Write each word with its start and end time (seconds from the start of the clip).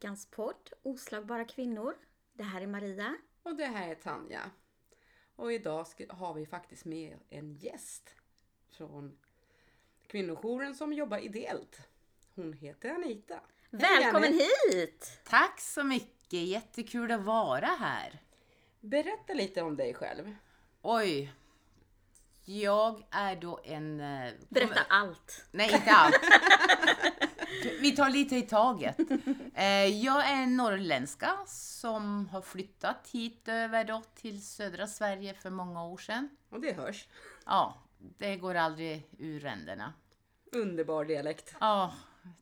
Veckans 0.00 0.26
podd 0.30 0.70
Oslagbara 0.82 1.44
kvinnor. 1.44 1.94
Det 2.32 2.42
här 2.42 2.60
är 2.60 2.66
Maria. 2.66 3.16
Och 3.42 3.56
det 3.56 3.64
här 3.66 3.88
är 3.88 3.94
Tanja. 3.94 4.50
Och 5.36 5.52
idag 5.52 5.86
ska, 5.86 6.04
har 6.08 6.34
vi 6.34 6.46
faktiskt 6.46 6.84
med 6.84 7.18
en 7.30 7.54
gäst 7.54 8.14
från 8.70 9.18
kvinnojouren 10.06 10.74
som 10.74 10.92
jobbar 10.92 11.18
ideellt. 11.18 11.88
Hon 12.34 12.52
heter 12.52 12.90
Anita. 12.90 13.34
Hej, 13.34 13.80
Välkommen 13.80 14.28
Annie. 14.28 14.48
hit! 14.72 15.20
Tack 15.24 15.60
så 15.60 15.84
mycket! 15.84 16.32
Jättekul 16.32 17.12
att 17.12 17.20
vara 17.24 17.66
här. 17.66 18.18
Berätta 18.80 19.34
lite 19.34 19.62
om 19.62 19.76
dig 19.76 19.94
själv. 19.94 20.34
Oj. 20.82 21.32
Jag 22.44 23.02
är 23.10 23.36
då 23.36 23.60
en... 23.64 24.00
eh, 24.00 24.32
Berätta 24.48 24.80
allt. 24.88 25.44
Nej, 25.50 25.74
inte 25.74 25.90
allt. 25.90 26.20
Vi 27.80 27.96
tar 27.96 28.10
lite 28.10 28.36
i 28.36 28.42
taget. 28.42 28.98
Eh, 29.54 29.86
Jag 29.86 30.28
är 30.30 30.46
norrländska 30.46 31.38
som 31.46 32.28
har 32.28 32.42
flyttat 32.42 33.08
hit 33.12 33.48
över 33.48 33.84
då 33.84 34.02
till 34.14 34.46
södra 34.46 34.86
Sverige 34.86 35.34
för 35.34 35.50
många 35.50 35.84
år 35.84 35.98
sedan. 35.98 36.28
Och 36.48 36.60
det 36.60 36.72
hörs. 36.72 37.08
Ja, 37.46 37.74
det 38.18 38.36
går 38.36 38.54
aldrig 38.54 39.08
ur 39.18 39.40
ränderna. 39.40 39.92
Underbar 40.52 41.04
dialekt. 41.04 41.54
Ja, 41.60 41.94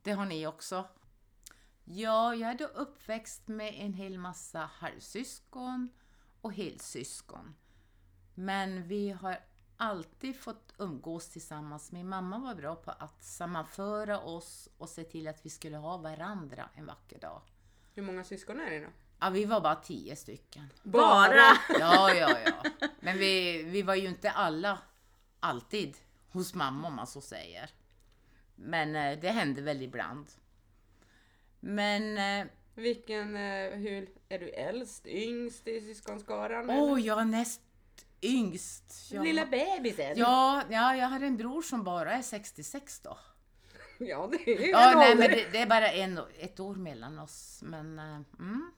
det 0.03 0.13
har 0.13 0.25
ni 0.25 0.47
också. 0.47 0.85
Ja, 1.85 2.35
jag 2.35 2.51
är 2.51 2.55
då 2.55 2.65
uppväxt 2.65 3.49
med 3.49 3.75
en 3.77 3.93
hel 3.93 4.19
massa 4.19 4.71
halvsyskon 4.73 5.89
och 6.41 6.53
helsyskon. 6.53 7.55
Men 8.35 8.89
vi 8.89 9.11
har 9.11 9.39
alltid 9.79 10.37
fått 10.37 10.75
umgås 10.79 11.29
tillsammans. 11.29 11.93
Min 11.93 12.09
mamma 12.09 12.39
var 12.39 12.55
bra 12.55 12.77
på 12.77 12.91
att 12.91 13.25
sammanföra 13.25 14.21
oss 14.21 14.69
och 14.79 14.89
se 14.89 15.05
till 15.05 15.29
att 15.29 15.47
vi 15.47 15.51
skulle 15.51 15.77
ha 15.77 15.97
varandra 15.97 16.69
en 16.75 16.87
vacker 16.87 17.19
dag. 17.19 17.43
Hur 17.95 18.03
många 18.03 18.25
syskon 18.25 18.61
är 18.61 18.71
det 18.71 18.81
då? 18.81 18.91
Ja, 19.21 19.31
vi 19.31 19.45
var 19.45 19.61
bara 19.61 19.77
tio 19.77 20.17
stycken. 20.17 20.73
Bara! 20.83 21.59
Ja, 21.69 22.15
ja, 22.15 22.39
ja. 22.45 22.71
Men 23.01 23.19
vi, 23.19 23.63
vi 23.63 23.83
var 23.83 23.95
ju 23.95 24.09
inte 24.09 24.31
alla 24.31 24.79
alltid 25.41 25.97
hos 26.31 26.55
mamma 26.55 26.89
om 26.89 26.95
man 26.95 27.07
så 27.07 27.21
säger. 27.21 27.71
Men 28.55 28.97
eh, 28.97 29.19
det 29.19 29.31
hände 29.31 29.63
väl 29.63 29.83
ibland. 29.83 30.27
Men, 31.61 32.19
eh, 32.19 32.53
Vilken, 32.75 33.37
eh, 33.37 33.71
hur, 33.71 34.09
är 34.29 34.39
du 34.39 34.49
äldst, 34.49 35.07
yngst 35.07 35.69
i 35.69 35.81
syskonskaran? 35.81 36.71
åh, 36.71 36.93
eller? 36.93 37.07
jag 37.07 37.21
är 37.21 37.25
näst 37.25 37.61
yngst. 38.23 39.13
Jag, 39.13 39.25
Lilla 39.25 39.47
bebisen? 39.47 40.19
ja, 40.19 40.63
ja, 40.71 40.97
jag 40.97 41.09
har 41.09 41.21
en 41.21 41.37
bror 41.37 41.63
som 41.63 41.85
bara 41.85 42.13
är 42.13 42.23
66 42.23 43.01
då. 43.01 43.19
ja, 43.99 44.31
det 44.33 44.53
är 44.53 44.69
Ja, 44.69 44.93
nej, 44.97 45.17
men 45.17 45.31
det, 45.31 45.49
det 45.53 45.59
är 45.59 45.67
bara 45.67 45.93
en, 45.93 46.21
ett 46.39 46.61
år 46.61 46.75
mellan 46.75 47.19
oss. 47.19 47.61
Men, 47.63 47.99
eh, 47.99 48.21
mm. 48.39 48.71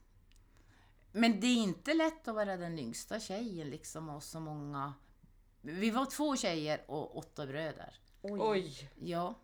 men 1.13 1.41
det 1.41 1.47
är 1.47 1.63
inte 1.63 1.95
lätt 1.95 2.29
att 2.29 2.35
vara 2.35 2.57
den 2.57 2.79
yngsta 2.79 3.21
tjejen 3.21 3.71
liksom 3.71 4.09
och 4.09 4.23
så 4.23 4.41
många. 4.41 4.95
Vi 5.61 5.91
var 5.91 6.07
två 6.07 6.37
tjejer 6.37 6.81
och 6.87 7.17
åtta 7.17 7.47
bröder. 7.47 7.95
Oj, 8.23 8.91
Ja, 9.01 9.35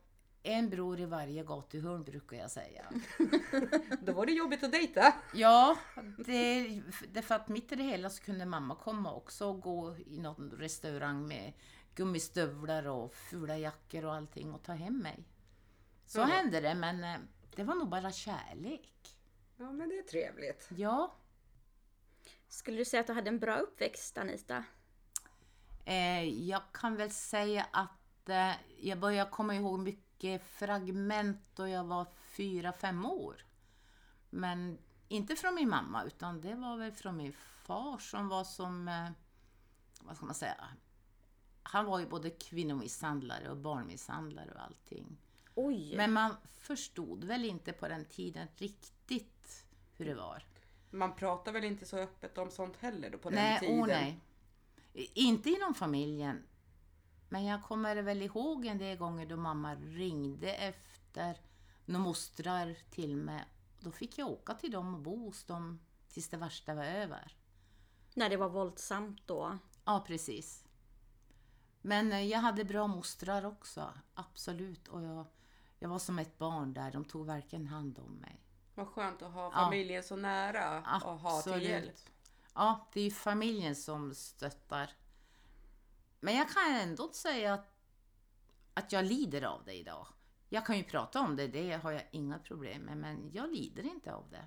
en 0.46 0.70
bror 0.70 1.00
i 1.00 1.04
varje 1.04 1.44
gatuhörn 1.44 2.04
brukar 2.04 2.36
jag 2.36 2.50
säga. 2.50 2.92
då 4.00 4.12
var 4.12 4.26
det 4.26 4.32
jobbigt 4.32 4.62
att 4.62 4.72
dejta. 4.72 5.14
Ja, 5.34 5.76
det, 6.26 6.68
det 7.12 7.22
för 7.22 7.34
att 7.34 7.48
mitt 7.48 7.72
i 7.72 7.74
det 7.76 7.82
hela 7.82 8.10
så 8.10 8.22
kunde 8.22 8.46
mamma 8.46 8.74
komma 8.76 9.12
också 9.14 9.46
och 9.46 9.60
gå 9.60 9.96
i 10.06 10.18
någon 10.18 10.50
restaurang 10.50 11.28
med 11.28 11.52
gummistövlar 11.94 12.86
och 12.88 13.14
fula 13.14 13.58
jackor 13.58 14.04
och 14.04 14.14
allting 14.14 14.54
och 14.54 14.62
ta 14.62 14.72
hem 14.72 14.98
mig. 14.98 15.24
Så 16.06 16.18
Ja. 16.18 16.24
hände 16.24 16.60
det, 16.60 16.74
men 16.74 17.04
eh, 17.04 17.16
det 17.56 17.64
var 17.64 17.74
nog 17.74 17.88
bara 17.88 18.12
kärlek. 18.12 18.92
Ja, 19.56 19.72
men 19.72 19.88
det 19.88 19.98
är 19.98 20.02
trevligt. 20.02 20.68
Ja, 20.76 21.14
Skulle 22.48 22.76
du 22.76 22.84
säga 22.84 23.00
att 23.00 23.06
du 23.06 23.12
hade 23.12 23.28
en 23.28 23.38
bra 23.38 23.56
uppväxt 23.56 24.18
Anita? 24.18 24.64
eh, 25.84 26.24
jag 26.24 26.62
kan 26.72 26.96
väl 26.96 27.10
säga 27.10 27.66
att 27.72 28.28
eh, 28.28 28.52
jag 28.78 28.98
börjar 28.98 29.30
komma 29.30 29.54
ihåg 29.54 29.78
mycket 29.78 30.05
fragment 30.44 31.40
då 31.54 31.68
jag 31.68 31.84
var 31.84 32.06
fyra, 32.36 32.72
fem 32.72 33.06
år. 33.06 33.44
Men 34.30 34.78
inte 35.08 35.36
från 35.36 35.54
min 35.54 35.68
mamma, 35.68 36.04
utan 36.04 36.40
det 36.40 36.54
var 36.54 36.76
väl 36.76 36.92
från 36.92 37.16
min 37.16 37.32
far 37.32 37.98
som 37.98 38.28
var 38.28 38.44
som, 38.44 38.88
eh, 38.88 39.10
vad 40.00 40.16
ska 40.16 40.26
man 40.26 40.34
säga, 40.34 40.64
han 41.62 41.84
var 41.84 41.98
ju 42.00 42.06
både 42.06 42.30
kvinnomisshandlare 42.30 43.50
och 43.50 43.56
barnmisshandlare 43.56 44.50
och 44.54 44.62
allting. 44.62 45.16
Oj! 45.54 45.96
Men 45.96 46.12
man 46.12 46.36
förstod 46.58 47.24
väl 47.24 47.44
inte 47.44 47.72
på 47.72 47.88
den 47.88 48.04
tiden 48.04 48.48
riktigt 48.56 49.64
hur 49.96 50.06
det 50.06 50.14
var. 50.14 50.44
Man 50.90 51.16
pratar 51.16 51.52
väl 51.52 51.64
inte 51.64 51.86
så 51.86 51.98
öppet 51.98 52.38
om 52.38 52.50
sånt 52.50 52.76
heller 52.76 53.10
då 53.10 53.18
på 53.18 53.30
nej, 53.30 53.50
den 53.50 53.60
tiden? 53.60 53.80
åh 53.80 53.86
nej. 53.86 54.20
Inte 55.14 55.50
inom 55.50 55.74
familjen. 55.74 56.42
Men 57.36 57.44
jag 57.44 57.62
kommer 57.62 57.96
väl 57.96 58.22
ihåg 58.22 58.66
en 58.66 58.78
del 58.78 58.98
gånger 58.98 59.26
då 59.26 59.36
mamma 59.36 59.74
ringde 59.74 60.52
efter 60.52 61.40
några 61.84 62.04
mostrar 62.04 62.76
till 62.90 63.16
mig. 63.16 63.44
Då 63.80 63.90
fick 63.90 64.18
jag 64.18 64.28
åka 64.28 64.54
till 64.54 64.70
dem 64.70 64.94
och 64.94 65.00
bo 65.00 65.26
hos 65.26 65.44
dem 65.44 65.80
tills 66.08 66.28
det 66.28 66.36
värsta 66.36 66.74
var 66.74 66.84
över. 66.84 67.36
När 68.14 68.30
det 68.30 68.36
var 68.36 68.48
våldsamt 68.48 69.26
då. 69.26 69.58
Ja, 69.84 70.04
precis. 70.06 70.64
Men 71.82 72.12
eh, 72.12 72.22
jag 72.22 72.38
hade 72.38 72.64
bra 72.64 72.86
mostrar 72.86 73.44
också, 73.44 73.92
absolut. 74.14 74.88
Och 74.88 75.02
jag, 75.02 75.26
jag 75.78 75.88
var 75.88 75.98
som 75.98 76.18
ett 76.18 76.38
barn 76.38 76.72
där, 76.72 76.92
de 76.92 77.04
tog 77.04 77.26
verkligen 77.26 77.66
hand 77.66 77.98
om 77.98 78.12
mig. 78.12 78.40
Vad 78.74 78.88
skönt 78.88 79.22
att 79.22 79.32
ha 79.32 79.50
familjen 79.50 80.02
så 80.02 80.16
nära 80.16 80.78
och 81.04 81.18
ha 81.18 81.42
till 81.42 81.62
hjälp. 81.62 81.96
Ja, 82.54 82.88
det 82.92 83.00
är 83.00 83.04
ju 83.04 83.10
familjen 83.10 83.76
som 83.76 84.14
stöttar. 84.14 84.90
Men 86.20 86.36
jag 86.36 86.48
kan 86.50 86.74
ändå 86.74 87.12
säga 87.12 87.54
att, 87.54 87.72
att 88.74 88.92
jag 88.92 89.04
lider 89.04 89.42
av 89.42 89.64
det 89.64 89.74
idag. 89.74 90.06
Jag 90.48 90.66
kan 90.66 90.76
ju 90.76 90.84
prata 90.84 91.20
om 91.20 91.36
det, 91.36 91.46
det 91.46 91.72
har 91.72 91.92
jag 91.92 92.02
inga 92.10 92.38
problem 92.38 92.82
med, 92.82 92.96
men 92.96 93.30
jag 93.32 93.52
lider 93.52 93.82
inte 93.82 94.14
av 94.14 94.30
det. 94.30 94.44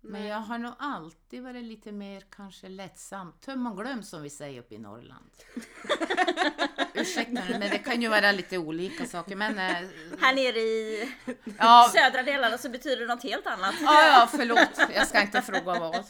Men 0.00 0.26
jag 0.26 0.36
har 0.36 0.58
nog 0.58 0.72
alltid 0.78 1.42
varit 1.42 1.64
lite 1.64 1.92
mer 1.92 2.24
kanske 2.30 2.68
lättsam. 2.68 3.32
Töm 3.40 3.66
och 3.66 3.76
glöm 3.76 4.02
som 4.02 4.22
vi 4.22 4.30
säger 4.30 4.60
uppe 4.60 4.74
i 4.74 4.78
Norrland. 4.78 5.30
Ursäkta 6.94 7.42
nu, 7.48 7.58
men 7.58 7.70
det 7.70 7.78
kan 7.78 8.02
ju 8.02 8.08
vara 8.08 8.32
lite 8.32 8.58
olika 8.58 9.06
saker. 9.06 9.36
Men, 9.36 9.58
eh, 9.58 9.88
Här 10.20 10.34
nere 10.34 10.58
i 10.58 11.08
ja, 11.58 11.90
södra 11.94 12.22
delarna 12.22 12.58
så 12.58 12.68
betyder 12.68 12.96
det 12.96 13.14
något 13.14 13.22
helt 13.22 13.46
annat. 13.46 13.74
ja, 13.80 14.06
ja, 14.06 14.28
förlåt. 14.30 14.90
Jag 14.94 15.06
ska 15.08 15.22
inte 15.22 15.42
fråga 15.42 15.62
vad. 15.80 16.04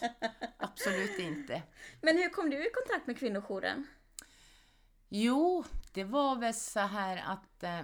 Absolut 0.56 1.18
inte. 1.18 1.62
Men 2.00 2.16
hur 2.16 2.28
kom 2.28 2.50
du 2.50 2.66
i 2.66 2.70
kontakt 2.70 3.06
med 3.06 3.18
kvinnojouren? 3.18 3.86
Jo, 5.08 5.64
det 5.92 6.04
var 6.04 6.36
väl 6.36 6.54
så 6.54 6.80
här 6.80 7.16
att 7.32 7.62
eh, 7.62 7.82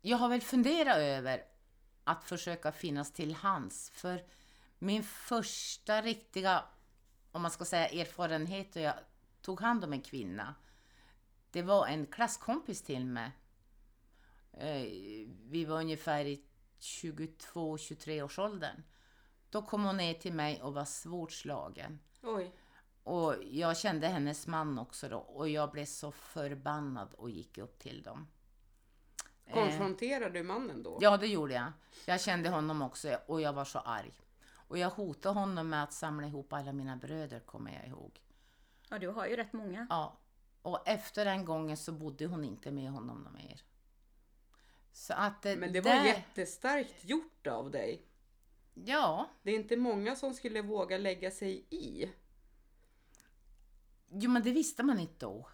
jag 0.00 0.18
har 0.18 0.28
väl 0.28 0.40
funderat 0.40 0.96
över 0.96 1.44
att 2.04 2.24
försöka 2.24 2.72
finnas 2.72 3.12
till 3.12 3.34
hands. 3.34 3.90
För 3.90 4.24
min 4.78 5.02
första 5.02 6.02
riktiga, 6.02 6.64
om 7.32 7.42
man 7.42 7.50
ska 7.50 7.64
säga 7.64 7.88
erfarenhet 7.88 8.72
då 8.72 8.80
jag 8.80 8.94
tog 9.42 9.60
hand 9.60 9.84
om 9.84 9.92
en 9.92 10.02
kvinna, 10.02 10.54
det 11.50 11.62
var 11.62 11.86
en 11.86 12.06
klasskompis 12.06 12.82
till 12.82 13.06
mig. 13.06 13.30
Eh, 14.52 14.82
vi 15.50 15.64
var 15.64 15.80
ungefär 15.80 16.24
i 16.24 16.44
22-23 16.80 18.22
års 18.22 18.38
åldern. 18.38 18.82
Då 19.50 19.62
kom 19.62 19.84
hon 19.84 19.96
ner 19.96 20.14
till 20.14 20.32
mig 20.32 20.62
och 20.62 20.74
var 20.74 20.84
svårt 20.84 21.32
slagen. 21.32 21.98
Oj, 22.22 22.52
och 23.10 23.34
jag 23.50 23.76
kände 23.76 24.08
hennes 24.08 24.46
man 24.46 24.78
också 24.78 25.08
då 25.08 25.18
och 25.18 25.48
jag 25.48 25.70
blev 25.70 25.84
så 25.84 26.12
förbannad 26.12 27.14
och 27.14 27.30
gick 27.30 27.58
upp 27.58 27.78
till 27.78 28.02
dem. 28.02 28.26
Eh, 29.46 29.54
konfronterar 29.54 30.30
du 30.30 30.42
mannen 30.42 30.82
då? 30.82 30.98
ja, 31.00 31.16
det 31.16 31.26
gjorde 31.26 31.54
jag. 31.54 31.72
Jag 32.06 32.20
kände 32.20 32.48
honom 32.48 32.82
också 32.82 33.18
och 33.26 33.40
jag 33.40 33.52
var 33.52 33.64
så 33.64 33.78
arg. 33.78 34.12
Och 34.52 34.78
jag 34.78 34.90
hotade 34.90 35.38
honom 35.38 35.68
med 35.68 35.82
att 35.82 35.92
samla 35.92 36.26
ihop 36.26 36.52
alla 36.52 36.72
mina 36.72 36.96
bröder, 36.96 37.40
kommer 37.40 37.72
jag 37.74 37.86
ihåg. 37.88 38.20
Ja, 38.88 38.98
du 38.98 39.08
har 39.08 39.26
ju 39.26 39.36
rätt 39.36 39.52
många. 39.52 39.86
Ja, 39.90 40.16
och 40.62 40.88
efter 40.88 41.24
den 41.24 41.44
gången 41.44 41.76
så 41.76 41.92
bodde 41.92 42.26
hon 42.26 42.44
inte 42.44 42.70
med 42.70 42.90
honom 42.90 43.18
någon 43.22 43.32
mer. 43.34 43.62
Så 44.92 45.12
att 45.14 45.46
eh, 45.46 45.56
Men 45.56 45.72
det 45.72 45.80
var 45.80 45.90
där- 45.90 46.04
jättestarkt 46.04 47.04
gjort 47.04 47.46
av 47.46 47.70
dig. 47.70 48.02
Ja, 48.74 49.28
Det 49.42 49.50
är 49.50 49.54
inte 49.54 49.76
många 49.76 50.16
som 50.16 50.34
skulle 50.34 50.62
våga 50.62 50.98
lägga 50.98 51.30
sig 51.30 51.64
i. 51.70 52.10
jo 54.10 54.30
men 54.30 54.42
det 54.42 54.50
visste 54.52 54.82
man 54.82 54.98
inte 54.98 55.26
då. 55.26 55.48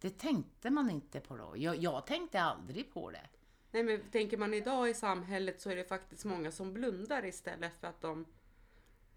Det 0.00 0.18
tänkte 0.18 0.70
man 0.70 0.90
inte 0.90 1.20
på 1.20 1.36
då. 1.36 1.52
Jag, 1.56 1.76
jag 1.76 2.06
tänkte 2.06 2.40
aldrig 2.40 2.92
på 2.92 3.10
det. 3.10 3.28
Nej 3.70 3.82
men 3.82 4.00
tänker 4.10 4.36
man 4.36 4.54
idag 4.54 4.90
i 4.90 4.94
samhället 4.94 5.60
så 5.60 5.70
är 5.70 5.76
det 5.76 5.84
faktiskt 5.84 6.24
många 6.24 6.52
som 6.52 6.72
blundar 6.72 7.24
istället 7.24 7.72
för 7.80 7.86
att 7.86 8.00
de 8.00 8.26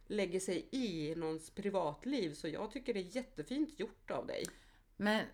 lägger 0.07 0.39
sig 0.39 0.67
i 0.71 1.15
någons 1.15 1.49
privatliv. 1.49 2.33
Så 2.33 2.47
jag 2.47 2.71
tycker 2.71 2.93
det 2.93 2.99
är 2.99 3.15
jättefint 3.15 3.79
gjort 3.79 4.11
av 4.11 4.27
dig. 4.27 4.45
Men 4.97 5.25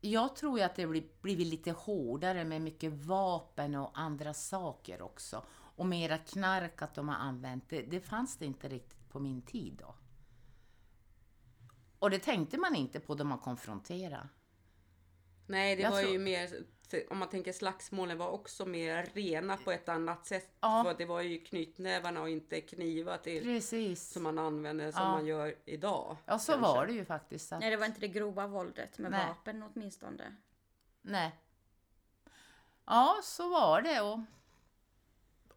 jag 0.00 0.36
tror 0.36 0.58
ju 0.58 0.64
att 0.64 0.74
det 0.76 0.86
blir- 0.86 1.08
blivit 1.22 1.46
lite 1.46 1.70
hårdare 1.72 2.44
med 2.44 2.60
mycket 2.62 2.92
vapen 2.92 3.74
och 3.74 3.90
andra 3.98 4.34
saker 4.34 5.02
också. 5.02 5.42
och 5.78 5.86
mera 5.86 6.18
knark 6.18 6.82
att 6.82 6.94
de 6.94 7.08
har 7.08 7.16
använt. 7.16 7.68
Det, 7.68 7.82
det 7.82 8.00
fanns 8.00 8.36
det 8.36 8.46
inte 8.46 8.68
riktigt 8.68 9.08
på 9.08 9.18
min 9.20 9.42
tid 9.42 9.74
då. 9.78 9.94
Och 12.06 12.10
det 12.10 12.18
tänkte 12.18 12.58
man 12.58 12.74
inte 12.74 13.00
på 13.00 13.14
då 13.14 13.24
man 13.24 13.38
konfronterade. 13.38 14.28
Nej, 15.46 15.76
det 15.76 15.82
Jag 15.82 15.90
var 15.90 16.00
tror- 16.00 16.12
ju 16.12 16.18
mer, 16.18 16.50
om 17.10 17.18
man 17.18 17.28
tänker 17.28 17.52
slagsmålen 17.52 18.18
var 18.18 18.28
också 18.28 18.66
mer 18.66 19.10
rena 19.14 19.56
på 19.56 19.72
ett 19.72 19.88
annat 19.88 20.26
sätt. 20.26 20.50
Ja. 20.60 20.84
För 20.84 20.94
det 20.98 21.04
var 21.04 21.20
ju 21.20 21.38
knytnävarna 21.40 22.20
och 22.20 22.28
inte 22.28 22.60
knivar 22.60 23.18
till, 23.18 23.42
Precis. 23.42 24.08
som 24.12 24.22
man 24.22 24.38
använder 24.38 24.92
som 24.92 25.02
Ja. 25.02 25.10
man 25.10 25.26
gör 25.26 25.54
idag. 25.64 26.16
Ja, 26.26 26.38
så 26.38 26.52
kanske. 26.52 26.68
var 26.72 26.86
det 26.86 26.92
ju 26.92 27.04
faktiskt. 27.04 27.52
Att, 27.52 27.60
Nej, 27.60 27.70
det 27.70 27.76
var 27.76 27.86
inte 27.86 28.00
det 28.00 28.08
grova 28.08 28.46
våldet 28.46 28.98
med 28.98 29.10
Nej. 29.10 29.26
vapen 29.28 29.62
åtminstone. 29.62 30.36
Nej. 31.02 31.34
Ja, 32.84 33.20
så 33.22 33.48
var 33.48 33.82
det. 33.82 34.00
Och, 34.00 34.18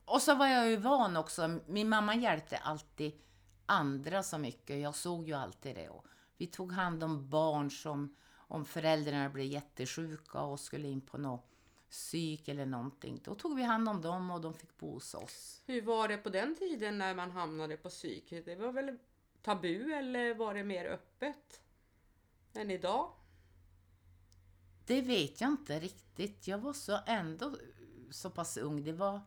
och 0.06 0.22
så 0.22 0.36
var 0.36 0.48
jag 0.48 0.70
ju 0.70 0.76
van 0.78 1.18
också. 1.18 1.60
Min 1.68 1.90
mamma 1.90 2.16
hjälpte 2.16 2.58
alltid 2.58 3.22
andra 3.66 4.24
så 4.24 4.38
mycket. 4.38 4.80
Jag 4.82 4.96
såg 4.96 5.28
ju 5.28 5.34
alltid 5.34 5.76
det. 5.76 5.90
Och 5.90 6.06
vi 6.40 6.48
tog 6.48 6.72
hand 6.72 7.04
om 7.04 7.30
barn 7.30 7.72
som 7.72 8.16
om 8.36 8.66
föräldrarna 8.66 9.30
blev 9.30 9.46
jättesjuka 9.46 10.42
och 10.42 10.60
skulle 10.60 10.88
in 10.88 11.02
på 11.02 11.18
något 11.18 11.46
psyk 11.90 12.48
eller 12.48 12.66
någonting. 12.66 13.22
Då 13.24 13.36
tog 13.36 13.56
vi 13.56 13.64
hand 13.64 13.90
om 13.90 14.02
dem 14.02 14.32
och 14.32 14.42
de 14.42 14.54
fick 14.54 14.78
bo 14.78 14.94
hos 14.94 15.14
oss. 15.14 15.62
Hur 15.66 15.82
var 15.82 16.08
det 16.08 16.18
på 16.18 16.30
den 16.30 16.56
tiden 16.56 16.98
när 16.98 17.16
man 17.16 17.32
hamnade 17.32 17.78
på 17.78 17.90
psyk? 17.90 18.30
Det 18.46 18.56
var 18.56 18.72
väl 18.72 18.98
tabu 19.42 19.94
eller 19.94 20.34
var 20.34 20.54
det 20.54 20.64
mer 20.64 20.86
öppet 20.86 21.62
än 22.54 22.72
idag? 22.72 23.12
Det 24.86 25.02
vet 25.02 25.42
jag 25.42 25.50
inte 25.50 25.80
riktigt. 25.80 26.48
Jag 26.48 26.58
var 26.58 26.74
så 26.74 27.00
ändå 27.06 27.58
så 28.12 28.30
pass 28.30 28.58
ung. 28.58 28.84
Det 28.84 28.94
var 28.94 29.22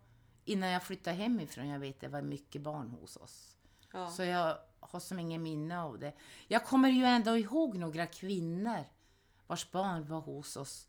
innan 0.45 0.71
jag 0.71 0.83
flyttade 0.83 1.17
hemifrån. 1.17 1.69
Jag 1.69 1.79
vet 1.79 2.01
det 2.01 2.09
var 2.09 2.23
mycket 2.23 2.63
barn 2.63 2.91
hos 2.91 3.17
oss. 3.17 3.57
Ja. 3.93 4.11
Så 4.11 4.23
jag 4.23 4.59
har 4.83 5.01
som 5.01 5.19
ingen 5.19 5.43
minne 5.43 5.81
av 5.81 5.99
det. 5.99 6.13
Jag 6.49 6.65
kommer 6.65 6.89
ju 6.89 7.05
ändå 7.05 7.39
ihåg 7.39 7.77
några 7.77 8.07
kvinnor 8.07 8.85
vars 9.47 9.71
barn 9.71 10.05
var 10.05 10.21
hos 10.21 10.57
oss. 10.57 10.89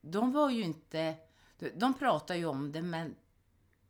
De 0.00 0.32
var 0.32 0.50
ju 0.50 0.62
inte... 0.62 1.16
De 1.74 1.94
pratade 1.94 2.38
ju 2.38 2.46
om 2.46 2.72
det, 2.72 2.82
men 2.82 3.16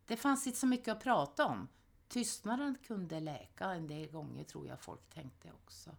det 0.07 0.17
fanns 0.17 0.47
inte 0.47 0.59
så 0.59 0.67
mycket 0.67 0.89
att 0.89 1.03
prata 1.03 1.47
om. 1.47 1.69
Tystnaden 2.09 2.79
kunde 2.87 3.21
läka 3.21 3.65
en 3.65 3.87
del 3.87 4.11
gånger, 4.11 4.45
tror 4.45 4.67
jag 4.69 4.81
folk 4.81 5.15
tänkte 5.15 5.49
också. 5.65 5.91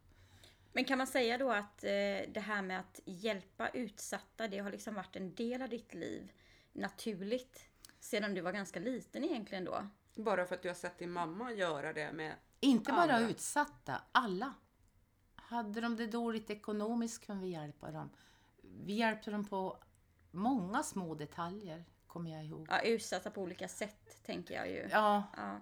Men 0.73 0.85
kan 0.85 0.97
man 0.97 1.07
säga 1.07 1.37
då 1.37 1.51
att 1.51 1.83
eh, 1.83 1.89
det 2.33 2.43
här 2.45 2.61
med 2.61 2.79
att 2.79 2.99
hjälpa 3.05 3.69
utsatta, 3.69 4.47
det 4.47 4.59
har 4.59 4.71
liksom 4.71 4.93
varit 4.95 5.15
en 5.15 5.35
del 5.35 5.61
av 5.61 5.69
ditt 5.69 5.93
liv 5.93 6.31
naturligt? 6.73 7.65
Sedan 7.99 8.33
du 8.33 8.41
var 8.41 8.51
ganska 8.51 8.79
liten 8.79 9.23
egentligen 9.23 9.65
då? 9.65 9.87
Bara 10.15 10.45
för 10.45 10.55
att 10.55 10.61
du 10.61 10.67
har 10.69 10.75
sett 10.75 10.97
din 10.99 11.11
mamma 11.11 11.53
göra 11.53 11.93
det 11.93 12.11
med... 12.13 12.35
Inte 12.59 12.91
bara 12.91 13.01
Andra. 13.01 13.19
utsatta, 13.19 14.01
alla. 14.11 14.53
Hade 15.35 15.81
de 15.81 15.95
det 15.95 16.07
dåligt 16.07 16.49
ekonomiskt 16.49 17.25
kunde 17.25 17.41
vi 17.43 17.49
hjälpa 17.51 17.91
dem. 17.91 18.09
Vi 18.61 18.93
hjälpte 18.93 19.31
dem 19.31 19.45
på 19.45 19.77
många 20.31 20.83
små 20.83 21.15
detaljer, 21.15 21.85
kommer 22.07 22.31
jag 22.31 22.45
ihåg. 22.45 22.67
Ja, 22.69 22.81
utsatta 22.81 23.31
på 23.31 23.41
olika 23.41 23.67
sätt 23.67 24.23
tänker 24.25 24.53
jag 24.55 24.69
ju. 24.69 24.87
Ja, 24.91 25.23
Ja. 25.37 25.59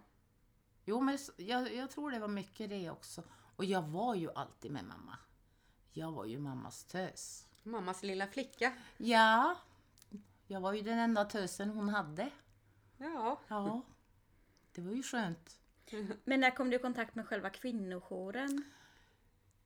jo 0.85 1.01
men 1.01 1.17
jag, 1.37 1.73
jag 1.75 1.89
tror 1.91 2.11
det 2.11 2.19
var 2.19 2.27
mycket 2.27 2.69
det 2.69 2.89
också. 2.89 3.23
Och 3.55 3.65
jag 3.65 3.81
var 3.81 4.15
ju 4.15 4.29
alltid 4.35 4.71
med 4.71 4.83
mamma. 4.85 5.17
Jag 5.91 6.11
var 6.11 6.25
ju 6.25 6.39
mammas 6.39 6.83
tös. 6.83 7.47
Mammas 7.63 8.03
lilla 8.03 8.27
flicka. 8.27 8.73
Ja, 8.97 9.55
jag 10.47 10.61
var 10.61 10.73
ju 10.73 10.81
den 10.81 10.99
enda 10.99 11.25
tösen 11.25 11.69
hon 11.69 11.89
hade. 11.89 12.29
Ja, 12.97 13.39
Ja, 13.47 13.81
det 14.73 14.81
var 14.81 14.91
ju 14.91 15.03
skönt. 15.03 15.59
Men 16.23 16.39
när 16.39 16.55
kom 16.55 16.69
du 16.69 16.75
i 16.75 16.79
kontakt 16.79 17.15
med 17.15 17.27
själva 17.27 17.49
kvinnojouren? 17.49 18.63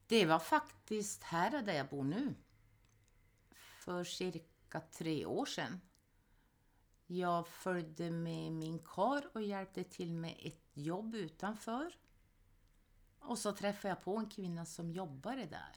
Det 0.07 0.25
var 0.25 0.39
faktiskt 0.39 1.23
här 1.23 1.61
där 1.61 1.73
jag 1.73 1.89
bor 1.89 2.03
nu. 2.03 2.35
För 3.79 4.03
cirka 4.03 4.79
tre 4.79 5.25
år 5.25 5.45
sedan. 5.45 5.81
Jag 7.07 7.47
följde 7.47 8.11
med 8.11 8.51
min 8.51 8.79
kar 8.79 9.29
och 9.33 9.41
hjälpte 9.41 9.83
till 9.83 10.13
med 10.13 10.35
ett 10.39 10.69
jobb 10.73 11.15
utanför. 11.15 11.97
Och 13.19 13.37
så 13.37 13.51
träffade 13.51 13.89
jag 13.89 14.03
på 14.03 14.17
en 14.17 14.29
kvinna 14.29 14.65
som 14.65 14.91
jobbade 14.91 15.45
där. 15.45 15.75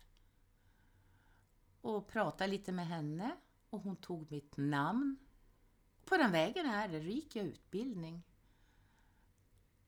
Och 1.80 2.08
pratade 2.08 2.50
lite 2.50 2.72
med 2.72 2.86
henne 2.86 3.36
och 3.70 3.80
hon 3.80 3.96
tog 3.96 4.30
mitt 4.30 4.56
namn. 4.56 5.16
På 6.04 6.16
den 6.16 6.32
vägen 6.32 6.66
här, 6.66 6.88
där 6.88 7.00
gick 7.00 7.36
jag 7.36 7.46
utbildning. 7.46 8.22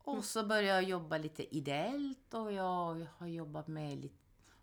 Och 0.04 0.24
så 0.24 0.46
började 0.46 0.80
jag 0.80 0.90
jobba 0.90 1.18
lite 1.18 1.56
ideellt 1.56 2.34
och 2.34 2.52
jag 2.52 3.06
har 3.18 3.26
jobbat 3.26 3.66
med 3.68 3.98
lite, 3.98 4.14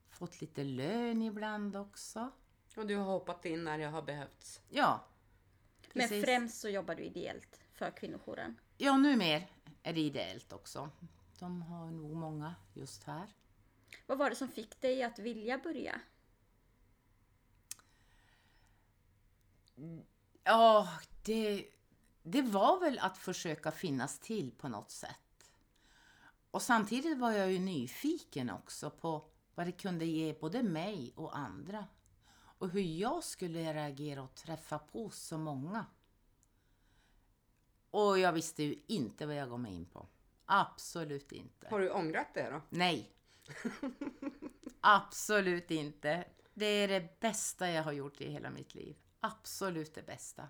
fått 0.10 0.42
lite 0.42 0.64
lön 0.64 1.22
ibland 1.22 1.76
också. 1.76 2.32
och 2.76 2.88
du 2.88 2.96
har 2.96 3.06
hoppat 3.06 3.46
in 3.46 3.64
när 3.64 3.78
det 3.78 3.86
har 3.86 4.02
behövts. 4.02 4.62
Ja, 4.70 5.06
Men 5.94 6.02
precis. 6.02 6.26
främst 6.26 6.62
så 6.62 6.70
jobbar 6.70 6.96
du 6.96 7.04
ideellt 7.04 7.60
för 7.74 7.92
kvinnojouren. 7.92 8.60
Ja, 8.78 8.98
nu 8.98 9.16
mer 9.16 9.48
är 9.84 9.94
det 9.94 10.02
ideellt 10.02 10.54
också. 10.54 10.90
De 11.40 11.62
har 11.62 11.92
nog 11.92 12.16
många 12.16 12.56
just 12.74 13.04
här. 13.04 13.28
Vad 14.06 14.18
var 14.18 14.30
det 14.30 14.36
som 14.36 14.48
fick 14.48 14.82
dig 14.82 15.04
att 15.04 15.20
vilja 15.20 15.58
börja? 15.58 16.02
Ja, 20.44 20.90
det, 21.24 21.66
det 22.24 22.42
var 22.42 22.80
väl 22.80 23.00
att 23.00 23.18
försöka 23.18 23.72
finnas 23.72 24.20
till 24.20 24.52
på 24.52 24.68
något 24.68 24.92
sätt. 24.92 25.27
Och 26.52 26.62
samtidigt 26.62 27.18
var 27.18 27.32
jag 27.32 27.52
ju 27.52 27.60
nyfiken 27.60 28.50
också 28.50 28.90
på 28.90 29.26
vad 29.56 29.66
det 29.66 29.72
kunde 29.72 30.06
ge 30.06 30.34
både 30.34 30.64
mig 30.64 31.14
och 31.16 31.38
andra. 31.38 31.86
Och 32.38 32.70
hur 32.70 32.82
jag 32.82 33.24
skulle 33.24 33.74
reagera 33.74 34.24
och 34.24 34.36
träffa 34.36 34.80
på 34.80 35.10
så 35.10 35.38
många. 35.38 35.86
Och 37.92 38.20
jag 38.20 38.34
visste 38.34 38.64
ju 38.64 38.84
inte 38.88 39.26
vad 39.26 39.36
jag 39.36 39.50
gav 39.50 39.60
mig 39.60 39.74
in 39.74 39.86
på. 39.86 40.08
Absolut 40.46 41.32
inte. 41.32 41.68
Har 41.70 41.80
du 41.80 41.92
ångrat 41.92 42.34
det 42.34 42.50
då? 42.50 42.62
Nej. 42.70 43.12
Absolut 44.82 45.72
inte. 45.72 46.26
Det 46.54 46.66
är 46.66 46.88
det 46.88 47.20
bästa 47.20 47.70
jag 47.70 47.84
har 47.84 47.92
gjort 47.92 48.22
i 48.22 48.32
hela 48.32 48.50
mitt 48.50 48.76
liv. 48.76 48.98
Absolut 49.20 49.96
det 49.96 50.06
bästa. 50.06 50.50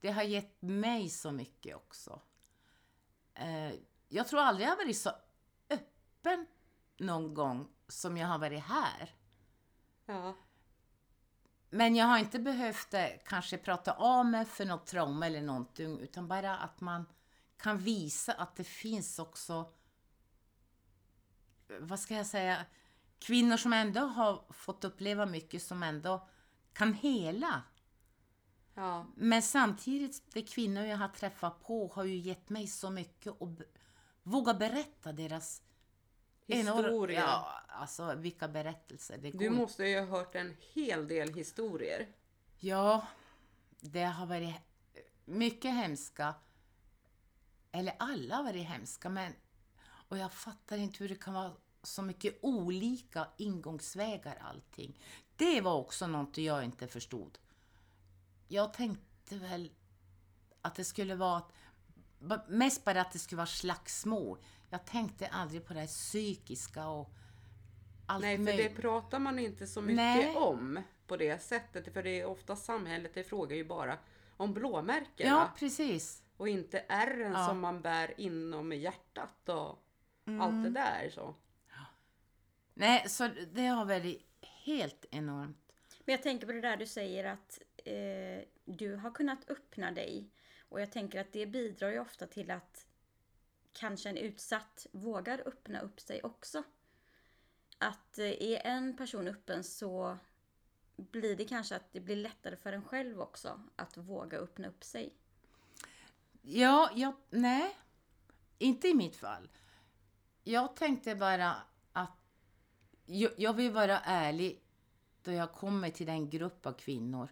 Det 0.00 0.10
har 0.10 0.22
gett 0.22 0.62
mig 0.62 1.08
så 1.08 1.32
mycket 1.32 1.76
också. 1.76 2.20
Jag 4.08 4.28
tror 4.28 4.40
aldrig 4.40 4.66
jag 4.66 4.72
har 4.72 4.76
varit 4.76 4.96
så 4.96 5.10
öppen 5.70 6.46
någon 6.98 7.34
gång 7.34 7.68
som 7.88 8.16
jag 8.16 8.28
har 8.28 8.38
varit 8.38 8.62
här. 8.62 9.14
Ja. 10.06 10.34
Men 11.70 11.96
jag 11.96 12.06
har 12.06 12.18
inte 12.18 12.38
behövt 12.38 12.94
eh, 12.94 13.06
kanske 13.26 13.58
prata 13.58 13.92
av 13.92 14.26
mig 14.26 14.44
för 14.44 14.64
något 14.64 14.86
trauma 14.86 15.26
eller 15.26 15.42
någonting, 15.42 16.00
utan 16.00 16.28
bara 16.28 16.56
att 16.56 16.80
man 16.80 17.06
kan 17.56 17.78
visa 17.78 18.32
att 18.32 18.56
det 18.56 18.64
finns 18.64 19.18
också, 19.18 19.72
vad 21.80 22.00
ska 22.00 22.14
jag 22.14 22.26
säga, 22.26 22.66
kvinnor 23.18 23.56
som 23.56 23.72
ändå 23.72 24.00
har 24.00 24.44
fått 24.50 24.84
uppleva 24.84 25.26
mycket 25.26 25.62
som 25.62 25.82
ändå 25.82 26.28
kan 26.72 26.94
hela. 26.94 27.62
Ja. 28.74 29.06
Men 29.16 29.42
samtidigt, 29.42 30.22
de 30.32 30.42
kvinnor 30.42 30.84
jag 30.84 30.96
har 30.96 31.08
träffat 31.08 31.62
på 31.62 31.92
har 31.94 32.04
ju 32.04 32.16
gett 32.16 32.48
mig 32.48 32.66
så 32.66 32.90
mycket 32.90 33.32
och 33.38 33.48
våga 34.28 34.54
berätta 34.54 35.12
deras 35.12 35.62
enorm- 36.46 36.76
Historia. 36.84 37.20
Ja, 37.20 37.60
alltså 37.68 38.14
vilka 38.14 38.48
berättelser. 38.48 39.18
Det 39.18 39.30
Du 39.30 39.50
måste 39.50 39.84
ju 39.86 39.98
ha 40.00 40.06
hört 40.06 40.34
en 40.34 40.56
hel 40.74 41.08
del 41.08 41.34
historier. 41.34 42.08
Ja, 42.58 43.06
det 43.80 44.04
har 44.04 44.26
varit 44.26 44.54
mycket 45.24 45.74
hemska. 45.74 46.34
Eller 47.72 47.94
alla 47.98 48.36
har 48.36 48.42
varit 48.44 48.66
hemska, 48.68 49.08
men... 49.08 49.32
Och 50.08 50.18
jag 50.18 50.32
fattar 50.32 50.78
inte 50.78 50.98
hur 50.98 51.08
det 51.08 51.14
kan 51.22 51.34
vara 51.34 51.52
så 51.82 52.02
mycket 52.02 52.38
olika 52.42 53.28
ingångsvägar 53.36 54.38
allting. 54.40 55.00
Det 55.36 55.60
var 55.60 55.74
också 55.74 56.06
något 56.06 56.38
jag 56.38 56.64
inte 56.64 56.86
förstod. 56.88 57.38
Jag 58.48 58.72
tänkte 58.72 59.36
väl 59.38 59.70
att 60.62 60.74
det 60.74 60.84
skulle 60.84 61.14
vara... 61.14 61.40
ba- 61.40 61.52
Mest 62.48 62.84
bara 62.84 63.00
att 63.00 63.12
det 63.12 63.18
skulle 63.18 63.36
vara 63.36 63.46
slagsmål. 63.46 64.38
Jag 64.70 64.84
tänkte 64.84 65.26
aldrig 65.26 65.66
på 65.66 65.74
det 65.74 65.80
här 65.80 65.86
psykiska 65.86 66.88
och 66.88 67.10
allt 68.06 68.22
Nej, 68.22 68.36
för 68.36 68.44
möjligt. 68.44 68.74
det 68.76 68.82
pratar 68.82 69.18
man 69.18 69.38
inte 69.38 69.66
så 69.66 69.80
mycket 69.80 69.96
Nej. 69.96 70.36
om 70.36 70.82
på 71.06 71.16
det 71.16 71.42
sättet. 71.42 71.92
För 71.94 72.02
det 72.02 72.20
är 72.20 72.24
ofta 72.26 72.56
samhället, 72.56 73.14
det 73.14 73.24
frågar 73.24 73.56
ju 73.56 73.64
bara 73.64 73.98
om 74.36 74.54
blåmärkena. 74.54 75.30
Ja, 75.30 75.50
precis. 75.58 76.22
Och 76.36 76.48
inte 76.48 76.84
ärren 76.88 77.32
Ja. 77.32 77.46
som 77.48 77.60
man 77.60 77.80
bär 77.82 78.20
inom 78.20 78.72
hjärtat 78.72 79.48
och 79.48 79.84
Mm. 80.26 80.40
allt 80.40 80.64
det 80.64 80.70
där. 80.70 81.10
Så. 81.14 81.34
Nej, 82.74 83.08
så 83.08 83.28
det 83.52 83.66
har 83.66 83.84
varit 83.84 84.22
helt 84.64 85.04
enormt. 85.10 85.72
Men 86.04 86.12
jag 86.12 86.22
tänker 86.22 86.46
på 86.46 86.52
det 86.52 86.60
där 86.60 86.76
du 86.76 86.86
säger 86.86 87.24
att 87.24 87.58
eh, 87.84 88.44
du 88.64 88.94
har 88.96 89.10
kunnat 89.10 89.50
öppna 89.50 89.90
dig. 89.92 90.30
Och 90.68 90.80
jag 90.80 90.92
tänker 90.92 91.20
att 91.20 91.32
det 91.32 91.46
bidrar 91.46 91.90
ju 91.90 91.98
ofta 91.98 92.26
till 92.26 92.50
att 92.50 92.86
kanske 93.72 94.08
en 94.08 94.16
utsatt 94.16 94.86
vågar 94.92 95.42
öppna 95.46 95.80
upp 95.80 96.00
sig 96.00 96.22
också. 96.22 96.62
Att 97.78 98.18
eh, 98.18 98.26
är 98.26 98.66
en 98.66 98.96
person 98.96 99.28
öppen 99.28 99.64
så 99.64 100.18
blir 100.96 101.36
det 101.36 101.44
kanske 101.44 101.76
att 101.76 101.92
det 101.92 102.00
blir 102.00 102.16
lättare 102.16 102.56
för 102.56 102.72
en 102.72 102.84
själv 102.84 103.20
också 103.20 103.60
att 103.76 103.96
våga 103.96 104.38
öppna 104.38 104.68
upp 104.68 104.84
sig. 104.84 105.14
Ja, 106.42 106.90
jag, 106.94 107.12
nej. 107.30 107.76
Inte 108.58 108.88
i 108.88 108.94
mitt 108.94 109.16
fall. 109.16 109.48
Jag 110.44 110.76
tänkte 110.76 111.14
bara 111.14 111.56
att 111.92 112.18
jag, 113.06 113.32
jag 113.36 113.52
vill 113.52 113.72
vara 113.72 114.00
ärlig 114.00 114.62
då 115.22 115.32
jag 115.32 115.52
kommer 115.52 115.90
till 115.90 116.06
den 116.06 116.30
grupp 116.30 116.66
av 116.66 116.72
kvinnor. 116.72 117.28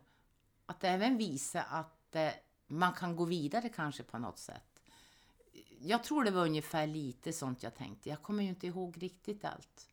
Att 0.66 0.84
även 0.84 1.16
visa 1.16 1.62
att 1.62 2.16
eh, 2.16 2.32
man 2.66 2.92
kan 2.92 3.16
gå 3.16 3.24
vidare 3.24 3.68
kanske 3.68 4.02
på 4.02 4.18
något 4.18 4.38
sätt. 4.38 4.80
Jag 5.80 6.04
tror 6.04 6.24
det 6.24 6.30
var 6.30 6.46
ungefär 6.46 6.86
lite 6.86 7.32
sånt 7.32 7.62
jag 7.62 7.74
tänkte. 7.74 8.08
Jag 8.08 8.22
kommer 8.22 8.42
ju 8.42 8.48
inte 8.48 8.66
ihåg 8.66 9.02
riktigt 9.02 9.44
allt. 9.44 9.88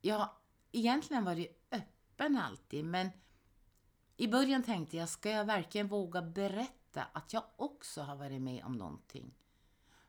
Jag 0.00 0.18
har 0.18 0.30
egentligen 0.72 1.24
varit 1.24 1.66
öppen 1.70 2.36
alltid, 2.36 2.84
men 2.84 3.10
i 4.16 4.28
början 4.28 4.62
tänkte 4.62 4.96
jag, 4.96 5.08
ska 5.08 5.30
jag 5.30 5.44
verkligen 5.44 5.88
våga 5.88 6.22
berätta 6.22 7.02
att 7.12 7.32
jag 7.32 7.44
också 7.56 8.02
har 8.02 8.16
varit 8.16 8.42
med 8.42 8.64
om 8.64 8.72
någonting? 8.72 9.34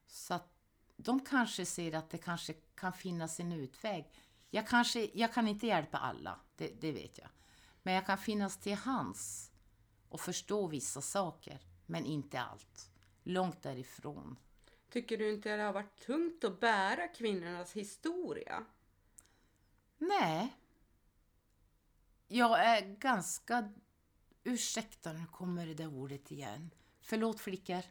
Så 0.07 0.33
att 0.33 0.53
de 0.97 1.19
kanske 1.19 1.65
ser 1.65 1.95
att 1.95 2.09
det 2.09 2.17
kanske 2.17 2.53
kan 2.53 2.93
finnas 2.93 3.39
en 3.39 3.51
utväg. 3.51 4.11
Jag, 4.49 4.67
kanske, 4.67 5.09
jag 5.13 5.33
kan 5.33 5.47
inte 5.47 5.67
hjälpa 5.67 5.97
alla, 5.97 6.39
det, 6.55 6.81
det 6.81 6.91
vet 6.91 7.17
jag. 7.17 7.27
Men 7.83 7.93
jag 7.93 8.05
kan 8.05 8.17
finnas 8.17 8.57
till 8.57 8.75
hands 8.75 9.51
och 10.09 10.21
förstå 10.21 10.67
vissa 10.67 11.01
saker, 11.01 11.59
men 11.85 12.05
inte 12.05 12.39
allt. 12.39 12.91
Långt 13.23 13.63
därifrån. 13.63 14.39
Tycker 14.89 15.17
du 15.17 15.33
inte 15.33 15.55
det 15.55 15.63
har 15.63 15.73
varit 15.73 16.05
tungt 16.05 16.43
att 16.43 16.59
bära 16.59 17.07
kvinnornas 17.07 17.73
historia? 17.73 18.65
Nej. 19.97 20.57
Jag 22.27 22.65
är 22.65 22.81
ganska... 22.81 23.73
Ursäkta, 24.43 25.13
nu 25.13 25.25
kommer 25.25 25.65
det 25.65 25.73
där 25.73 25.87
ordet 25.87 26.31
igen. 26.31 26.69
Förlåt 27.01 27.39
flickor. 27.39 27.81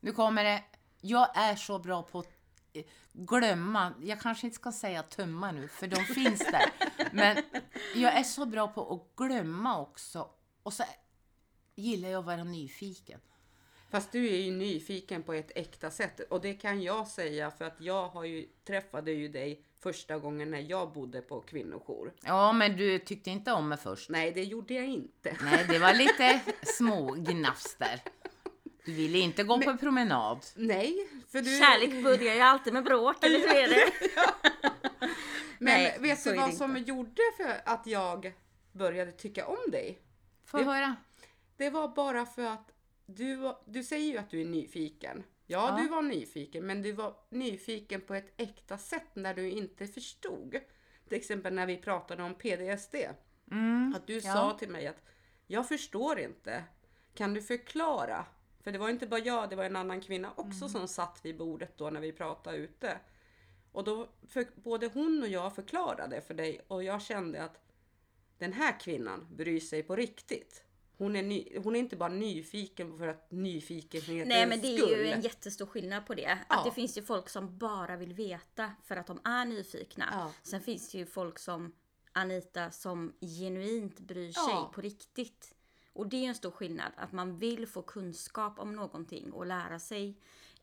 Nu 0.00 0.12
kommer 0.12 0.44
det. 0.44 0.64
Jag 1.00 1.36
är 1.36 1.56
så 1.56 1.78
bra 1.78 2.02
på 2.02 2.18
att 2.18 2.32
eh, 2.72 2.84
glömma. 3.12 3.94
Jag 4.00 4.20
kanske 4.20 4.46
inte 4.46 4.54
ska 4.54 4.72
säga 4.72 5.02
tömma 5.02 5.52
nu, 5.52 5.68
för 5.68 5.86
de 5.86 6.04
finns 6.04 6.38
där. 6.38 6.72
Men 7.12 7.36
jag 7.94 8.16
är 8.16 8.22
så 8.22 8.46
bra 8.46 8.68
på 8.68 8.94
att 8.94 9.16
glömma 9.16 9.80
också. 9.80 10.30
Och 10.62 10.72
så 10.72 10.82
gillar 11.78 12.08
jag 12.08 12.18
att 12.18 12.24
vara 12.24 12.44
nyfiken. 12.44 13.20
Fast 13.90 14.12
du 14.12 14.28
är 14.28 14.36
ju 14.38 14.50
nyfiken 14.52 15.22
på 15.22 15.32
ett 15.32 15.50
äkta 15.54 15.90
sätt 15.90 16.20
och 16.30 16.40
det 16.40 16.54
kan 16.54 16.82
jag 16.82 17.08
säga 17.08 17.50
för 17.50 17.64
att 17.64 17.76
jag 17.80 18.08
har 18.08 18.24
ju 18.24 18.46
träffade 18.66 19.12
ju 19.12 19.28
dig 19.28 19.62
första 19.80 20.18
gången 20.18 20.50
när 20.50 20.60
jag 20.70 20.92
bodde 20.92 21.20
på 21.20 21.40
kvinnojour. 21.40 22.12
Ja, 22.24 22.52
men 22.52 22.76
du 22.76 22.98
tyckte 22.98 23.30
inte 23.30 23.52
om 23.52 23.68
mig 23.68 23.78
först. 23.78 24.10
Nej, 24.10 24.32
det 24.32 24.44
gjorde 24.44 24.74
jag 24.74 24.86
inte. 24.86 25.36
Nej, 25.44 25.66
det 25.68 25.78
var 25.78 25.94
lite 25.94 26.40
små 26.66 27.12
gnafs 27.18 27.74
där. 27.78 28.00
Du 28.84 28.92
ville 28.92 29.18
inte 29.18 29.44
gå 29.44 29.60
på 29.60 29.76
promenad. 29.76 30.46
Nej, 30.56 31.08
för 31.28 31.38
du... 31.42 31.58
Kärlek 31.58 32.04
börjar 32.04 32.34
ju 32.34 32.40
alltid 32.40 32.72
med 32.72 32.84
bråk, 32.84 33.24
eller 33.24 33.38
hur 33.38 33.48
är 33.56 33.68
det? 33.68 33.92
Men 35.58 35.74
Nej, 35.74 35.96
vet 36.00 36.24
du 36.24 36.34
vad 36.34 36.54
som 36.54 36.76
inte. 36.76 36.90
gjorde 36.90 37.22
för 37.36 37.60
att 37.64 37.86
jag 37.86 38.32
började 38.72 39.12
tycka 39.12 39.46
om 39.46 39.70
dig? 39.72 39.98
Få 40.44 40.58
Det- 40.58 40.64
höra. 40.64 40.96
Det 41.58 41.70
var 41.70 41.88
bara 41.88 42.26
för 42.26 42.42
att 42.44 42.72
du, 43.06 43.52
du 43.66 43.84
säger 43.84 44.12
ju 44.12 44.18
att 44.18 44.30
du 44.30 44.40
är 44.40 44.44
nyfiken. 44.44 45.24
Ja, 45.46 45.68
Ja. 45.78 45.82
du 45.82 45.88
var 45.88 46.02
nyfiken, 46.02 46.66
men 46.66 46.82
du 46.82 46.92
var 46.92 47.16
nyfiken 47.30 48.00
på 48.00 48.14
ett 48.14 48.32
äkta 48.36 48.78
sätt 48.78 49.08
när 49.14 49.34
du 49.34 49.50
inte 49.50 49.86
förstod. 49.86 50.50
Till 51.08 51.16
exempel 51.18 51.54
när 51.54 51.66
vi 51.66 51.76
pratade 51.76 52.22
om 52.22 52.34
PDSD. 52.34 52.94
Mm, 53.50 53.94
Att 53.96 54.06
du 54.06 54.14
ja. 54.14 54.20
sa 54.32 54.58
till 54.58 54.68
mig 54.70 54.86
att 54.86 55.02
jag 55.46 55.68
förstår 55.68 56.18
inte. 56.18 56.64
Kan 57.14 57.34
du 57.34 57.42
förklara? 57.42 58.26
För 58.60 58.72
det 58.72 58.78
var 58.78 58.88
inte 58.88 59.06
bara 59.06 59.20
jag, 59.20 59.50
det 59.50 59.56
var 59.56 59.64
en 59.64 59.76
annan 59.76 60.00
kvinna 60.00 60.32
också 60.36 60.64
Mm. 60.64 60.68
som 60.68 60.88
satt 60.88 61.20
vid 61.24 61.36
bordet 61.36 61.78
då 61.78 61.90
när 61.90 62.00
vi 62.00 62.12
pratade 62.12 62.56
ute. 62.56 62.98
Och 63.72 63.84
då 63.84 64.08
för, 64.28 64.46
både 64.54 64.86
hon 64.86 65.22
och 65.22 65.28
jag 65.28 65.54
förklarade 65.54 66.20
för 66.20 66.34
dig 66.34 66.60
och 66.68 66.84
jag 66.84 67.02
kände 67.02 67.42
att 67.44 67.60
den 68.38 68.52
här 68.52 68.80
kvinnan 68.80 69.26
bryr 69.36 69.60
sig 69.60 69.82
på 69.82 69.96
riktigt. 69.96 70.64
Hon 70.98 71.16
är, 71.16 71.22
ny, 71.22 71.58
hon 71.64 71.76
är 71.76 71.80
inte 71.80 71.96
bara 71.96 72.08
nyfiken 72.08 72.98
för 72.98 73.08
att 73.08 73.30
nyfikenhetens 73.30 74.28
Nej 74.28 74.46
men 74.46 74.60
det 74.60 74.74
är 74.74 74.78
skull. 74.78 74.90
ju 74.98 75.06
en 75.08 75.20
jättestor 75.20 75.66
skillnad 75.66 76.06
på 76.06 76.14
det. 76.14 76.26
Att 76.26 76.38
Ja. 76.48 76.62
det 76.64 76.70
finns 76.70 76.98
ju 76.98 77.02
folk 77.02 77.28
som 77.28 77.58
bara 77.58 77.96
vill 77.96 78.12
veta 78.14 78.72
för 78.84 78.96
att 78.96 79.06
de 79.06 79.20
är 79.24 79.44
nyfikna. 79.44 80.08
Ja. 80.12 80.32
Sen 80.42 80.60
finns 80.60 80.90
det 80.92 80.98
ju 80.98 81.06
folk 81.06 81.38
som 81.38 81.72
Anita 82.12 82.70
som 82.70 83.12
genuint 83.20 84.00
bryr 84.00 84.32
sig 84.32 84.42
Ja. 84.46 84.70
på 84.74 84.80
riktigt. 84.80 85.54
Och 85.92 86.06
det 86.08 86.24
är 86.24 86.28
en 86.28 86.34
stor 86.34 86.50
skillnad. 86.50 86.92
Att 86.96 87.12
man 87.12 87.38
vill 87.38 87.66
få 87.66 87.82
kunskap 87.82 88.58
om 88.58 88.72
någonting 88.76 89.32
och 89.32 89.46
lära 89.46 89.78
sig. 89.78 90.14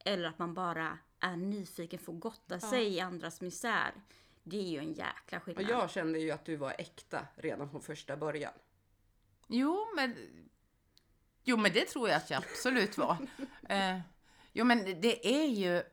Eller 0.06 0.30
att 0.30 0.40
man 0.40 0.54
bara 0.54 0.98
är 1.20 1.36
nyfiken 1.36 2.00
för 2.00 2.14
att 2.14 2.20
gotta 2.20 2.60
sig 2.60 2.88
i 2.94 3.00
andras 3.00 3.42
misär. 3.42 3.92
Det 4.44 4.58
är 4.58 4.64
ju 4.70 4.80
en 4.80 4.94
jäkla 4.94 5.38
Och 5.38 5.44
skillnad. 5.44 5.66
jag 5.70 5.90
kände 5.92 6.20
ju 6.20 6.32
att 6.32 6.46
du 6.46 6.56
var 6.56 6.76
äkta 6.78 7.28
redan 7.36 7.70
från 7.70 7.82
första 7.82 8.18
början. 8.18 8.54
Jo, 9.48 9.88
men... 9.96 10.16
Jo, 11.44 11.58
men 11.58 11.74
det 11.74 11.86
tror 11.86 12.10
jag 12.10 12.18
att 12.18 12.30
jag 12.30 12.38
absolut 12.38 12.98
var. 12.98 13.18
eh, 13.70 14.00
jo, 14.54 14.66
men 14.66 15.02
det 15.02 15.28
är 15.28 15.48
ju... 15.48 15.84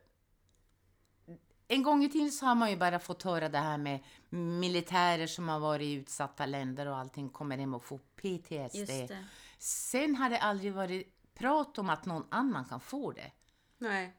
En 1.67 1.83
gång 1.83 2.03
i 2.03 2.09
tiden 2.09 2.31
så 2.31 2.45
har 2.45 2.55
man 2.55 2.69
ju 2.69 2.77
bara 2.77 2.99
fått 2.99 3.23
höra 3.23 3.49
det 3.49 3.57
här 3.57 3.77
med 3.77 4.03
militärer 4.29 5.27
som 5.27 5.49
har 5.49 5.59
varit 5.59 5.85
i 5.85 5.93
utsatta 5.93 6.45
länder 6.45 6.85
och 6.85 6.97
allting 6.97 7.29
kommer 7.29 7.57
hem 7.57 7.73
och 7.73 7.83
får 7.83 7.97
PTSD. 7.97 9.13
Sen 9.57 10.15
har 10.15 10.29
det 10.29 10.39
aldrig 10.39 10.73
varit 10.73 11.33
prat 11.33 11.77
om 11.77 11.89
att 11.89 12.05
någon 12.05 12.27
annan 12.29 12.65
kan 12.65 12.79
få 12.79 13.11
det. 13.11 13.31
Nej. 13.77 14.13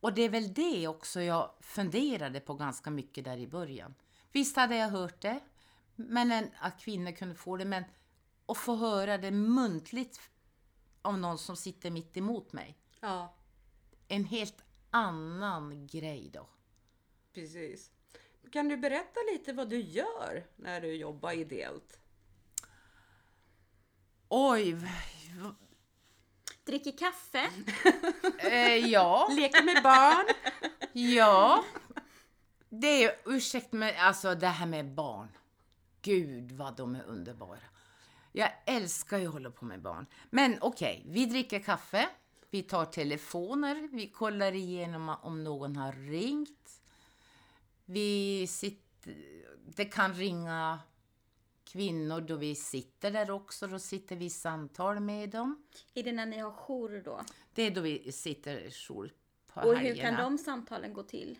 Och 0.00 0.14
det 0.14 0.22
är 0.22 0.28
väl 0.28 0.54
det 0.54 0.88
också 0.88 1.22
jag 1.22 1.50
funderade 1.60 2.40
på 2.40 2.54
ganska 2.54 2.90
mycket 2.90 3.24
där 3.24 3.36
i 3.36 3.46
början. 3.46 3.94
Visst 4.32 4.56
hade 4.56 4.76
jag 4.76 4.88
hört 4.88 5.20
det, 5.20 5.40
men 5.96 6.32
en, 6.32 6.50
att 6.58 6.80
kvinnor 6.80 7.12
kunde 7.12 7.34
få 7.34 7.56
det, 7.56 7.64
men 7.64 7.84
att 8.46 8.58
få 8.58 8.76
höra 8.76 9.18
det 9.18 9.30
muntligt 9.30 10.20
av 11.02 11.18
någon 11.18 11.38
som 11.38 11.56
sitter 11.56 11.90
mitt 11.90 12.16
emot 12.16 12.52
mig. 12.52 12.78
Ja, 13.00 13.34
En 14.08 14.24
helt 14.24 14.64
annan 14.90 15.86
grej 15.86 16.30
då. 16.32 16.48
precis. 17.34 17.90
Kan 18.52 18.68
du 18.68 18.76
berätta 18.76 19.20
lite 19.32 19.52
vad 19.52 19.68
du 19.68 19.80
gör 19.80 20.46
när 20.56 20.80
du 20.80 20.94
jobbar 20.94 21.32
ideellt? 21.32 21.98
Oj, 24.28 24.76
Dricker 26.64 26.98
kaffe. 26.98 27.50
eh, 28.50 28.76
ja, 28.76 29.28
Leker 29.36 29.62
med 29.62 29.82
barn? 29.82 30.24
ja. 30.92 31.64
Det 32.68 33.04
är, 33.04 33.14
ursäkta 33.26 33.76
mig, 33.76 33.96
alltså 33.96 34.34
det 34.34 34.46
här 34.46 34.66
med 34.66 34.94
barn. 34.94 35.28
Gud 36.02 36.52
vad 36.52 36.76
de 36.76 36.94
är 36.94 37.02
underbara. 37.02 37.58
Jag 38.32 38.50
älskar 38.66 39.18
ju 39.18 39.26
att 39.26 39.32
hålla 39.32 39.50
på 39.50 39.64
med 39.64 39.82
barn. 39.82 40.06
Men 40.30 40.58
okej, 40.60 41.02
vi 41.06 41.26
dricker 41.26 41.58
kaffe, 41.58 42.08
vi 42.50 42.62
tar 42.62 42.84
telefoner, 42.84 43.88
vi 43.92 44.06
kollar 44.06 44.52
igenom 44.52 45.16
om 45.22 45.44
någon 45.44 45.76
har 45.76 45.92
ringt. 45.92 46.82
Vi 47.84 48.46
sitter, 48.46 49.14
det 49.76 49.84
kan 49.84 50.14
ringa 50.14 50.80
kvinnor 51.64 52.20
då 52.20 52.36
vi 52.36 52.54
sitter 52.54 53.10
där 53.10 53.30
också, 53.30 53.66
då 53.66 53.78
sitter 53.78 54.16
vi 54.16 54.24
i 54.24 54.30
samtal 54.30 55.00
med 55.00 55.30
dem. 55.30 55.62
Är 55.94 56.02
det 56.02 56.12
när 56.12 56.26
ni 56.26 56.38
har 56.38 56.50
jour 56.50 57.02
då? 57.04 57.20
Det 57.54 57.62
är 57.62 57.70
då 57.70 57.80
vi 57.80 58.12
sitter 58.12 58.70
jour 58.70 59.12
på 59.46 59.60
Och 59.60 59.66
hur 59.66 59.74
helgerna. 59.76 60.16
kan 60.16 60.24
de 60.24 60.38
samtalen 60.38 60.92
gå 60.92 61.02
till? 61.02 61.38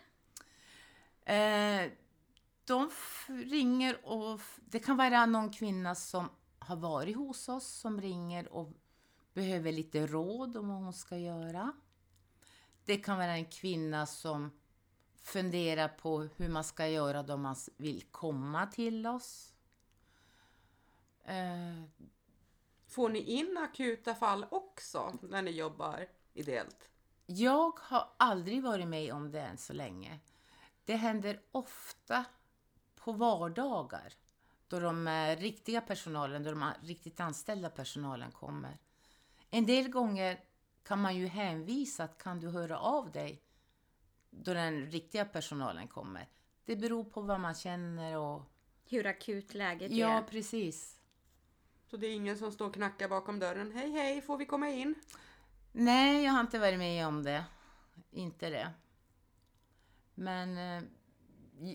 Eh, 1.24 1.90
de 2.64 2.90
ringer 3.26 4.06
och 4.06 4.40
det 4.56 4.78
kan 4.78 4.96
vara 4.96 5.26
någon 5.26 5.50
kvinna 5.52 5.94
som 5.94 6.28
har 6.62 6.76
varit 6.76 7.16
hos 7.16 7.48
oss 7.48 7.66
som 7.66 8.00
ringer 8.00 8.52
och 8.52 8.72
behöver 9.34 9.72
lite 9.72 10.06
råd 10.06 10.56
om 10.56 10.68
vad 10.68 10.76
hon 10.76 10.92
ska 10.92 11.16
göra. 11.18 11.72
Det 12.84 12.96
kan 12.96 13.18
vara 13.18 13.32
en 13.36 13.44
kvinna 13.44 14.06
som 14.06 14.50
funderar 15.22 15.88
på 15.88 16.28
hur 16.36 16.48
man 16.48 16.64
ska 16.64 16.86
göra 16.88 17.22
då 17.22 17.36
man 17.36 17.56
vill 17.76 18.02
komma 18.02 18.66
till 18.66 19.06
oss. 19.06 19.54
Eh, 21.24 21.84
Får 22.86 23.08
ni 23.08 23.18
in 23.18 23.58
akuta 23.58 24.14
fall 24.14 24.46
också 24.50 25.18
när 25.22 25.42
ni 25.42 25.50
jobbar 25.50 26.06
ideellt? 26.34 26.88
Jag 27.26 27.78
har 27.78 28.08
aldrig 28.16 28.62
varit 28.62 28.88
med 28.88 29.12
om 29.12 29.30
det 29.30 29.40
än 29.40 29.58
så 29.58 29.72
länge. 29.72 30.20
Det 30.84 30.96
händer 30.96 31.42
ofta 31.52 32.24
på 32.94 33.12
vardagar 33.12 34.14
då 34.72 34.80
de 34.80 35.08
eh, 35.08 35.36
riktiga 35.36 35.80
personalen, 35.80 36.42
då 36.42 36.50
de 36.50 36.72
riktigt 36.82 37.20
anställda 37.20 37.70
personalen 37.70 38.30
kommer. 38.32 38.78
En 39.50 39.66
del 39.66 39.88
gånger 39.88 40.40
kan 40.82 41.00
man 41.00 41.16
ju 41.16 41.26
hänvisa 41.26 42.04
att 42.04 42.22
kan 42.22 42.40
du 42.40 42.48
höra 42.48 42.78
av 42.78 43.10
dig 43.12 43.42
då 44.30 44.54
den 44.54 44.86
riktiga 44.86 45.24
personalen 45.24 45.88
kommer. 45.88 46.28
Det 46.64 46.76
beror 46.76 47.04
på 47.04 47.20
vad 47.20 47.40
man 47.40 47.54
känner 47.54 48.18
och... 48.18 48.42
Hur 48.84 49.06
akut 49.06 49.54
läget 49.54 49.92
Ja, 49.92 50.18
är. 50.18 50.22
precis. 50.22 50.98
Så 51.86 51.96
det 51.96 52.06
är 52.06 52.14
ingen 52.14 52.38
som 52.38 52.52
står 52.52 52.66
och 52.66 52.74
knackar 52.74 53.08
bakom 53.08 53.38
dörren. 53.38 53.72
Hej 53.72 53.90
hej, 53.90 54.22
får 54.22 54.36
vi 54.36 54.46
komma 54.46 54.68
in? 54.68 54.94
Nej, 55.72 56.24
jag 56.24 56.32
har 56.32 56.40
inte 56.40 56.58
varit 56.58 56.78
med 56.78 57.06
om 57.06 57.22
det. 57.22 57.44
Inte 58.10 58.50
det. 58.50 58.70
Men 60.14 60.58
eh, 60.58 60.82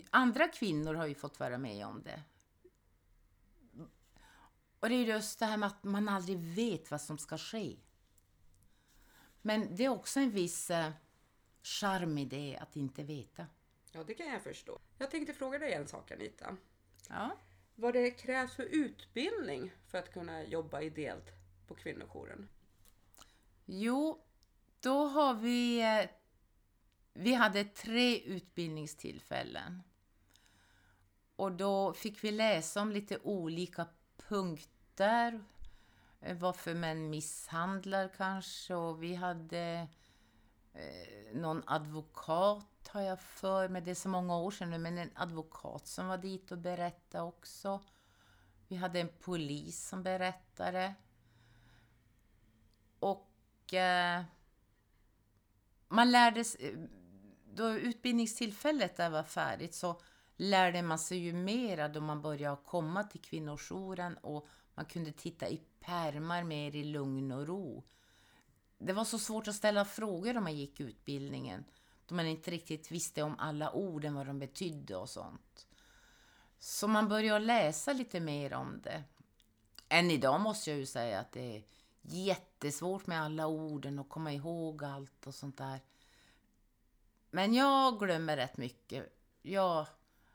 andra 0.10 0.48
kvinnor 0.48 0.94
har 0.94 1.06
ju 1.06 1.16
fått 1.16 1.40
vara 1.40 1.58
med 1.58 1.86
om 1.86 2.02
det. 2.04 2.24
Och 4.80 4.90
det 4.90 4.96
är 4.96 5.06
just 5.06 5.40
det 5.40 5.46
här 5.46 5.58
med 5.58 5.68
att 5.68 5.84
man 5.84 6.10
aldrig 6.10 6.38
vet 6.38 6.92
vad 6.92 7.02
som 7.02 7.18
ska 7.18 7.38
ske. 7.38 7.78
Men 9.42 9.76
det 9.76 9.86
är 9.86 9.90
också 9.90 10.20
en 10.20 10.32
viss 10.32 10.70
eh, 10.70 10.92
charm 11.64 12.18
i 12.18 12.26
det, 12.26 12.58
att 12.62 12.76
inte 12.76 13.04
veta. 13.04 13.48
Ja, 13.92 14.04
det 14.04 14.14
kan 14.14 14.28
jag 14.28 14.42
förstå. 14.44 14.80
Jag 14.98 15.12
tänkte 15.12 15.34
fråga 15.34 15.60
dig 15.60 15.74
en 15.74 15.88
sak 15.88 16.12
Anita. 16.12 16.58
Ja. 17.10 17.38
Vad 17.76 17.94
det 17.94 18.12
krävs 18.12 18.56
för 18.56 18.64
utbildning 18.64 19.72
för 19.88 19.98
att 19.98 20.14
kunna 20.14 20.44
jobba 20.44 20.82
ideellt 20.82 21.32
på 21.68 21.76
kvinnojouren? 21.76 22.50
Jo, 23.66 24.26
då 24.80 25.06
har 25.08 25.34
vi... 25.34 25.82
eh, 25.82 26.10
Vi 27.14 27.34
hade 27.34 27.64
tre 27.64 28.20
utbildningstillfällen. 28.20 29.84
Och 31.36 31.52
då 31.52 31.94
fick 31.94 32.24
vi 32.24 32.32
läsa 32.32 32.82
om 32.82 32.92
lite 32.92 33.20
olika 33.24 33.88
punkter. 34.28 35.44
Eh, 36.22 36.38
varför 36.38 36.76
män 36.76 37.10
misshandlar 37.10 38.10
kanske. 38.18 38.76
Och 38.76 39.04
vi 39.04 39.16
hade 39.16 39.88
eh, 40.74 41.36
någon 41.36 41.64
advokat 41.66 42.88
har 42.88 43.02
jag 43.02 43.20
för 43.20 43.70
mig. 43.70 43.82
Det 43.82 43.92
är 43.92 43.96
så 43.96 44.10
många 44.10 44.38
år 44.38 44.52
sedan 44.52 44.70
nu. 44.70 44.78
Men 44.78 44.98
en 44.98 45.12
advokat 45.16 45.88
som 45.88 46.08
var 46.08 46.18
dit 46.18 46.52
och 46.52 46.58
berättade 46.58 47.24
också. 47.24 47.82
Vi 48.68 48.76
hade 48.76 49.00
en 49.00 49.10
polis 49.20 49.88
som 49.88 50.04
berättade. 50.04 50.94
Och 53.00 53.74
eh, 53.74 54.24
man 55.88 56.12
lärde 56.12 56.44
sig, 56.44 56.70
eh, 56.70 56.80
då 57.54 57.70
utbildningstillfället 57.70 58.98
där 58.98 59.10
var 59.10 59.24
färdigt 59.24 59.76
så 59.76 60.02
lärde 60.38 60.82
man 60.82 61.00
sig 61.00 61.18
ju 61.18 61.34
mera 61.34 61.88
då 61.88 62.02
man 62.02 62.22
började 62.22 62.58
komma 62.66 63.04
till 63.04 63.22
kvinnojouren 63.22 64.18
och 64.18 64.48
man 64.76 64.86
kunde 64.86 65.12
titta 65.12 65.50
i 65.50 65.62
pärmar 65.80 66.44
mer 66.44 66.76
i 66.76 66.84
lugn 66.84 67.32
och 67.32 67.48
ro. 67.48 67.84
Det 68.78 68.94
var 68.94 69.04
så 69.04 69.20
svårt 69.20 69.48
att 69.48 69.56
ställa 69.56 69.86
frågor 69.86 70.38
om 70.38 70.44
man 70.44 70.58
gick 70.58 70.80
utbildningen 70.80 71.66
då 72.06 72.16
man 72.16 72.26
inte 72.26 72.52
riktigt 72.52 72.92
visste 72.92 73.24
om 73.24 73.40
alla 73.40 73.72
orden, 73.72 74.16
vad 74.16 74.28
de 74.28 74.40
betydde 74.40 74.96
och 74.96 75.10
sånt. 75.10 75.68
Så 76.60 76.88
man 76.88 77.08
började 77.08 77.46
läsa 77.46 77.94
lite 77.94 78.20
mer 78.20 78.54
om 78.54 78.82
det. 78.84 79.04
Än 79.90 80.12
idag 80.12 80.42
måste 80.42 80.70
jag 80.70 80.80
ju 80.80 80.86
säga 80.86 81.20
att 81.20 81.32
det 81.32 81.56
är 81.56 81.64
jättesvårt 82.02 83.08
med 83.08 83.22
alla 83.22 83.48
orden 83.48 84.00
och 84.00 84.10
komma 84.10 84.34
ihåg 84.34 84.84
allt 84.84 85.28
och 85.28 85.36
sånt 85.36 85.58
där. 85.58 85.82
Men 87.32 87.54
jag 87.54 88.00
glömmer 88.00 88.38
rätt 88.38 88.58
mycket. 88.58 89.18
Jag, 89.42 89.88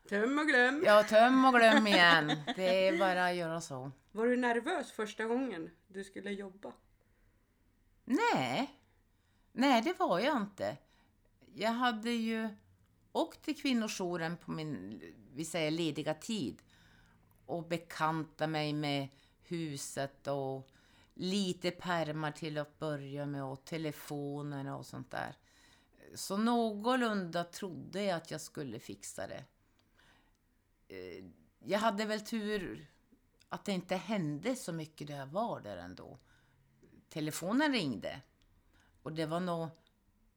Töm 0.08 0.38
och 0.38 0.46
glöm! 0.46 0.82
jag 0.84 1.08
töm 1.08 1.44
och 1.44 1.54
glöm 1.54 1.86
igen. 1.86 2.32
Det 2.56 2.88
är 2.88 2.98
bara 2.98 3.26
att 3.26 3.34
göra 3.34 3.60
så. 3.60 3.90
Var 4.12 4.26
du 4.26 4.36
nervös 4.36 4.92
första 4.92 5.24
gången 5.24 5.70
du 5.88 6.04
skulle 6.04 6.30
jobba? 6.30 6.72
Nej, 8.04 8.78
nej 9.52 9.82
det 9.82 9.98
var 9.98 10.20
jag 10.20 10.36
inte. 10.36 10.76
Jag 11.54 11.70
hade 11.70 12.10
ju 12.10 12.48
åkt 13.12 13.42
till 13.42 13.62
kvinnojouren 13.62 14.36
på 14.36 14.50
min, 14.50 15.02
vi 15.34 15.44
säger 15.44 15.70
lediga 15.70 16.14
tid 16.14 16.62
och 17.46 17.68
bekanta 17.68 18.46
mig 18.46 18.72
med 18.72 19.08
huset 19.42 20.26
och 20.26 20.68
lite 21.14 21.70
pärmar 21.70 22.32
till 22.32 22.58
att 22.58 22.78
börja 22.78 23.26
med 23.26 23.44
och 23.44 23.64
telefonerna 23.64 24.76
och 24.76 24.86
sånt 24.86 25.10
där. 25.10 25.36
Så 26.14 26.36
någorlunda 26.36 27.44
trodde 27.44 28.02
jag 28.02 28.16
att 28.16 28.30
jag 28.30 28.40
skulle 28.40 28.78
fixa 28.78 29.26
det. 29.26 29.44
Eh, 30.88 31.24
Jag 31.64 31.78
hade 31.78 32.04
väl 32.04 32.20
tur 32.20 32.86
att 33.48 33.64
det 33.64 33.72
inte 33.72 33.96
hände 33.96 34.56
så 34.56 34.72
mycket 34.72 35.06
där 35.06 35.16
jag 35.16 35.26
var 35.26 35.60
där 35.60 35.76
ändå. 35.76 36.18
Telefonen 37.08 37.72
ringde. 37.72 38.20
Och 39.02 39.12
det 39.12 39.26
var 39.26 39.40
nog 39.40 39.68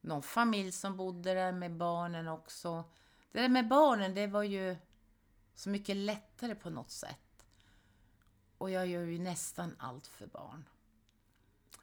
någon 0.00 0.22
familj 0.22 0.72
som 0.72 0.96
bodde 0.96 1.34
där 1.34 1.52
med 1.52 1.76
barnen 1.76 2.28
också. 2.28 2.84
Det 3.32 3.40
där 3.40 3.48
med 3.48 3.68
barnen, 3.68 4.14
det 4.14 4.26
var 4.26 4.42
ju 4.42 4.76
så 5.54 5.68
mycket 5.70 5.96
lättare 5.96 6.54
på 6.54 6.70
något 6.70 6.90
sätt. 6.90 7.46
Och 8.58 8.70
jag 8.70 8.86
gör 8.86 9.02
ju 9.06 9.18
nästan 9.18 9.76
allt 9.78 10.06
för 10.06 10.26
barn. 10.26 10.64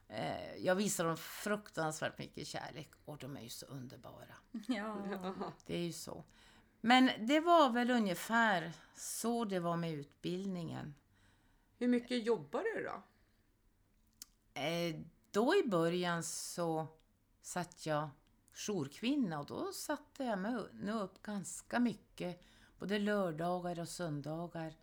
Eh, 0.07 0.55
Jag 0.55 0.75
visar 0.75 1.05
dem 1.05 1.17
fruktansvärt 1.17 2.17
mycket 2.17 2.47
kärlek 2.47 2.89
och 3.05 3.17
de 3.17 3.37
är 3.37 3.41
ju 3.41 3.49
så 3.49 3.65
underbara. 3.65 4.35
Ja. 4.67 4.97
Det 5.65 5.75
är 5.75 5.83
ju 5.85 5.93
så. 5.93 6.23
Men 6.85 7.09
det 7.27 7.39
var 7.39 7.69
väl 7.69 7.91
ungefär 7.91 8.71
så 8.95 9.45
det 9.45 9.59
var 9.59 9.77
med 9.77 9.93
utbildningen. 9.93 10.95
Hur 11.77 11.87
mycket 11.87 12.25
jobbar 12.25 12.63
du 12.75 12.83
då? 12.83 13.03
Eh, 14.61 14.95
då 15.31 15.55
i 15.55 15.67
början 15.67 16.23
så 16.23 16.87
satt 17.41 17.85
jag 17.85 18.09
jourkvinna 18.53 19.39
och 19.39 19.45
då 19.45 19.71
satte 19.71 20.23
jag 20.23 20.39
mig 20.39 20.63
nu 20.73 20.91
upp 20.91 21.21
ganska 21.21 21.79
mycket. 21.79 22.41
Både 22.79 22.99
lördagar 22.99 23.79
och 23.79 23.89
söndagar. 23.89 24.73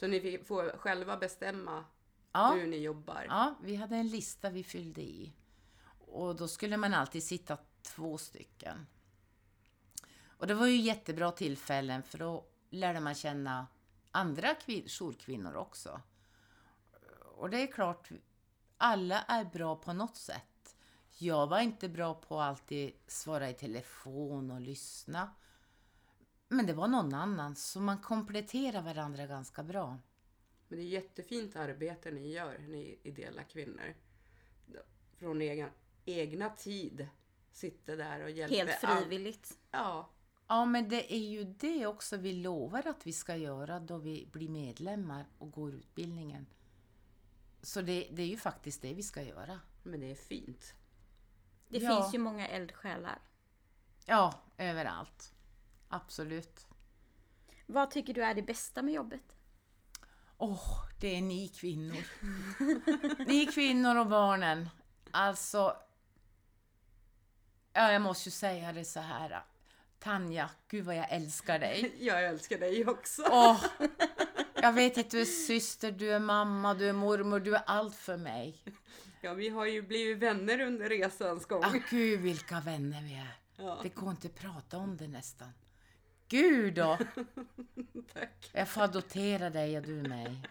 Så 0.00 0.06
ni 0.06 0.20
fick- 0.20 0.46
får 0.46 0.78
själva 0.78 1.16
bestämma 1.16 1.84
Ja, 2.32 2.52
hur 2.54 2.66
ni 2.66 2.76
jobbar? 2.76 3.26
ja, 3.28 3.54
vi 3.62 3.76
hade 3.76 3.96
en 3.96 4.08
lista 4.08 4.50
vi 4.50 4.64
fyllde 4.64 5.00
i. 5.00 5.32
Och 5.98 6.36
då 6.36 6.48
skulle 6.48 6.76
man 6.76 6.94
alltid 6.94 7.22
sitta 7.22 7.58
två 7.82 8.18
stycken. 8.18 8.86
Och 10.42 10.48
det 10.48 10.54
var 10.54 10.66
ju 10.66 10.76
jättebra 10.76 11.32
tillfällen 11.32 12.02
för 12.02 12.18
då 12.18 12.44
lärde 12.70 13.00
man 13.00 13.14
känna 13.14 13.66
andra 14.10 14.54
kvin- 14.54 14.88
jourkvinnor 14.88 15.54
också. 15.54 16.00
Och 17.36 17.50
det 17.50 17.62
är 17.62 17.66
klart, 17.66 18.08
alla 18.76 19.22
är 19.22 19.44
bra 19.44 19.76
på 19.76 19.92
något 19.92 20.16
sätt. 20.16 20.76
Jag 21.18 21.46
var 21.46 21.60
inte 21.60 21.88
bra 21.88 22.14
på 22.14 22.40
att 22.40 22.48
alltid 22.48 22.92
svara 23.06 23.50
i 23.50 23.54
telefon 23.54 24.50
och 24.50 24.60
lyssna. 24.60 25.30
Men 26.48 26.66
det 26.66 26.72
var 26.72 26.88
någon 26.88 27.14
annan, 27.14 27.56
så 27.56 27.80
man 27.80 27.98
kompletterar 27.98 28.82
varandra 28.82 29.26
ganska 29.26 29.62
bra. 29.62 29.98
Men 30.68 30.78
det 30.78 30.84
är 30.84 30.88
jättefint 30.88 31.56
arbete 31.56 32.10
ni 32.10 32.32
gör, 32.32 32.58
ni 32.58 32.98
ideella 33.02 33.44
kvinnor. 33.44 33.94
Från 35.16 35.40
egen, 35.40 35.70
egna 36.04 36.50
tid. 36.50 37.08
Sitter 37.52 37.96
där 37.96 38.22
och 38.22 38.30
hjälper. 38.30 38.56
Helt 38.56 38.84
all- 38.84 38.98
frivilligt. 39.00 39.58
Ja, 39.70 40.08
Ja, 40.52 40.64
men 40.64 40.88
det 40.88 41.14
är 41.14 41.28
ju 41.28 41.44
det 41.44 41.86
också 41.86 42.16
vi 42.16 42.32
lovar 42.32 42.86
att 42.86 43.06
vi 43.06 43.12
ska 43.12 43.36
göra 43.36 43.80
då 43.80 43.98
vi 43.98 44.28
blir 44.32 44.48
medlemmar 44.48 45.26
och 45.38 45.50
går 45.52 45.74
utbildningen. 45.74 46.46
Så 47.62 47.80
det, 47.80 48.08
det 48.12 48.22
är 48.22 48.26
ju 48.26 48.36
faktiskt 48.36 48.82
det 48.82 48.94
vi 48.94 49.02
ska 49.02 49.22
göra. 49.22 49.60
men 49.82 50.00
det 50.00 50.10
är 50.10 50.14
fint. 50.14 50.74
Det 51.68 51.78
Ja. 51.78 51.96
finns 51.96 52.14
ju 52.14 52.18
många 52.18 52.48
eldsjälar. 52.48 53.18
Ja, 54.06 54.34
överallt. 54.58 55.34
Absolut. 55.88 56.66
Vad 57.66 57.90
tycker 57.90 58.14
du 58.14 58.24
är 58.24 58.34
det 58.34 58.42
bästa 58.42 58.82
med 58.82 58.94
jobbet? 58.94 59.36
Åh, 60.38 60.84
det 61.00 61.16
är 61.16 61.22
ni 61.22 61.48
kvinnor. 61.48 62.04
ni 63.26 63.46
kvinnor 63.46 63.96
och 63.96 64.06
barnen. 64.06 64.68
Alltså, 65.10 65.76
ja, 67.72 67.92
jag 67.92 68.02
måste 68.02 68.28
ju 68.28 68.32
säga 68.32 68.72
det 68.72 68.84
så 68.84 69.00
här. 69.00 69.44
Tanja, 70.02 70.50
gud 70.68 70.84
vad 70.84 70.96
jag 70.96 71.06
älskar 71.12 71.58
dig. 71.58 71.94
Jag 72.00 72.24
älskar 72.24 72.58
dig 72.58 72.86
också. 72.86 73.22
Åh, 73.30 73.64
jag 74.54 74.72
vet 74.72 74.98
att 74.98 75.10
du 75.10 75.20
är 75.20 75.24
syster, 75.24 75.92
du 75.92 76.12
är 76.12 76.18
mamma, 76.18 76.74
du 76.74 76.88
är 76.88 76.92
mormor, 76.92 77.40
du 77.40 77.54
är 77.54 77.62
allt 77.66 77.96
för 77.96 78.16
mig. 78.16 78.62
Ja, 79.20 79.34
vi 79.34 79.48
har 79.48 79.66
ju 79.66 79.82
blivit 79.82 80.18
vänner 80.18 80.60
under 80.60 80.88
resans 80.88 81.46
gång. 81.46 81.64
Ah, 81.64 81.74
gud 81.90 82.20
vilka 82.20 82.60
vänner 82.60 83.02
vi 83.02 83.14
är. 83.14 83.36
Ja, 83.56 83.80
Det 83.82 83.88
går 83.88 84.10
inte 84.10 84.26
att 84.26 84.34
prata 84.34 84.78
om 84.78 84.96
det 84.96 85.08
nästan. 85.08 85.48
Gud 86.28 86.74
då! 86.74 86.98
tack. 88.14 88.50
Jag 88.52 88.68
får 88.68 88.82
adoptera 88.82 89.50
dig 89.50 89.76
och 89.76 89.82
du 89.82 90.02
mig. 90.02 90.42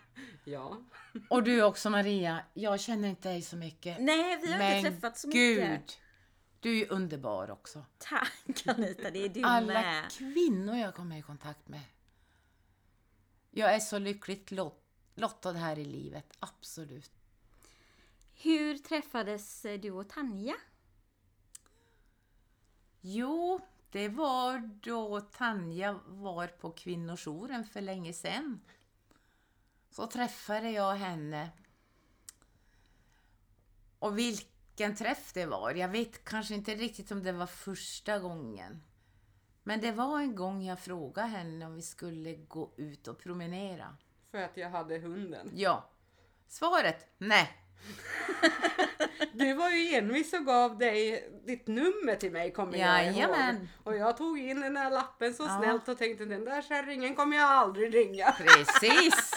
Ja, 0.43 0.77
Och 1.29 1.43
du 1.43 1.63
också 1.63 1.89
Maria. 1.89 2.39
Jag 2.53 2.79
känner 2.79 3.09
inte 3.09 3.29
dig 3.29 3.41
så 3.41 3.55
mycket. 3.55 3.97
Nej, 3.99 4.39
vi 4.41 4.51
har 4.51 4.59
Men 4.59 4.77
inte 4.77 4.91
träffats 4.91 5.21
så 5.21 5.27
Gud! 5.29 5.79
Du 6.61 6.69
är 6.71 6.75
ju 6.75 6.87
underbar 6.87 7.51
också. 7.51 7.85
Tack 7.97 8.67
Anita, 8.67 9.11
det 9.11 9.19
är 9.25 9.29
du 9.29 9.43
Alla 9.43 9.73
med. 9.73 10.11
kvinnor 10.11 10.75
jag 10.75 10.95
kommer 10.95 11.17
i 11.17 11.21
kontakt 11.21 11.67
med. 11.67 11.81
Jag 13.51 13.75
är 13.75 13.79
så 13.79 13.99
lyckligt 13.99 14.51
lot- 14.51 14.83
lottad 15.15 15.51
här 15.53 15.79
i 15.79 15.85
livet, 15.85 16.25
absolut. 16.39 17.11
Hur 18.33 18.77
träffades 18.77 19.65
eh, 19.65 19.79
du 19.79 19.91
och 19.91 20.09
Tanja? 20.09 20.55
Jo, 23.01 23.59
det 23.91 24.09
var 24.09 24.59
då 24.81 25.21
Tanja 25.21 25.99
var 26.07 26.47
på 26.47 26.71
kvinnojouren 26.71 27.65
för 27.65 27.81
länge 27.81 28.13
sedan. 28.13 28.59
Så 29.89 30.07
träffade 30.07 30.71
jag 30.71 30.93
henne. 30.95 31.49
Och 33.99 34.17
vilken 34.17 34.47
träff 34.89 35.33
det 35.33 35.45
var. 35.45 35.71
Jag 35.71 35.87
vet 35.87 36.23
kanske 36.25 36.53
inte 36.53 36.75
riktigt 36.75 37.11
om 37.11 37.23
det 37.23 37.31
var 37.31 37.45
första 37.47 38.19
gången. 38.19 38.83
Men 39.63 39.81
det 39.81 39.91
var 39.91 40.19
en 40.19 40.35
gång 40.35 40.63
jag 40.63 40.79
frågade 40.79 41.27
henne 41.27 41.65
om 41.65 41.75
vi 41.75 41.81
skulle 41.81 42.33
gå 42.35 42.73
ut 42.77 43.07
och 43.07 43.19
promenera. 43.19 43.95
För 44.31 44.37
att 44.41 44.57
jag 44.57 44.69
hade 44.69 44.97
hunden. 44.97 45.51
Ja. 45.55 45.89
Svaret? 46.47 47.07
Nej. 47.17 47.57
Du 49.33 49.53
var 49.53 49.69
ju 49.69 49.95
envis 49.95 50.33
och 50.33 50.45
gav 50.45 50.77
dig 50.77 51.29
ditt 51.45 51.67
nummer 51.67 52.15
till 52.15 52.31
mig 52.31 52.53
kommer 52.53 52.77
jag 52.77 53.05
ihåg. 53.05 53.15
Jajamän. 53.15 53.69
Och 53.83 53.95
jag 53.97 54.17
tog 54.17 54.39
in 54.39 54.61
den 54.61 54.73
där 54.73 54.89
lappen 54.91 55.33
så 55.33 55.43
Ja. 55.43 55.59
snällt 55.61 55.87
och 55.87 55.97
tänkte 55.97 56.25
den 56.25 56.45
där 56.45 56.61
kärringen 56.61 57.15
kommer 57.15 57.37
jag 57.37 57.49
aldrig 57.49 57.95
ringa. 57.95 58.31
Precis. 58.31 59.33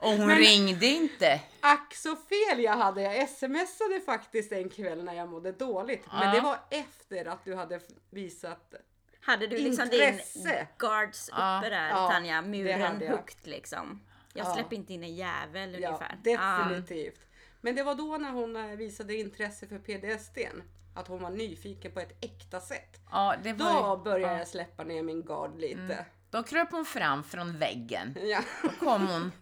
Och 0.00 0.10
hon 0.10 0.26
Men- 0.26 0.38
ringde 0.38 0.86
inte. 0.86 1.40
Ack 1.60 1.94
så 1.94 2.16
fel 2.16 2.60
jag 2.60 2.72
hade. 2.76 3.02
Jag 3.02 3.28
smsade 3.28 4.00
faktiskt 4.06 4.52
en 4.52 4.68
kväll 4.70 5.04
när 5.04 5.14
jag 5.14 5.28
mådde 5.28 5.52
dåligt. 5.52 6.06
Men 6.12 6.22
Ja. 6.28 6.34
det 6.34 6.40
var 6.40 6.58
efter 6.70 7.24
att 7.28 7.44
du 7.44 7.54
hade 7.54 7.80
visat 8.10 8.74
Hade 9.20 9.46
du 9.46 9.58
liksom 9.58 9.84
Intresse. 9.84 10.38
din 10.56 10.66
guards 10.78 11.30
Ja. 11.32 11.58
uppe 11.58 11.70
där 11.70 11.88
Ja, 11.88 12.10
Tanja? 12.10 12.42
det 12.42 12.48
Muren 12.48 13.00
högt 13.08 13.46
liksom. 13.46 14.00
Jag 14.34 14.46
Ja. 14.46 14.54
släpper 14.54 14.76
inte 14.76 14.92
in 14.94 15.02
en 15.02 15.14
jävel 15.14 15.80
Ja, 15.82 15.88
ungefär. 15.88 16.18
definitivt. 16.22 17.20
Men 17.60 17.74
det 17.76 17.82
var 17.82 17.94
då 17.94 18.18
när 18.18 18.30
hon 18.30 18.56
eh, 18.56 18.66
visade 18.66 19.14
intresse 19.16 19.66
för 19.66 19.78
PDSDn. 19.78 20.62
Att 20.94 21.08
hon 21.08 21.22
var 21.22 21.30
nyfiken 21.30 21.92
på 21.92 22.00
ett 22.00 22.24
äkta 22.24 22.60
sätt. 22.60 23.00
Ja, 23.10 23.34
det 23.42 23.52
var 23.52 23.72
Då 23.82 23.96
ju- 23.98 24.04
började 24.04 24.32
ja. 24.32 24.38
jag 24.38 24.48
släppa 24.48 24.84
ner 24.84 25.02
min 25.02 25.24
gard 25.24 25.58
lite. 25.58 26.04
Då 26.32 26.42
kröp 26.42 26.72
hon 26.72 26.84
fram 26.84 27.24
från 27.24 27.58
väggen. 27.58 28.16
Ja. 28.22 28.42
Då 28.62 28.68
kom 28.68 29.06
hon. 29.06 29.32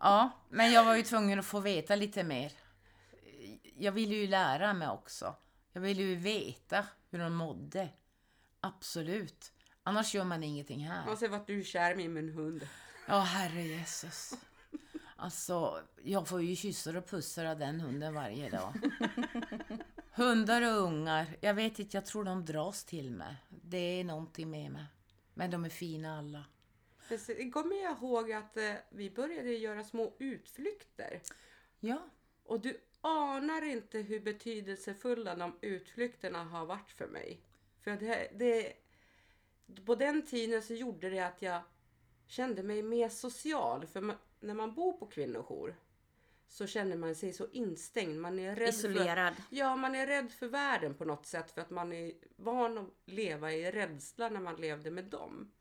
Ja, 0.00 0.30
men 0.48 0.72
jag 0.72 0.84
var 0.84 0.96
ju 0.96 1.02
tvungen 1.02 1.38
att 1.38 1.46
få 1.46 1.60
veta 1.60 1.96
lite 1.96 2.24
mer. 2.24 2.52
Jag 3.76 3.92
ville 3.92 4.14
ju 4.14 4.26
lära 4.26 4.72
mig 4.72 4.88
också. 4.88 5.34
Jag 5.72 5.80
ville 5.80 6.02
ju 6.02 6.14
veta 6.14 6.86
hur 7.10 7.18
hon 7.18 7.34
mådde. 7.34 7.88
Absolut. 8.60 9.52
Annars 9.82 10.14
gör 10.14 10.24
man 10.24 10.42
ingenting 10.42 10.88
här. 10.88 11.10
Och 11.10 11.18
så 11.18 11.28
vart 11.28 11.46
du 11.46 11.64
kär 11.64 12.00
i 12.00 12.08
min 12.08 12.28
hund. 12.28 12.68
Ja, 13.08 13.20
herre 13.20 13.62
Jesus. 13.62 14.34
Alltså, 15.16 15.80
jag 16.04 16.28
får 16.28 16.42
ju 16.42 16.56
kyssar 16.56 16.96
och 16.96 17.10
pussar 17.10 17.44
av 17.44 17.58
den 17.58 17.80
hunden 17.80 18.14
varje 18.14 18.50
dag. 18.50 18.74
Hundar 20.12 20.62
och 20.62 20.82
ungar, 20.82 21.36
jag 21.40 21.54
vet 21.54 21.78
inte, 21.78 21.96
jag 21.96 22.06
tror 22.06 22.24
de 22.24 22.44
dras 22.44 22.84
till 22.84 23.10
mig. 23.10 23.36
Det 23.48 24.00
är 24.00 24.04
någonting 24.04 24.50
med 24.50 24.72
mig. 24.72 24.84
Men 25.38 25.50
de 25.50 25.64
är 25.64 25.68
fina 25.68 26.18
alla. 26.18 26.44
Så 27.08 27.50
kommer 27.52 27.82
jag 27.82 27.96
ihåg 27.96 28.32
att 28.32 28.56
eh, 28.56 28.74
vi 28.90 29.10
började 29.10 29.52
göra 29.52 29.84
små 29.84 30.14
utflykter. 30.18 31.20
Ja, 31.80 32.08
Och 32.44 32.60
du 32.60 32.80
anar 33.00 33.62
inte 33.62 33.98
hur 33.98 34.20
betydelsefulla 34.20 35.34
de 35.34 35.58
utflykterna 35.60 36.44
har 36.44 36.66
varit 36.66 36.90
för 36.90 37.06
mig. 37.06 37.40
För 37.80 37.90
det, 37.90 38.30
det, 38.34 38.72
på 39.84 39.94
den 39.94 40.26
tiden 40.26 40.62
så 40.62 40.74
gjorde 40.74 41.10
det 41.10 41.26
att 41.26 41.42
jag 41.42 41.62
kände 42.26 42.62
mig 42.62 42.82
mer 42.82 43.08
social. 43.08 43.86
För 43.86 44.00
man, 44.00 44.16
när 44.40 44.54
man 44.54 44.74
bor 44.74 44.92
på 44.92 45.06
kvinnojour 45.06 45.76
så 46.48 46.66
känner 46.66 46.96
man 46.96 47.14
sig 47.14 47.32
så 47.32 47.46
instängd. 47.52 48.20
Man 48.20 48.38
är 48.38 48.56
rädd 48.56 48.74
För, 48.74 48.88
Isolerad. 48.88 49.34
ja, 49.50 49.76
man 49.76 49.94
är 49.94 50.06
rädd 50.06 50.32
för 50.32 50.48
världen 50.48 50.94
på 50.94 51.04
något 51.04 51.26
sätt. 51.26 51.50
För 51.50 51.60
att 51.60 51.70
man 51.70 51.92
är 51.92 52.12
van 52.36 52.78
att 52.78 52.90
leva 53.04 53.52
i 53.52 53.70
rädsla 53.70 54.28
när 54.28 54.40
man 54.40 54.56
levde 54.56 54.90
med 54.90 55.04
dem. 55.04 55.52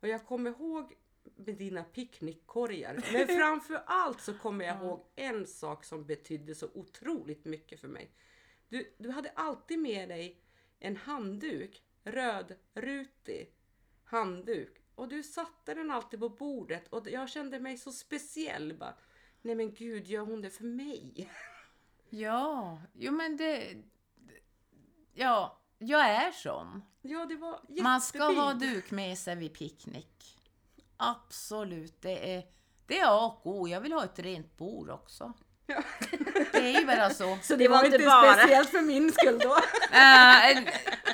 Och 0.00 0.08
jag 0.08 0.26
kommer 0.26 0.50
ihåg 0.50 0.94
med 1.36 1.56
dina 1.56 1.84
picknickkorgar. 1.84 2.94
Men 3.12 3.26
framför 3.26 3.82
allt 3.86 4.20
så 4.20 4.34
kommer 4.34 4.64
jag 4.64 4.76
ihåg 4.76 5.06
en 5.16 5.46
sak 5.46 5.84
som 5.84 6.06
betydde 6.06 6.54
så 6.54 6.68
otroligt 6.74 7.44
mycket 7.44 7.80
för 7.80 7.88
mig. 7.88 8.14
Du, 8.68 8.94
du 8.98 9.10
hade 9.10 9.30
alltid 9.30 9.78
med 9.78 10.08
dig 10.08 10.42
en 10.78 10.96
handduk, 10.96 11.82
rödrutig 12.04 13.54
handduk. 14.04 14.76
Och 14.94 15.08
du 15.08 15.22
satte 15.22 15.74
den 15.74 15.90
alltid 15.90 16.20
på 16.20 16.28
bordet 16.28 16.88
och 16.88 17.10
jag 17.10 17.28
kände 17.28 17.60
mig 17.60 17.78
så 17.78 17.92
speciell. 17.92 18.76
Bara, 18.78 18.94
Nej 19.42 19.54
men 19.54 19.74
gud, 19.74 20.06
gör 20.06 20.20
hon 20.24 20.42
det 20.42 20.50
för 20.50 20.64
mig? 20.64 21.30
ja, 22.10 22.78
jo 22.92 23.12
men 23.12 23.36
det... 23.36 23.76
Ja, 25.14 25.60
jag 25.78 26.10
är 26.10 26.32
sån. 26.32 26.82
Ja, 27.02 27.26
det 27.26 27.36
var 27.36 27.52
jättefint. 27.52 27.82
Man 27.82 28.00
ska 28.00 28.24
ha 28.24 28.52
duk 28.52 28.90
med 28.90 29.18
sig 29.18 29.36
vid 29.36 29.54
picknick. 29.54 30.38
Absolut, 30.96 32.02
det 32.02 32.34
är, 32.34 32.44
det 32.86 32.98
är 32.98 33.06
A 33.06 33.38
och 33.42 33.46
O. 33.46 33.68
Jag 33.68 33.80
vill 33.80 33.92
ha 33.92 34.04
ett 34.04 34.18
rent 34.18 34.56
bord 34.56 34.90
också. 34.90 35.32
Ja. 35.66 35.82
Det 36.52 36.74
är 36.74 36.80
ju 36.80 36.86
bara 36.86 37.10
så. 37.10 37.38
Så 37.42 37.56
det 37.56 37.68
var 37.68 37.84
inte 37.84 37.98
bara... 37.98 38.34
speciellt 38.34 38.70
för 38.70 38.82
min 38.82 39.12
skull 39.12 39.38
då. 39.38 39.56
Äh, 39.92 40.64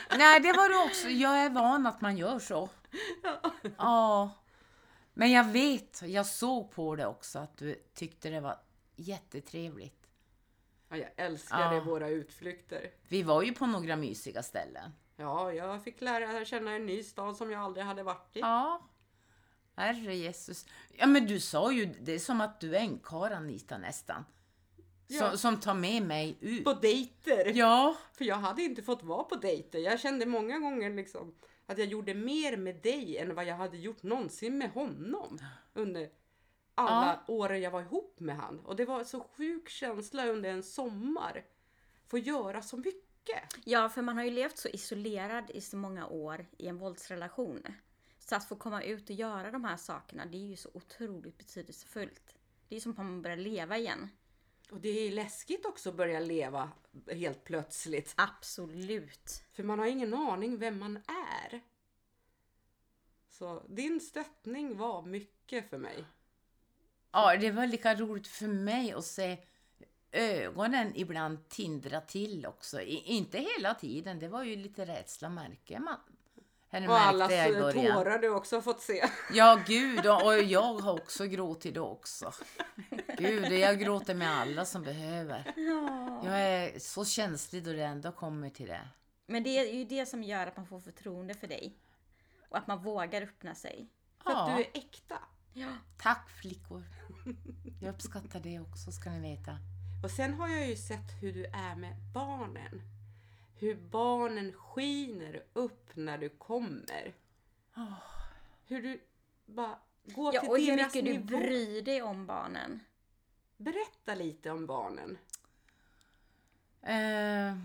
nej, 0.18 0.40
det 0.40 0.52
var 0.52 0.68
det 0.68 0.88
också. 0.88 1.08
Jag 1.08 1.38
är 1.38 1.50
van 1.50 1.86
att 1.86 2.00
man 2.00 2.16
gör 2.16 2.38
så. 2.38 2.68
Ja. 3.76 4.30
Men 5.18 5.30
jag 5.32 5.44
vet, 5.44 6.02
jag 6.06 6.26
såg 6.26 6.70
på 6.70 6.96
det 6.96 7.06
också 7.06 7.38
att 7.38 7.56
du 7.58 7.74
tyckte 7.94 8.30
det 8.30 8.40
var 8.40 8.58
jättetrevligt. 8.96 10.06
Ja, 10.88 10.96
jag 10.96 11.10
älskade 11.16 11.74
Ja. 11.76 11.80
våra 11.84 12.08
utflykter. 12.08 12.90
Vi 13.08 13.22
var 13.22 13.42
ju 13.42 13.52
på 13.52 13.66
några 13.66 13.96
mysiga 13.96 14.42
ställen. 14.42 14.90
Ja, 15.16 15.52
jag 15.52 15.84
fick 15.84 16.00
lära 16.00 16.44
känna 16.44 16.72
en 16.72 16.86
ny 16.86 17.02
stad 17.02 17.36
som 17.36 17.50
jag 17.50 17.62
aldrig 17.62 17.86
hade 17.86 18.02
varit 18.02 18.36
i. 18.36 18.40
Ja. 18.40 18.88
Herre 19.76 20.14
Jesus. 20.16 20.66
Ja 20.96 21.06
men 21.06 21.26
du 21.26 21.40
sa 21.40 21.72
ju, 21.72 21.86
det 22.00 22.12
är 22.12 22.18
som 22.18 22.40
att 22.40 22.60
du 22.60 22.76
är 22.76 22.80
en 22.80 22.98
karl 22.98 23.32
Anita 23.32 23.78
nästan. 23.78 24.24
Som, 25.08 25.16
Ja. 25.16 25.36
som 25.36 25.60
tar 25.60 25.74
med 25.74 26.02
mig 26.02 26.36
ut. 26.40 26.64
På 26.64 26.72
dejter. 26.72 27.52
Ja. 27.54 27.96
För 28.12 28.24
jag 28.24 28.36
hade 28.36 28.62
inte 28.62 28.82
fått 28.82 29.02
vara 29.02 29.24
på 29.24 29.34
dejter. 29.34 29.78
Jag 29.78 30.00
kände 30.00 30.26
många 30.26 30.58
gånger 30.58 30.90
liksom 30.90 31.34
att 31.66 31.78
jag 31.78 31.86
gjorde 31.86 32.14
mer 32.14 32.56
med 32.56 32.76
dig 32.76 33.18
än 33.18 33.34
vad 33.34 33.44
jag 33.44 33.56
hade 33.56 33.76
gjort 33.76 34.02
någonsin 34.02 34.58
med 34.58 34.70
honom. 34.70 35.38
Under 35.74 36.10
alla 36.74 37.20
åren 37.26 37.60
jag 37.60 37.70
var 37.70 37.80
ihop 37.80 38.20
med 38.20 38.36
han. 38.36 38.60
Och 38.60 38.76
det 38.76 38.84
var 38.84 39.04
så 39.04 39.20
sjuk 39.20 39.68
känsla 39.68 40.26
under 40.26 40.50
en 40.50 40.62
sommar. 40.62 41.44
Få 42.06 42.18
göra 42.18 42.62
så 42.62 42.76
mycket. 42.76 43.42
Ja, 43.64 43.88
för 43.88 44.02
man 44.02 44.16
har 44.16 44.24
ju 44.24 44.30
levt 44.30 44.58
så 44.58 44.68
isolerad 44.68 45.50
i 45.50 45.60
så 45.60 45.76
många 45.76 46.06
år 46.06 46.46
i 46.58 46.66
en 46.66 46.78
våldsrelation. 46.78 47.62
Så 48.18 48.36
att 48.36 48.48
få 48.48 48.56
komma 48.56 48.82
ut 48.82 49.10
och 49.10 49.16
göra 49.16 49.50
de 49.50 49.64
här 49.64 49.76
sakerna, 49.76 50.26
det 50.26 50.36
är 50.36 50.46
ju 50.46 50.56
så 50.56 50.70
otroligt 50.74 51.38
betydelsefullt. 51.38 52.36
Det 52.68 52.76
är 52.76 52.80
som 52.80 52.92
att 52.92 52.98
man 52.98 53.22
börjar 53.22 53.36
leva 53.36 53.78
igen. 53.78 54.10
Och 54.70 54.80
det 54.80 54.88
är 54.88 55.12
läskigt 55.12 55.66
också 55.66 55.88
att 55.88 55.96
börja 55.96 56.20
leva 56.20 56.70
helt 57.10 57.44
plötsligt. 57.44 58.14
Absolut. 58.16 59.42
För 59.52 59.62
man 59.62 59.78
har 59.78 59.86
ingen 59.86 60.14
aning 60.14 60.58
vem 60.58 60.78
man 60.78 60.96
är. 60.96 61.60
Så 63.28 63.62
din 63.68 64.00
stöttning 64.00 64.76
var 64.76 65.02
mycket 65.02 65.70
för 65.70 65.78
mig. 65.78 66.04
Ja, 67.12 67.36
det 67.36 67.50
var 67.50 67.66
lika 67.66 67.94
roligt 67.94 68.26
för 68.26 68.46
mig 68.46 68.92
att 68.92 69.04
se 69.04 69.38
ögonen 70.12 70.92
ibland 70.94 71.48
tindra 71.48 72.00
till 72.00 72.46
också. 72.46 72.80
I, 72.80 72.94
inte 72.94 73.38
hela 73.38 73.74
tiden, 73.74 74.18
det 74.18 74.28
var 74.28 74.44
ju 74.44 74.56
lite 74.56 74.84
rädsla 74.84 75.28
märker 75.28 75.78
man. 75.78 76.00
Eller 76.70 76.88
Och 76.88 76.98
allas 76.98 77.30
eh, 77.32 77.70
tårar 77.72 78.18
du 78.18 78.30
också 78.30 78.60
fått 78.62 78.80
se. 78.80 79.04
Ja, 79.32 79.60
gud, 79.66 80.06
och, 80.06 80.42
jag 80.42 80.74
har 80.74 80.92
också 80.92 81.26
gråtit 81.26 81.76
också. 81.76 82.32
Gud, 83.18 83.52
jag 83.52 83.78
gråter 83.80 84.14
med 84.14 84.30
alla 84.30 84.64
som 84.64 84.82
behöver. 84.82 85.52
Jag 86.24 86.40
är 86.40 86.78
så 86.78 87.04
känslig 87.04 87.64
då 87.64 87.72
det 87.72 87.84
ändå 87.84 88.12
kommer 88.12 88.50
till 88.50 88.66
det. 88.66 88.88
Men 89.26 89.42
det 89.42 89.58
är 89.58 89.74
ju 89.74 89.84
det 89.84 90.06
som 90.06 90.22
gör 90.22 90.46
att 90.46 90.56
man 90.56 90.66
får 90.66 90.80
förtroende 90.80 91.34
för 91.34 91.46
dig. 91.46 91.78
Och 92.48 92.58
att 92.58 92.66
man 92.66 92.82
vågar 92.82 93.22
öppna 93.22 93.54
sig. 93.54 93.88
För 94.22 94.30
att 94.30 94.48
Ja. 94.48 94.54
du 94.56 94.62
är 94.62 94.68
äkta. 94.74 95.18
Ja. 95.52 95.68
Tack 95.98 96.30
flickor. 96.30 96.82
Jag 97.80 97.94
uppskattar 97.94 98.40
det 98.40 98.60
också 98.60 98.92
ska 98.92 99.10
ni 99.10 99.36
veta. 99.36 99.58
Och 100.04 100.10
sen 100.10 100.34
har 100.34 100.48
jag 100.48 100.68
ju 100.68 100.76
sett 100.76 101.22
hur 101.22 101.32
du 101.32 101.44
är 101.44 101.76
med 101.76 101.96
barnen. 102.14 102.95
Hur 103.58 103.74
barnen 103.74 104.52
skiner 104.52 105.42
upp 105.52 105.96
när 105.96 106.18
du 106.18 106.28
kommer. 106.28 107.14
Hur 108.66 108.82
du 108.82 109.00
bara 109.46 109.78
går 110.04 110.34
ja 110.34 110.40
till 110.40 110.50
och 110.50 110.58
hur 110.58 110.76
mycket 110.76 111.04
du 111.04 111.12
nivå. 111.12 111.26
bryr 111.26 111.82
dig 111.82 112.02
om 112.02 112.26
barnen. 112.26 112.80
Berätta 113.56 114.14
lite 114.14 114.50
om 114.50 114.66
barnen. 114.66 115.18
Eh, 116.82 117.58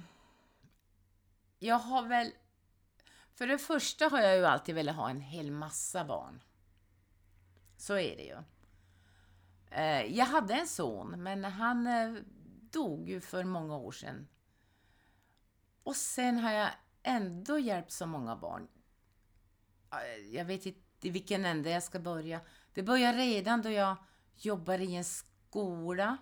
jag 1.59 1.79
har 1.79 2.07
väl... 2.07 2.31
För 3.33 3.47
det 3.47 3.57
första 3.57 4.07
har 4.07 4.19
jag 4.19 4.37
ju 4.37 4.45
alltid 4.45 4.75
velat 4.75 4.95
ha 4.95 5.09
en 5.09 5.21
hel 5.21 5.51
massa 5.51 6.05
barn. 6.05 6.43
Så 7.77 7.93
är 7.93 8.17
det 8.17 8.23
ju. 8.23 8.37
Eh, 9.71 10.17
jag 10.17 10.25
hade 10.25 10.53
en 10.53 10.67
son, 10.67 11.23
men 11.23 11.43
han 11.43 11.87
eh, 11.87 12.13
dog 12.71 13.09
ju 13.09 13.21
för 13.21 13.43
många 13.43 13.77
år 13.77 13.91
sedan. 13.91 14.27
Och 15.83 15.95
sen 15.95 16.37
har 16.37 16.51
jag 16.51 16.69
ändå 17.03 17.59
hjälpt 17.59 17.91
så 17.91 18.05
många 18.05 18.35
barn. 18.35 18.67
Eh, 19.91 20.35
jag 20.35 20.45
vet 20.45 20.65
inte 20.65 20.79
i 21.01 21.09
vilken 21.09 21.45
ände 21.45 21.69
jag 21.69 21.83
ska 21.83 21.99
börja. 21.99 22.41
Det 22.73 22.83
börjar 22.83 23.13
redan 23.13 23.61
då 23.61 23.69
jag 23.69 23.95
jobbar 24.35 24.79
i 24.79 24.95
en 24.95 25.05
skola 25.05 26.17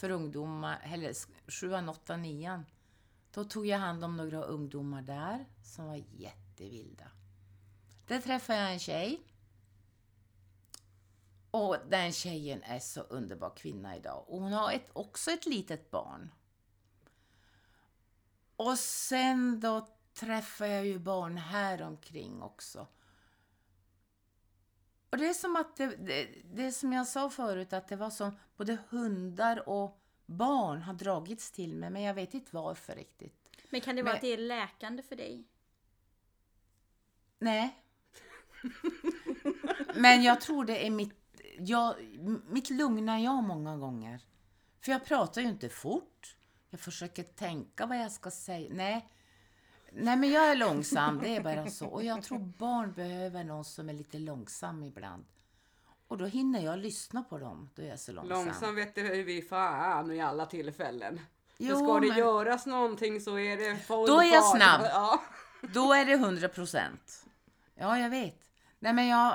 för 0.00 0.10
ungdomar, 0.10 0.80
eller 0.84 1.14
7, 1.50 1.88
8, 1.88 2.16
9. 2.16 2.64
Då 3.32 3.44
tog 3.44 3.66
jag 3.66 3.78
hand 3.78 4.04
om 4.04 4.16
några 4.16 4.42
ungdomar 4.42 5.02
där 5.02 5.44
som 5.62 5.86
var 5.86 6.02
jättevilda. 6.10 7.10
Där 8.06 8.20
träffade 8.20 8.58
jag 8.58 8.72
en 8.72 8.78
tjej. 8.78 9.22
Och 11.50 11.76
den 11.88 12.12
tjejen 12.12 12.62
är 12.62 12.78
så 12.78 13.00
underbar 13.00 13.56
kvinna 13.56 13.96
idag. 13.96 14.24
Och 14.28 14.40
hon 14.40 14.52
har 14.52 14.72
ett, 14.72 14.90
också 14.92 15.30
ett 15.30 15.46
litet 15.46 15.90
barn. 15.90 16.30
Och 18.60 18.78
sen 18.78 19.60
då 19.60 19.88
träffar 20.14 20.66
jag 20.66 20.86
ju 20.86 20.98
barn 20.98 21.36
här 21.36 21.82
omkring 21.82 22.42
också. 22.42 22.86
Och 25.10 25.18
det 25.18 25.28
är 25.28 25.32
som 25.34 25.56
att 25.56 25.76
det, 25.76 25.86
det, 25.86 26.28
det 26.44 26.66
är 26.66 26.70
som 26.70 26.92
jag 26.92 27.06
sa 27.06 27.30
förut, 27.30 27.72
att 27.72 27.88
det 27.88 27.96
var 27.96 28.10
som 28.10 28.36
både 28.56 28.78
hundar 28.88 29.68
och 29.68 30.02
barn 30.26 30.82
har 30.82 30.94
dragits 30.94 31.50
till 31.50 31.76
mig, 31.76 31.90
men 31.90 32.02
jag 32.02 32.14
vet 32.14 32.34
inte 32.34 32.56
varför 32.56 32.94
riktigt. 32.94 33.48
Men 33.70 33.80
kan 33.80 33.96
det 33.96 34.02
vara 34.02 34.12
Men- 34.12 34.16
att 34.16 34.22
det 34.22 34.32
är 34.32 34.38
läkande 34.38 35.02
för 35.02 35.16
dig? 35.16 35.44
Nej. 37.38 37.84
Men 39.94 40.22
jag 40.22 40.40
tror 40.40 40.64
det 40.64 40.86
är 40.86 40.90
mitt, 40.90 41.40
jag, 41.58 41.94
mitt 42.48 42.70
lugna 42.70 43.20
jag 43.20 43.42
många 43.42 43.76
gånger. 43.76 44.20
För 44.80 44.92
jag 44.92 45.04
pratar 45.04 45.40
ju 45.42 45.48
inte 45.48 45.68
fort. 45.68 46.36
Jag 46.70 46.80
försöker 46.80 47.22
tänka 47.22 47.86
vad 47.86 47.98
jag 47.98 48.12
ska 48.12 48.30
säga. 48.30 48.68
Nej. 48.74 49.08
Nej, 49.92 50.16
men 50.16 50.30
jag 50.30 50.50
är 50.50 50.56
långsam. 50.56 51.18
Det 51.18 51.36
är 51.36 51.40
bara 51.40 51.70
så. 51.70 51.86
Och 51.86 52.04
jag 52.04 52.22
tror 52.22 52.38
barn 52.38 52.92
behöver 52.92 53.44
någon 53.44 53.64
som 53.64 53.88
är 53.88 53.92
lite 53.92 54.18
långsam 54.18 54.82
ibland. 54.82 55.24
Och 56.08 56.18
då 56.18 56.24
hinner 56.26 56.60
jag 56.60 56.78
lyssna 56.78 57.22
på 57.22 57.38
dem. 57.38 57.70
Då 57.74 57.82
är 57.82 57.86
jag 57.86 58.00
så 58.00 58.12
långsam. 58.12 58.44
Långsam 58.44 58.74
vet 58.74 58.94
du 58.94 59.22
vi 59.22 59.42
fan 59.42 60.10
i 60.12 60.20
alla 60.20 60.46
tillfällen. 60.46 61.20
Jo, 61.58 61.76
men 61.76 61.84
ska 61.86 62.00
det 62.00 62.08
men- 62.08 62.18
göras 62.18 62.66
någonting 62.66 63.20
så 63.20 63.38
är 63.38 63.56
det 63.56 63.76
full 63.76 64.06
Då 64.06 64.20
är 64.20 64.32
jag 64.32 64.42
fart. 64.44 64.56
snabb. 64.56 64.80
Ja. 64.84 65.22
Då 65.62 65.92
är 65.92 66.04
det 66.04 66.12
100 66.12 66.48
procent. 66.48 67.26
Ja, 67.74 67.98
jag 67.98 68.10
vet. 68.10 68.50
Nej, 68.78 68.92
men 68.92 69.06
jag... 69.06 69.34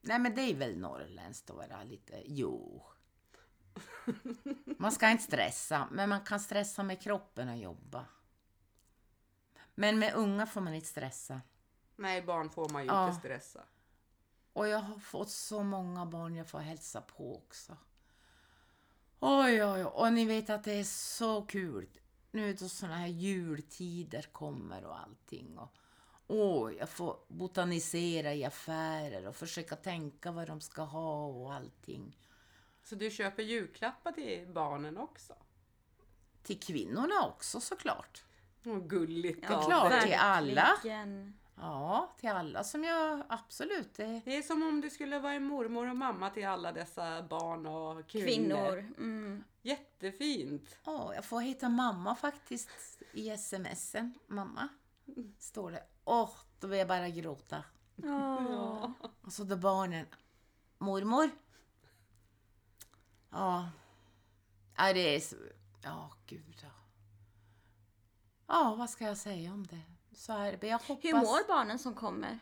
Nej, 0.00 0.18
men 0.18 0.34
det 0.34 0.42
är 0.42 0.54
väl 0.54 0.78
norrländskt 0.78 1.50
att 1.50 1.56
vara 1.56 1.84
lite... 1.84 2.22
Jo. 2.26 2.82
Man 4.78 4.92
ska 4.92 5.10
inte 5.10 5.24
stressa, 5.24 5.88
men 5.92 6.08
man 6.08 6.20
kan 6.20 6.40
stressa 6.40 6.82
med 6.82 7.00
kroppen 7.02 7.48
och 7.48 7.56
jobba. 7.56 8.04
Men 9.74 9.98
med 9.98 10.14
unga 10.14 10.46
får 10.46 10.60
man 10.60 10.74
inte 10.74 10.86
stressa. 10.88 11.40
Nej, 11.96 12.22
barn 12.22 12.50
får 12.50 12.68
man 12.68 12.82
ju 12.82 12.88
Ja. 12.88 13.06
inte 13.08 13.18
stressa. 13.20 13.64
Och 14.52 14.68
jag 14.68 14.78
har 14.78 14.98
fått 14.98 15.30
så 15.30 15.62
många 15.62 16.06
barn 16.06 16.36
jag 16.36 16.48
får 16.48 16.58
hälsa 16.58 17.00
på 17.00 17.36
också. 17.36 17.76
Oj, 19.20 19.64
oj, 19.64 19.64
oj. 19.64 19.84
Och 19.84 20.12
ni 20.12 20.24
vet 20.24 20.50
att 20.50 20.64
det 20.64 20.72
är 20.72 20.84
så 20.84 21.42
kul. 21.42 21.88
Nu 22.30 22.52
då 22.54 22.68
såna 22.68 22.96
här 22.96 23.06
jultider 23.06 24.22
kommer 24.22 24.84
och 24.84 24.98
allting. 25.00 25.58
Och, 25.58 25.72
åh, 26.26 26.72
jag 26.72 26.88
får 26.88 27.16
botanisera 27.28 28.34
i 28.34 28.44
affärer 28.44 29.26
och 29.26 29.36
försöka 29.36 29.76
tänka 29.76 30.32
vad 30.32 30.46
de 30.46 30.60
ska 30.60 30.82
ha 30.82 31.26
och 31.26 31.54
allting. 31.54 32.16
Så 32.86 32.94
du 32.94 33.10
köper 33.10 33.42
julklappar 33.42 34.12
till 34.12 34.46
barnen 34.46 34.98
också? 34.98 35.34
Till 36.42 36.60
kvinnorna 36.60 37.26
också 37.26 37.60
såklart. 37.60 38.24
Åh, 38.64 38.78
gulligt 38.78 39.44
är 39.50 39.54
av 39.54 39.62
klart. 39.62 39.90
dig. 39.90 40.02
till 40.02 40.14
alla. 40.14 40.68
Ja, 41.56 42.14
till 42.20 42.28
alla 42.28 42.64
som 42.64 42.84
jag 42.84 43.22
absolut... 43.28 43.94
Det, 43.94 44.20
Det 44.24 44.36
är 44.36 44.42
som 44.42 44.62
om 44.62 44.80
du 44.80 44.90
skulle 44.90 45.18
vara 45.18 45.32
en 45.32 45.44
mormor 45.44 45.90
och 45.90 45.96
mamma 45.96 46.30
till 46.30 46.46
alla 46.46 46.72
dessa 46.72 47.22
barn 47.22 47.66
och 47.66 48.06
kvinnor. 48.06 48.26
Kvinnor. 48.26 48.78
Mm. 48.98 49.44
Jättefint! 49.62 50.78
Ja, 50.84 51.14
jag 51.14 51.24
får 51.24 51.40
hitta 51.40 51.68
mamma 51.68 52.14
faktiskt 52.14 53.02
i 53.12 53.36
smsen. 53.36 54.14
Mamma, 54.26 54.68
står 55.38 55.70
det. 55.70 55.82
Åh, 56.04 56.30
då 56.60 56.66
vill 56.66 56.78
jag 56.78 56.88
bara 56.88 57.08
gråta. 57.08 57.64
Åh. 58.04 58.90
Och 59.22 59.32
så 59.32 59.44
då 59.44 59.56
barnen. 59.56 60.06
Mormor? 60.78 61.30
Ja. 63.36 63.70
Ja, 64.76 64.92
det 64.92 65.16
är 65.16 65.20
så... 65.20 65.36
Ja, 65.82 66.10
gud 66.26 66.66
ja. 68.46 68.74
Vad 68.78 68.90
ska 68.90 69.04
jag 69.04 69.16
säga 69.16 69.52
om 69.52 69.66
det? 69.66 69.82
Så 70.12 70.32
är 70.32 70.56
det. 70.56 70.66
Jag 70.66 70.78
hoppas... 70.78 71.04
Hur 71.04 71.12
mår 71.12 71.48
barnen 71.48 71.78
som 71.78 71.94
kommer? 71.94 72.38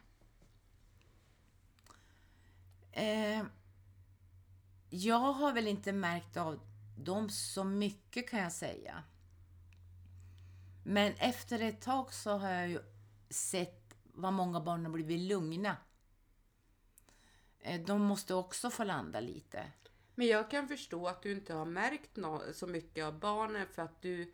Eh, 2.92 3.44
jag 4.90 5.32
har 5.32 5.52
väl 5.52 5.66
inte 5.68 5.92
märkt 5.92 6.36
av 6.36 6.60
dem 6.98 7.30
så 7.30 7.64
mycket 7.64 8.28
kan 8.28 8.40
jag 8.40 8.52
säga. 8.52 9.02
Men 10.84 11.12
efter 11.12 11.60
ett 11.60 11.80
tag 11.80 12.12
så 12.12 12.38
har 12.38 12.50
jag 12.50 12.68
ju 12.68 12.80
sett 13.30 13.94
vad 14.04 14.32
många 14.32 14.60
barn 14.60 14.84
har 14.84 14.92
blivit 14.92 15.20
lugna. 15.20 15.76
Eh, 17.60 17.80
de 17.80 18.02
måste 18.02 18.34
också 18.34 18.70
få 18.70 18.84
landa 18.84 19.20
lite. 19.20 19.72
Men 20.14 20.26
jag 20.26 20.50
kan 20.50 20.68
förstå 20.68 21.06
att 21.06 21.22
du 21.22 21.32
inte 21.32 21.54
har 21.54 21.64
märkt 21.64 22.18
så 22.56 22.66
mycket 22.66 23.04
av 23.04 23.18
barnen 23.18 23.66
för 23.66 23.82
att 23.82 24.02
du 24.02 24.32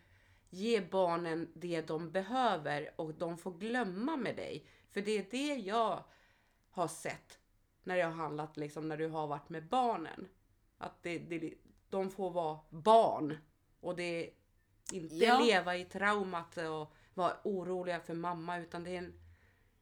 ger 0.50 0.88
barnen 0.90 1.52
det 1.54 1.80
de 1.80 2.10
behöver 2.10 2.90
och 2.96 3.14
de 3.14 3.38
får 3.38 3.52
glömma 3.52 4.16
med 4.16 4.36
dig. 4.36 4.66
För 4.90 5.00
det 5.00 5.18
är 5.18 5.26
det 5.30 5.54
jag 5.54 6.04
har 6.70 6.88
sett 6.88 7.38
när 7.84 7.96
jag 7.96 8.06
har 8.06 8.14
handlat, 8.14 8.56
liksom 8.56 8.88
när 8.88 8.96
du 8.96 9.08
har 9.08 9.26
varit 9.26 9.48
med 9.48 9.68
barnen. 9.68 10.28
Att 10.78 11.02
det, 11.02 11.18
det, 11.18 11.54
de 11.90 12.10
får 12.10 12.30
vara 12.30 12.58
barn 12.70 13.36
och 13.80 13.96
det 13.96 14.02
är 14.02 14.30
inte 14.92 15.14
Ja. 15.14 15.40
leva 15.40 15.76
i 15.76 15.84
traumat 15.84 16.56
och 16.56 16.94
vara 17.14 17.36
oroliga 17.44 18.00
för 18.00 18.14
mamma 18.14 18.58
utan 18.58 18.84
det 18.84 18.90
är 18.90 18.98
en 18.98 19.20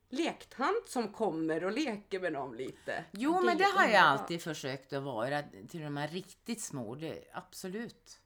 lektant 0.08 0.88
som 0.88 1.12
kommer 1.12 1.64
och 1.64 1.72
leker 1.72 2.20
med 2.20 2.32
dem 2.32 2.54
lite. 2.54 3.04
Jo, 3.12 3.32
Det 3.40 3.46
men 3.46 3.58
det 3.58 3.64
har 3.64 3.88
jag 3.88 4.02
alltid 4.02 4.42
försökt 4.42 4.92
att 4.92 5.02
vara 5.02 5.42
till 5.68 5.80
de 5.80 5.96
här 5.96 6.08
riktigt 6.08 6.60
små. 6.62 6.94
Det, 6.94 7.24
absolut. 7.32 8.20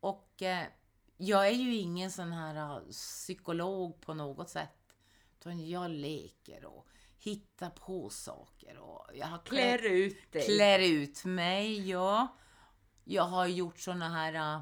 Och 0.00 0.42
eh, 0.42 0.66
jag 1.16 1.46
är 1.46 1.52
ju 1.52 1.74
ingen 1.76 2.10
sån 2.10 2.32
här 2.32 2.76
eh, 2.76 2.82
psykolog 2.90 4.00
på 4.00 4.14
något 4.14 4.50
sätt. 4.50 4.70
Utan 5.38 5.68
jag 5.68 5.90
leker 5.90 6.64
och 6.64 6.88
hittar 7.18 7.70
på 7.70 8.10
saker. 8.10 8.78
Och 8.78 9.06
jag 9.14 9.26
har 9.26 9.38
Klär 9.38 9.86
ut 9.86 10.32
dig. 10.32 10.42
klär 10.46 10.78
ut 10.78 11.24
mig, 11.24 11.90
ja. 11.90 12.28
Jag 13.04 13.22
har 13.22 13.46
gjort 13.46 13.78
såna 13.78 14.08
här, 14.08 14.56
äh, 14.56 14.60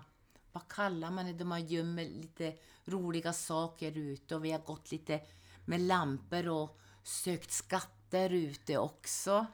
vad 0.52 0.68
kallar 0.68 1.10
man 1.10 1.26
det, 1.26 1.32
där 1.32 1.44
man 1.44 1.66
gömmer 1.66 2.04
lite 2.04 2.54
roliga 2.84 3.32
saker 3.32 3.98
ute 3.98 4.34
och 4.34 4.44
vi 4.44 4.52
har 4.52 4.58
gått 4.58 4.92
lite 4.92 5.20
med 5.66 5.80
lampor 5.80 6.48
och 6.48 6.78
sökt 7.02 7.50
skatter 7.50 8.30
ute 8.30 8.78
också. 8.78 9.46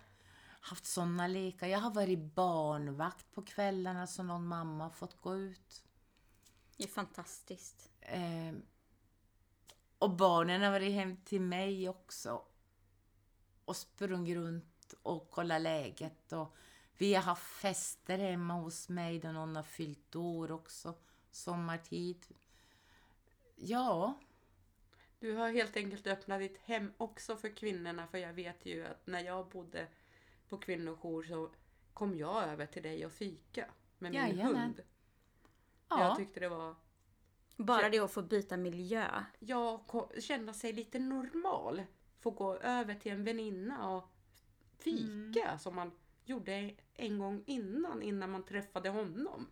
Haft 0.61 0.87
såna 0.87 1.27
lekar. 1.27 1.66
Jag 1.66 1.79
har 1.79 1.90
varit 1.90 2.35
barnvakt 2.35 3.35
på 3.35 3.42
kvällarna 3.42 4.07
så 4.07 4.22
någon 4.22 4.46
mamma 4.46 4.85
har 4.85 4.90
fått 4.90 5.20
gå 5.20 5.37
ut. 5.37 5.85
Det 6.77 6.85
är 6.85 6.88
fantastiskt. 6.88 7.90
Eh, 8.01 8.53
och 9.98 10.11
barnen 10.11 10.62
har 10.62 10.70
varit 10.70 10.92
hem 10.92 11.16
till 11.16 11.40
mig 11.40 11.88
också. 11.88 12.42
Och 13.64 13.77
sprungit 13.77 14.37
runt 14.37 14.94
och 15.03 15.31
kollat 15.31 15.62
läget. 15.62 16.33
Och 16.33 16.55
vi 16.98 17.14
har 17.14 17.22
haft 17.22 17.42
fester 17.42 18.18
hemma 18.18 18.55
hos 18.55 18.88
mig 18.88 19.18
där 19.18 19.33
någon 19.33 19.57
har 19.57 19.62
fyllt 19.62 20.16
år 20.16 20.53
också. 20.53 20.94
Sommartid. 21.31 22.27
Ja, 23.57 24.20
Du 25.23 25.33
har 25.35 25.51
helt 25.53 25.77
enkelt 25.77 26.07
öppnat 26.07 26.41
ditt 26.41 26.59
hem 26.59 26.93
också 26.97 27.37
för 27.37 27.49
kvinnorna. 27.57 28.07
För 28.07 28.19
jag 28.19 28.33
vet 28.33 28.67
ju 28.67 28.85
att 28.87 29.07
när 29.07 29.21
jag 29.25 29.49
bodde 29.49 29.87
på 30.49 30.59
kvinnojour 30.59 31.23
så 31.23 31.51
kom 31.95 32.15
jag 32.17 32.45
över 32.45 32.67
till 32.67 32.83
dig 32.83 33.07
och 33.07 33.13
fika 33.13 33.67
med 33.99 34.13
min 34.13 34.21
Jajamän. 34.21 34.57
hund. 34.63 34.81
ja. 35.89 36.01
Jag 36.09 36.17
tyckte 36.17 36.41
det 36.41 36.49
var... 36.49 36.75
Bara 37.57 37.89
det 37.89 37.99
att 37.99 38.13
få 38.13 38.23
byta 38.23 38.57
miljö. 38.57 39.25
Jag 39.39 39.87
ko- 39.87 40.11
kände 40.21 40.55
sig 40.55 40.73
lite 40.73 40.99
normal. 40.99 41.83
Få 42.21 42.31
gå 42.31 42.57
över 42.57 42.95
till 42.95 43.13
en 43.13 43.25
väninna 43.25 43.91
och 43.97 44.09
fika 44.79 45.45
Mm. 45.45 45.59
som 45.59 45.75
man 45.75 45.91
gjorde 46.25 46.75
en 46.95 47.19
gång 47.19 47.43
innan, 47.47 48.03
innan 48.03 48.31
man 48.31 48.43
träffade 48.45 48.89
honom. 48.89 49.47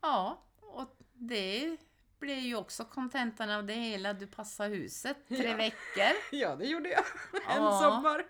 ja. 0.00 0.42
Och 0.60 0.88
det 1.12 1.76
blev 2.22 2.38
ju 2.38 2.56
också 2.56 2.84
kontentan 2.84 3.50
av 3.50 3.64
det 3.66 3.72
hela. 3.74 4.12
Du 4.12 4.26
passar 4.26 4.68
huset 4.68 5.16
tre 5.28 5.48
Ja. 5.50 5.56
veckor. 5.56 6.12
Ja, 6.38 6.56
det 6.56 6.66
gjorde 6.66 6.88
jag. 6.88 7.04
En 7.50 7.62
Ja. 7.62 7.80
sommar. 7.82 8.26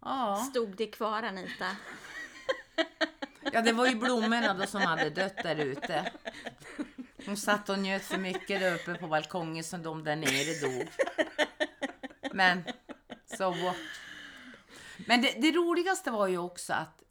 Ja. 0.00 0.36
Stod 0.50 0.76
det 0.76 0.86
kvar 0.86 1.22
Anita? 1.22 1.76
ja, 3.52 3.62
det 3.62 3.72
var 3.72 3.86
ju 3.86 3.94
blommorna 3.94 4.54
då 4.54 4.66
som 4.66 4.80
hade 4.82 5.10
dött 5.10 5.36
där 5.42 5.56
ute. 5.56 6.12
Hon 7.26 7.36
satt 7.36 7.68
och 7.68 7.78
njöt 7.78 8.02
för 8.04 8.18
mycket 8.18 8.60
där 8.60 8.74
uppe 8.74 8.94
på 8.94 9.06
balkongen 9.06 9.64
som 9.64 9.82
de 9.82 10.04
där 10.04 10.16
nere 10.16 10.60
dog. 10.68 10.88
Men, 12.32 12.62
so 13.38 13.50
what? 13.50 13.76
Men 15.06 15.22
det, 15.22 15.32
det 15.40 15.50
roligaste 15.52 16.10
var 16.10 16.26
ju 16.28 16.38
också 16.38 16.72
att 16.72 17.02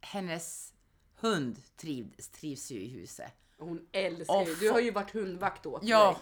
hennes 0.00 0.72
hund 1.20 1.76
trivs, 1.76 2.28
trivs 2.28 2.70
ju 2.70 2.76
i 2.80 2.88
huset. 2.88 3.34
Hon 3.58 3.88
älskar 3.92 4.44
ju, 4.44 4.52
Och 4.52 4.58
du 4.60 4.70
har 4.70 4.80
ju 4.80 4.90
varit 4.90 5.10
hundvakt 5.10 5.66
åt 5.66 5.82
Ja. 5.84 6.12
mig. 6.12 6.20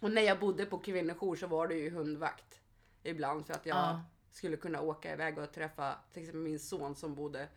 Och 0.00 0.10
när 0.10 0.22
jag 0.22 0.40
bodde 0.40 0.66
på 0.66 0.78
kvinnojour 0.78 1.36
så 1.36 1.46
var 1.46 1.68
det 1.68 1.74
ju 1.74 1.90
hundvakt. 1.90 2.60
Ibland 3.02 3.46
för 3.46 3.54
att 3.54 3.66
jag 3.66 3.76
Ja. 3.76 4.02
skulle 4.30 4.56
kunna 4.56 4.80
åka 4.80 5.12
iväg 5.12 5.38
och 5.38 5.52
träffa 5.52 5.96
till 6.12 6.22
exempel 6.22 6.40
min 6.40 6.58
son 6.58 6.96
som 6.96 7.14
bodde 7.14 7.48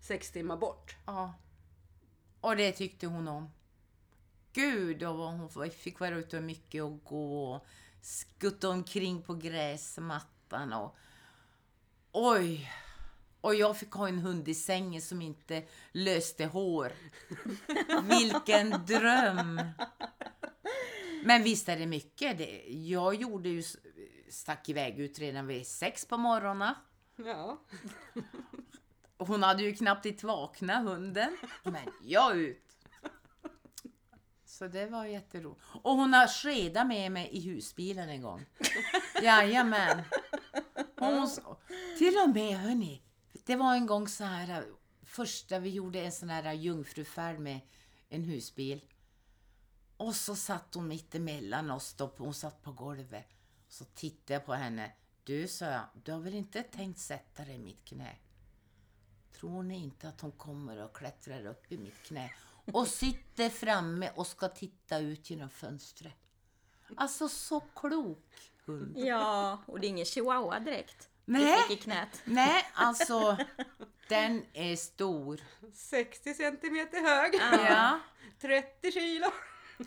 sex 0.00 0.30
timmar 0.30 0.56
bort. 0.56 0.96
Ja. 1.06 1.34
Och 2.40 2.56
det 2.56 2.72
tyckte 2.72 3.06
hon 3.06 3.28
om. 3.28 3.50
Gud, 4.52 4.98
då 4.98 5.12
var 5.12 5.26
hon 5.30 5.70
fick 5.70 6.00
vara 6.00 6.16
ute 6.16 6.40
mycket 6.40 6.82
och 6.82 7.04
gå 7.04 7.52
och 7.54 7.66
skutta 8.02 8.68
omkring 8.68 9.22
på 9.22 9.34
gräsmattan 9.34 10.72
och 10.72 10.96
oj. 12.12 12.70
Och 13.40 13.54
jag 13.54 13.76
fick 13.76 13.92
ha 13.92 14.08
en 14.08 14.18
hund 14.18 14.48
i 14.48 14.54
sängen 14.54 15.02
som 15.02 15.22
inte 15.22 15.62
löste 15.92 16.46
hår. 16.46 16.92
Vilken 18.02 18.70
dröm! 18.86 19.60
Men 21.24 21.42
visst 21.42 21.68
är 21.68 21.78
det 21.78 21.86
mycket. 21.86 22.38
Det, 22.38 22.64
jag 22.68 23.14
gjorde 23.14 23.48
ju, 23.48 23.62
stack 24.30 24.68
iväg 24.68 25.00
ut 25.00 25.18
redan 25.18 25.46
vid 25.46 25.66
sex 25.66 26.06
på 26.06 26.16
morgonen. 26.16 26.74
Ja. 27.16 27.60
Hon 29.18 29.42
hade 29.42 29.62
ju 29.62 29.74
knappt 29.74 30.06
inte 30.06 30.26
vaknat, 30.26 30.84
hunden. 30.84 31.36
Men 31.62 31.92
jag 32.02 32.36
ut! 32.36 32.62
Så 34.44 34.68
det 34.68 34.86
var 34.86 35.04
jätteroligt. 35.04 35.60
Och 35.82 35.92
hon 35.92 36.12
har 36.12 36.26
skedat 36.26 36.86
med 36.86 37.12
mig 37.12 37.28
i 37.32 37.40
husbilen 37.40 38.08
en 38.08 38.22
gång. 38.22 38.46
Jajamän. 39.22 40.02
Hon, 40.96 41.28
till 41.98 42.14
och 42.24 42.30
med, 42.30 42.58
hörni. 42.58 43.02
Det 43.48 43.56
var 43.56 43.74
en 43.74 43.86
gång 43.86 44.08
så 44.08 44.24
här, 44.24 44.66
första 45.02 45.58
vi 45.58 45.70
gjorde 45.70 46.00
en 46.00 46.12
sån 46.12 46.30
här 46.30 46.52
jungfrufärd 46.52 47.38
med 47.38 47.60
en 48.08 48.24
husbil. 48.24 48.84
Och 49.96 50.14
så 50.14 50.36
satt 50.36 50.74
hon 50.74 50.88
mitt 50.88 51.14
emellan 51.14 51.70
oss 51.70 51.94
då, 51.94 52.14
hon 52.16 52.34
satt 52.34 52.62
på 52.62 52.72
golvet. 52.72 53.26
Så 53.68 53.84
tittade 53.84 54.32
jag 54.32 54.46
på 54.46 54.54
henne. 54.54 54.92
Du, 55.24 55.48
sa 55.48 55.64
jag, 55.64 55.82
du 56.04 56.12
har 56.12 56.20
väl 56.20 56.34
inte 56.34 56.62
tänkt 56.62 56.98
sätta 56.98 57.44
dig 57.44 57.54
i 57.54 57.58
mitt 57.58 57.84
knä? 57.84 58.16
Tror 59.32 59.62
ni 59.62 59.78
inte 59.78 60.08
att 60.08 60.20
hon 60.20 60.32
kommer 60.32 60.84
och 60.84 60.96
klättrar 60.96 61.46
upp 61.46 61.72
i 61.72 61.78
mitt 61.78 62.02
knä 62.02 62.30
och 62.72 62.88
sitter 62.88 63.48
framme 63.48 64.10
och 64.14 64.26
ska 64.26 64.48
titta 64.48 64.98
ut 64.98 65.30
genom 65.30 65.50
fönstret? 65.50 66.30
Alltså 66.96 67.28
så 67.28 67.60
klok 67.60 68.52
hund. 68.64 68.98
Ja, 68.98 69.62
och 69.66 69.80
det 69.80 69.86
är 69.86 69.88
ingen 69.88 70.06
chihuahua 70.06 70.60
direkt. 70.60 71.10
Nej. 71.32 71.72
I 71.72 71.76
knät. 71.76 72.22
Nej, 72.24 72.64
alltså 72.74 73.36
den 74.08 74.44
är 74.52 74.76
stor. 74.76 75.40
60 75.74 76.34
centimeter 76.34 77.00
hög. 77.00 77.34
Ja, 77.70 78.00
30 78.40 78.92
kilo. 78.92 79.26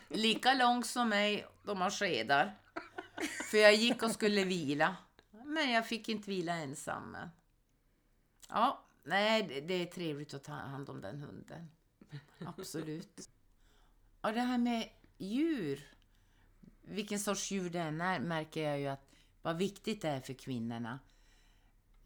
lika 0.10 0.54
lång 0.54 0.84
som 0.84 1.10
mig 1.10 1.45
då 1.63 1.75
man 1.75 1.91
skedar. 1.91 2.58
För 3.51 3.58
jag 3.58 3.73
gick 3.75 4.04
och 4.04 4.12
skulle 4.12 4.43
vila. 4.43 4.95
Men 5.45 5.71
jag 5.71 5.88
fick 5.88 6.10
inte 6.10 6.30
vila 6.30 6.54
ensam. 6.56 7.17
Ja, 8.49 8.86
nej, 9.04 9.43
det- 9.43 9.62
det 9.62 9.73
är 9.73 9.86
trevligt 9.86 10.34
att 10.34 10.43
ta 10.43 10.51
hand 10.54 10.89
om 10.89 11.01
den 11.01 11.19
hunden. 11.21 11.71
Absolut. 12.45 13.30
Och 14.21 14.34
det 14.34 14.41
här 14.41 14.58
med 14.58 14.89
djur. 15.17 15.88
Vilken 16.82 17.19
sorts 17.19 17.51
djur 17.51 17.69
det 17.69 17.80
än 17.80 18.01
är 18.01 18.19
märker 18.19 18.69
jag 18.69 18.80
ju 18.80 18.88
att 18.88 19.08
vad 19.41 19.58
viktigt 19.58 20.01
det 20.01 20.10
är 20.10 20.21
för 20.21 20.34
kvinnorna. 20.34 20.99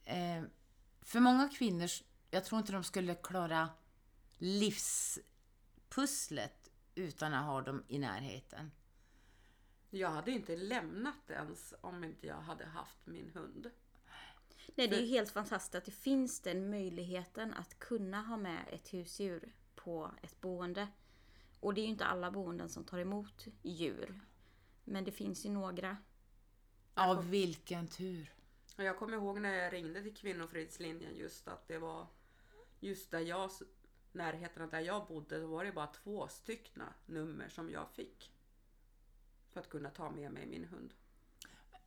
Eh, 0.06 0.44
för 1.02 1.20
många 1.20 1.50
kvinnor, 1.50 1.90
jag 2.32 2.46
tror 2.46 2.60
inte 2.60 2.72
de 2.72 2.84
skulle 2.84 3.16
klara 3.16 3.70
livspusslet 4.38 5.26
utan 6.96 7.34
att 7.34 7.46
ha 7.46 7.62
dem 7.62 7.84
i 7.88 8.00
närheten. 8.00 8.72
Jag 9.90 10.10
hade 10.10 10.32
inte 10.32 10.56
lämnat 10.56 11.30
ens 11.30 11.74
om 11.82 12.04
inte 12.04 12.28
jag 12.28 12.42
hade 12.42 12.66
haft 12.66 13.06
min 13.06 13.32
hund. 13.34 13.72
Nej, 14.76 14.88
det 14.88 14.96
är 14.96 15.02
ju 15.02 15.08
helt 15.08 15.32
fantastiskt 15.32 15.76
att 15.76 15.86
det 15.86 15.92
finns 15.92 16.40
den 16.40 16.70
möjligheten 16.70 17.54
att 17.54 17.80
kunna 17.80 18.22
ha 18.22 18.38
med 18.38 18.66
ett 18.72 18.94
husdjur 18.94 19.54
på 19.76 20.12
ett 20.22 20.42
boende. 20.42 20.88
Och 21.60 21.74
det 21.74 21.82
är 21.82 21.84
ju 21.84 21.90
inte 21.90 22.06
alla 22.06 22.32
boenden 22.32 22.70
som 22.70 22.84
tar 22.84 23.00
emot 23.00 23.48
djur. 23.62 24.20
Men 24.84 25.04
det 25.04 25.12
finns 25.12 25.46
ju 25.46 25.50
några. 25.50 25.98
Ja, 26.96 27.22
vilken 27.22 27.88
tur. 27.88 28.34
Jag 28.76 28.98
kommer 28.98 29.14
ihåg 29.14 29.42
när 29.42 29.54
jag 29.54 29.74
ringde 29.74 30.02
till 30.04 30.16
Kvinnofridslinjen 30.16 31.16
just 31.16 31.48
att 31.48 31.68
det 31.68 31.78
var 31.78 32.08
just 32.80 33.12
där 33.12 33.20
jag, 33.20 33.52
närheten 34.12 34.64
av 34.64 34.70
där 34.70 34.80
jag 34.80 35.08
bodde, 35.08 35.40
då 35.40 35.48
var 35.48 35.66
det 35.66 35.72
bara 35.72 35.88
två 35.88 36.28
stycken 36.28 36.84
nummer 37.06 37.50
som 37.50 37.70
jag 37.70 37.90
fick. 37.90 38.32
För 39.52 39.60
att 39.60 39.70
kunna 39.70 39.90
ta 39.90 40.10
med 40.10 40.32
mig 40.32 40.46
min 40.46 40.66
hund. 40.66 40.94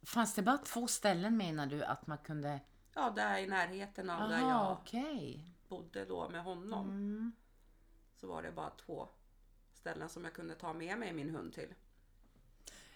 Fanns 0.03 0.35
det 0.35 0.43
bara 0.43 0.59
två 0.59 0.87
ställen 0.87 1.37
menar 1.37 1.67
du 1.67 1.85
att 1.85 2.07
man 2.07 2.19
kunde... 2.19 2.61
Ja, 2.95 3.11
där 3.11 3.39
i 3.39 3.47
närheten 3.47 4.11
av 4.11 4.29
där 4.29 4.39
Aha, 4.39 4.51
jag 4.51 4.73
okej. 4.73 5.55
bodde 5.69 6.05
då 6.05 6.29
med 6.29 6.43
honom. 6.43 6.87
Mm. 6.89 7.33
Så 8.15 8.27
var 8.27 8.43
det 8.43 8.53
bara 8.53 8.71
två 8.71 9.09
ställen 9.73 10.09
som 10.09 10.25
jag 10.25 10.33
kunde 10.33 10.55
ta 10.55 10.73
med 10.73 10.99
mig 10.99 11.13
min 11.13 11.31
hund 11.31 11.55
till. 11.55 11.75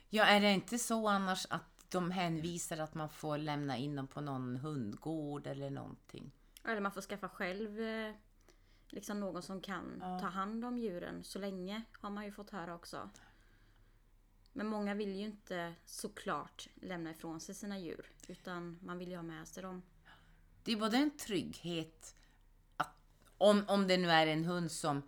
Ja, 0.09 0.25
är 0.25 0.41
det 0.41 0.53
inte 0.53 0.79
så 0.79 1.09
annars 1.09 1.47
att 1.51 1.72
de 1.93 2.11
hänvisar 2.11 2.79
att 2.79 2.95
man 2.95 3.09
får 3.09 3.39
lämna 3.39 3.77
in 3.77 3.97
dem 3.97 4.07
på 4.07 4.21
någon 4.21 4.57
hundgård 4.57 5.47
eller 5.47 5.71
någonting? 5.71 6.33
Eller 6.65 6.81
man 6.81 6.93
får 6.93 7.01
skaffa 7.01 7.29
själv 7.29 7.81
eh, 7.81 8.15
liksom 8.89 9.21
någon 9.21 9.43
som 9.43 9.61
kan 9.61 10.01
ta 10.01 10.27
hand 10.27 10.65
om 10.65 10.79
djuren 10.79 11.25
så 11.25 11.39
länge 11.39 11.83
har 12.01 12.11
man 12.11 12.25
ju 12.25 12.33
fått 12.33 12.51
höra 12.51 12.75
också. 12.75 13.11
Men 14.53 14.67
många 14.67 14.95
vill 14.95 15.17
ju 15.17 15.25
inte 15.25 15.75
såklart 15.85 16.69
lämna 16.75 17.11
ifrån 17.11 17.41
sig 17.41 17.55
sina 17.55 17.79
djur 17.79 18.11
utan 18.29 18.79
man 18.83 18.99
vill 18.99 19.11
ju 19.11 19.17
ha 19.17 19.23
med 19.23 19.49
sig 19.49 19.63
dem. 19.63 19.83
Det 20.65 20.73
är 20.73 20.77
både 20.77 20.97
en 20.97 21.17
trygghet, 21.17 22.17
att, 22.77 22.95
om, 23.39 23.65
om 23.69 23.87
det 23.89 23.97
nu 23.97 24.11
är 24.11 24.27
en 24.27 24.45
hund 24.45 24.73
som 24.73 25.03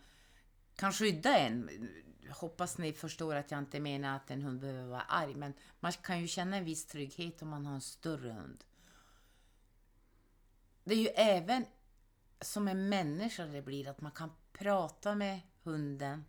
kan 0.76 0.92
skydda 0.92 1.38
en. 1.38 1.68
Hoppas 2.34 2.78
ni 2.78 2.92
förstår 2.92 3.34
att 3.34 3.50
jag 3.50 3.58
inte 3.58 3.80
menar 3.80 4.16
att 4.16 4.30
en 4.30 4.42
hund 4.42 4.60
behöver 4.60 4.88
vara 4.88 5.00
arg, 5.00 5.34
men 5.34 5.54
man 5.80 5.92
kan 5.92 6.20
ju 6.20 6.28
känna 6.28 6.56
en 6.56 6.64
viss 6.64 6.86
trygghet 6.86 7.42
om 7.42 7.48
man 7.48 7.66
har 7.66 7.74
en 7.74 7.80
större 7.80 8.32
hund. 8.32 8.64
Det 10.84 10.94
är 10.94 10.98
ju 10.98 11.08
även 11.08 11.66
som 12.40 12.68
en 12.68 12.88
människa 12.88 13.46
det 13.46 13.62
blir, 13.62 13.88
att 13.88 14.00
man 14.00 14.12
kan 14.12 14.30
prata 14.52 15.14
med 15.14 15.40
hunden. 15.62 16.24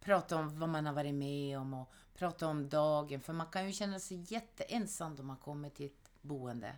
Prata 0.00 0.36
om 0.36 0.58
vad 0.58 0.68
man 0.68 0.86
har 0.86 0.92
varit 0.92 1.14
med 1.14 1.58
om 1.58 1.74
och 1.74 1.92
prata 2.14 2.46
om 2.46 2.68
dagen. 2.68 3.20
För 3.20 3.32
man 3.32 3.46
kan 3.46 3.66
ju 3.66 3.72
känna 3.72 4.00
sig 4.00 4.34
jätteensam 4.34 5.16
då 5.16 5.22
man 5.22 5.36
kommer 5.36 5.70
till 5.70 5.86
ett 5.86 6.10
boende. 6.20 6.76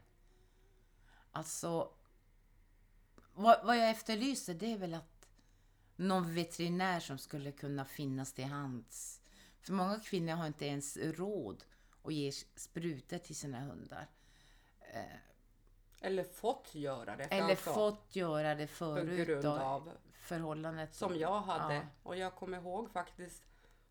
Alltså, 1.33 1.93
vad, 3.35 3.65
vad 3.65 3.79
jag 3.79 3.91
efterlyser 3.91 4.55
det 4.55 4.73
är 4.73 4.79
väl 4.79 4.95
att 4.95 5.20
någon 6.01 6.35
veterinär 6.35 7.01
som 7.01 7.19
skulle 7.19 7.53
kunna 7.53 7.85
finnas 7.85 8.33
till 8.33 8.45
hands. 8.45 9.21
För 9.61 9.73
många 9.73 10.01
kvinnor 10.01 10.33
har 10.33 10.47
inte 10.47 10.67
ens 10.67 10.97
råd 10.97 11.65
att 12.03 12.15
ge 12.15 12.33
sprutor 12.57 13.19
till 13.19 13.37
sina 13.37 13.61
hundar. 13.61 14.07
Eller 16.01 16.25
fått 16.25 16.75
göra 16.75 17.17
det. 17.17 17.25
Eller 17.25 17.55
framför- 17.55 17.73
fått 17.73 18.17
göra 18.17 18.55
det 18.55 18.67
på 18.67 18.73
förut 18.73 19.27
grund 19.27 19.45
då, 19.45 19.51
av 19.51 19.91
förhållandet. 20.13 20.95
som 20.95 21.17
jag 21.17 21.41
hade. 21.41 21.75
Ja. 21.75 21.83
Och 22.03 22.17
jag 22.17 22.35
kommer 22.35 22.59
ihåg 22.59 22.91
faktiskt 22.91 23.43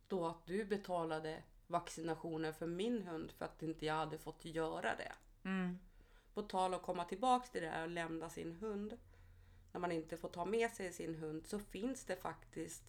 då 0.07 0.28
att 0.28 0.45
du 0.45 0.66
betalade 0.66 1.43
vaccinationer 1.68 2.51
för 2.51 2.68
min 2.68 3.01
hund 3.01 3.32
för 3.32 3.45
att 3.45 3.64
inte 3.64 3.86
jag 3.86 3.93
hade 3.95 4.18
fått 4.18 4.45
göra 4.45 4.95
det. 4.95 5.14
Mm. 5.43 5.80
På 6.34 6.41
tal 6.41 6.74
att 6.74 6.82
komma 6.82 7.05
tillbaks 7.05 7.49
till 7.49 7.62
det 7.62 7.70
här 7.70 7.82
och 7.84 7.89
lämna 7.89 8.30
sin 8.30 8.53
hund. 8.53 8.97
När 9.72 9.80
man 9.82 9.91
inte 9.91 10.17
får 10.17 10.30
ta 10.30 10.45
med 10.45 10.72
sig 10.72 10.93
sin 10.93 11.15
hund 11.15 11.47
så 11.47 11.59
finns 11.59 12.05
det 12.05 12.15
faktiskt 12.15 12.84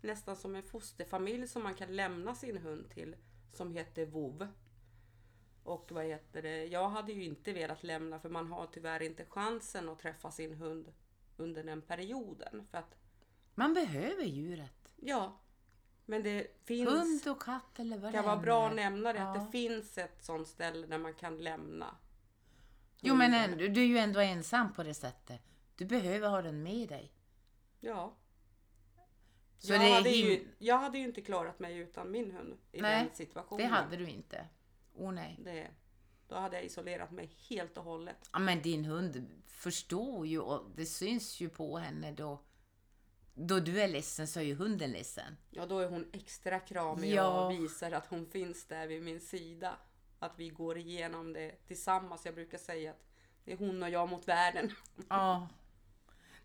nästan 0.00 0.36
som 0.36 0.54
en 0.56 0.62
fosterfamilj 0.62 1.48
som 1.48 1.62
man 1.62 1.74
kan 1.74 1.96
lämna 1.96 2.34
sin 2.34 2.56
hund 2.56 2.90
till 2.90 3.16
som 3.52 3.72
heter 3.72 4.06
VOV. 4.06 4.48
Och 5.62 5.92
vad 5.92 6.04
heter 6.04 6.42
det? 6.42 6.64
Jag 6.64 6.88
hade 6.88 7.12
ju 7.12 7.24
inte 7.24 7.52
velat 7.52 7.82
lämna 7.82 8.18
för 8.20 8.28
man 8.28 8.46
har 8.52 8.66
tyvärr 8.66 9.02
inte 9.02 9.24
chansen 9.24 9.88
att 9.88 9.98
träffa 9.98 10.30
sin 10.30 10.54
hund 10.54 10.92
under 11.36 11.64
den 11.64 11.82
perioden. 11.82 12.66
För 12.70 12.78
att, 12.78 12.96
Man 13.54 13.74
behöver 13.74 14.24
djuret. 14.24 14.94
ja, 14.96 15.38
men 16.04 16.22
det 16.22 16.64
finns... 16.64 16.88
Hund 16.90 17.28
och 17.28 17.42
katt 17.42 17.78
eller 17.78 17.98
vad 17.98 18.12
Det 18.12 18.16
kan 18.16 18.22
det 18.24 18.28
vara 18.28 18.40
bra 18.40 18.66
är. 18.66 18.70
att 18.70 18.76
nämna 18.76 19.12
det, 19.12 19.22
att 19.30 19.36
Ja. 19.36 19.44
det 19.44 19.50
finns 19.52 19.98
ett 19.98 20.24
sånt 20.24 20.48
ställe 20.48 20.86
där 20.86 20.98
man 20.98 21.14
kan 21.14 21.38
lämna. 21.38 21.96
Jo, 23.00 23.14
men 23.14 23.34
ändå, 23.34 23.56
du 23.56 23.80
är 23.80 23.86
ju 23.86 23.98
ändå 23.98 24.20
ensam 24.20 24.72
på 24.72 24.82
det 24.82 24.94
sättet. 24.94 25.42
Du 25.76 25.84
behöver 25.84 26.28
ha 26.28 26.42
den 26.42 26.62
med 26.62 26.88
dig. 26.88 27.12
Ja. 27.80 28.16
Så 29.58 29.72
jag, 29.72 29.78
hade 29.78 30.10
ju, 30.10 30.48
jag 30.58 30.78
hade 30.78 30.98
ju 30.98 31.04
inte 31.04 31.20
klarat 31.20 31.58
mig 31.58 31.76
utan 31.78 32.10
min 32.10 32.30
hund 32.30 32.58
i 32.72 32.80
Nej, 32.80 33.04
den 33.04 33.14
situationen. 33.14 33.66
Det 33.66 33.74
hade 33.74 33.96
du 33.96 34.08
inte. 34.08 34.46
Åh 34.94 35.12
nej. 35.12 35.40
Det, 35.44 35.70
då 36.28 36.34
hade 36.34 36.56
jag 36.56 36.64
isolerat 36.64 37.10
mig 37.10 37.30
helt 37.48 37.78
och 37.78 37.84
hållet. 37.84 38.30
Ja, 38.32 38.38
men 38.38 38.62
din 38.62 38.84
hund 38.84 39.42
förstår 39.46 40.26
ju 40.26 40.40
och 40.40 40.70
det 40.76 40.86
syns 40.86 41.40
ju 41.40 41.48
på 41.48 41.78
henne 41.78 42.12
då. 42.12 42.40
Då 43.34 43.60
du 43.60 43.80
är 43.82 43.88
ledsen 43.88 44.28
så 44.28 44.40
är 44.40 44.44
ju 44.44 44.54
hunden 44.54 44.90
ledsen. 44.92 45.36
Ja, 45.50 45.66
då 45.66 45.78
är 45.78 45.88
hon 45.88 46.10
extra 46.12 46.60
kramig 46.60 47.14
Ja. 47.14 47.44
och 47.44 47.52
visar 47.52 47.92
att 47.92 48.06
hon 48.06 48.26
finns 48.26 48.66
där 48.66 48.86
vid 48.86 49.02
min 49.02 49.20
sida. 49.20 49.76
Att 50.18 50.32
vi 50.38 50.48
går 50.48 50.78
igenom 50.78 51.32
det 51.32 51.50
tillsammans. 51.66 52.24
Jag 52.24 52.34
brukar 52.34 52.58
säga 52.58 52.90
att 52.90 53.06
det 53.44 53.52
är 53.52 53.56
hon 53.56 53.82
och 53.82 53.90
jag 53.90 54.08
mot 54.08 54.28
världen. 54.28 54.72
Ja. 55.08 55.48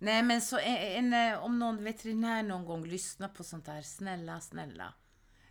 Nej 0.03 0.23
men 0.23 0.41
så 0.41 0.57
en, 0.57 1.13
en, 1.13 1.37
om 1.37 1.59
någon 1.59 1.83
veterinär 1.83 2.43
någon 2.43 2.65
gång 2.65 2.85
lyssnar 2.85 3.27
på 3.27 3.43
sånt 3.43 3.67
här, 3.67 3.81
snälla, 3.81 4.41
snälla. 4.41 4.93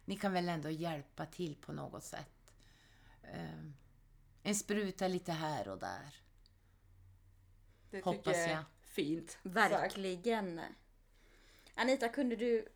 Ni 0.04 0.16
kan 0.16 0.32
väl 0.32 0.48
ändå 0.48 0.70
hjälpa 0.70 1.26
till 1.26 1.56
på 1.56 1.72
något 1.72 2.04
sätt. 2.04 2.52
Ehm, 3.22 3.74
en 4.42 4.54
spruta 4.54 5.08
lite 5.08 5.32
här 5.32 5.68
och 5.68 5.78
där. 5.78 6.14
Det 7.90 8.04
Hoppas 8.04 8.24
tycker 8.24 8.38
jag 8.38 8.48
är 8.50 8.54
jag. 8.54 8.64
fint. 8.80 9.38
Verkligen. 9.42 10.60
Anita, 11.74 12.08
kunde 12.08 12.36
du 12.36 12.68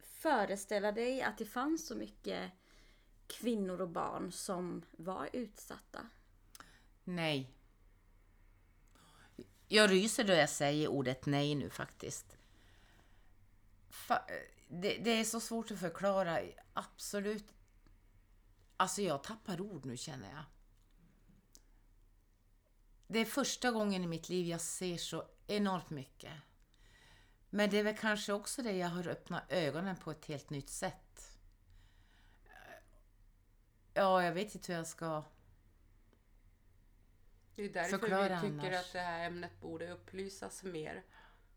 föreställa 0.00 0.92
dig 0.92 1.22
att 1.22 1.38
det 1.38 1.46
fanns 1.46 1.86
så 1.86 1.94
mycket 1.94 2.50
kvinnor 3.26 3.80
och 3.80 3.90
barn 3.90 4.32
som 4.32 4.84
var 4.90 5.28
utsatta? 5.32 6.06
Nej. 7.04 7.50
Jag 9.68 9.90
ryser 9.90 10.24
då 10.24 10.32
jag 10.32 10.50
säger 10.50 10.88
ordet 10.88 11.26
nej 11.26 11.54
nu 11.54 11.70
faktiskt. 11.70 12.36
Fa- 13.90 14.30
det, 14.68 14.98
det 14.98 15.10
är 15.10 15.24
så 15.24 15.40
svårt 15.40 15.70
att 15.70 15.80
förklara. 15.80 16.40
Absolut. 16.72 17.44
Alltså 18.76 19.02
jag 19.02 19.22
tappar 19.22 19.60
ord 19.60 19.86
nu 19.86 19.96
känner 19.96 20.30
jag. 20.30 20.44
Det 23.06 23.18
är 23.18 23.24
första 23.24 23.70
gången 23.70 24.04
i 24.04 24.06
mitt 24.06 24.28
liv 24.28 24.46
jag 24.46 24.60
ser 24.60 24.96
så 24.96 25.28
enormt 25.46 25.90
mycket. 25.90 26.32
Men 27.50 27.70
det 27.70 27.78
är 27.78 27.82
väl 27.82 27.96
kanske 27.96 28.32
också 28.32 28.62
det 28.62 28.72
jag 28.72 28.88
har 28.88 29.08
öppnat 29.08 29.52
ögonen 29.52 29.96
på 29.96 30.10
ett 30.10 30.26
helt 30.26 30.50
nytt 30.50 30.70
sätt. 30.70 31.38
Ja, 33.94 34.24
jag 34.24 34.32
vet 34.32 34.54
inte 34.54 34.72
hur 34.72 34.78
jag 34.78 34.86
ska... 34.86 35.24
Det 37.56 37.64
är 37.64 37.68
därför 37.68 37.98
Förklara 37.98 38.40
vi 38.40 38.50
tycker 38.50 38.66
annars. 38.66 38.86
att 38.86 38.92
det 38.92 39.00
här 39.00 39.26
ämnet 39.26 39.60
borde 39.60 39.90
upplysas 39.90 40.62
mer. 40.62 41.02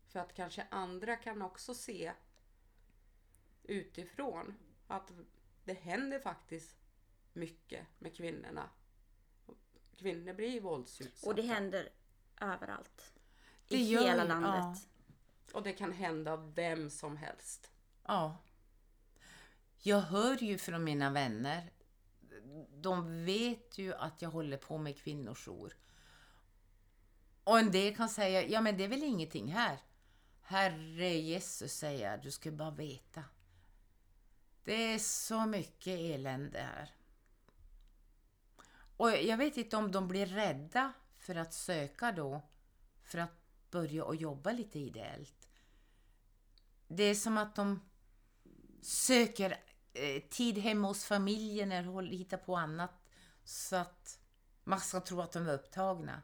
För 0.06 0.20
att 0.20 0.34
kanske 0.34 0.66
andra 0.70 1.16
kan 1.16 1.42
också 1.42 1.74
se 1.74 2.12
utifrån 3.62 4.54
att 4.86 5.12
det 5.64 5.72
händer 5.72 6.18
faktiskt 6.18 6.76
mycket 7.32 7.86
med 7.98 8.16
kvinnorna. 8.16 8.70
Kvinnor 9.96 10.32
blir 10.32 10.60
våldsutsatta. 10.60 11.30
Och 11.30 11.34
det 11.34 11.42
händer 11.42 11.88
överallt. 12.40 13.12
Det 13.68 13.76
I 13.76 13.82
gör 13.82 14.02
hela 14.02 14.24
landet. 14.24 14.88
Och 15.52 15.62
det 15.62 15.72
kan 15.72 15.92
hända 15.92 16.36
vem 16.36 16.90
som 16.90 17.16
helst. 17.16 17.70
Ja. 18.06 18.36
Jag 19.78 20.00
hör 20.00 20.36
ju 20.42 20.58
från 20.58 20.84
mina 20.84 21.10
vänner. 21.10 21.70
De 22.70 23.24
vet 23.24 23.78
ju 23.78 23.94
att 23.94 24.22
jag 24.22 24.30
håller 24.30 24.56
på 24.56 24.78
med 24.78 24.98
kvinnojour. 24.98 25.76
Och 27.48 27.58
en 27.58 27.70
del 27.70 27.96
kan 27.96 28.08
säga, 28.08 28.46
ja 28.46 28.60
men 28.60 28.76
det 28.76 28.84
är 28.84 28.88
väl 28.88 29.02
ingenting 29.02 29.52
här. 29.52 29.78
Herre 30.42 31.08
Jesus 31.08 31.72
säger 31.72 32.10
jag, 32.10 32.22
du 32.22 32.30
ska 32.30 32.50
bara 32.50 32.70
veta. 32.70 33.24
Det 34.64 34.94
är 34.94 34.98
så 34.98 35.46
mycket 35.46 35.98
elände 36.00 36.58
här. 36.58 36.90
Och 38.96 39.10
jag 39.10 39.36
vet 39.36 39.56
inte 39.56 39.76
om 39.76 39.92
de 39.92 40.08
blir 40.08 40.26
rädda 40.26 40.92
för 41.18 41.34
att 41.34 41.54
söka 41.54 42.12
då, 42.12 42.42
för 43.02 43.18
att 43.18 43.70
börja 43.70 44.04
och 44.04 44.16
jobba 44.16 44.52
lite 44.52 44.78
ideellt. 44.78 45.48
Det 46.88 47.04
är 47.04 47.14
som 47.14 47.38
att 47.38 47.54
de 47.54 47.80
söker 48.82 49.60
eh, 49.92 50.22
tid 50.22 50.58
hemma 50.58 50.88
hos 50.88 51.04
familjen 51.04 51.72
eller 51.72 52.02
hittar 52.02 52.36
på 52.36 52.56
annat 52.56 52.92
så 53.44 53.76
att 53.76 54.18
man 54.64 54.80
ska 54.80 55.00
tro 55.00 55.20
att 55.20 55.32
de 55.32 55.48
är 55.48 55.54
upptagna. 55.54 56.22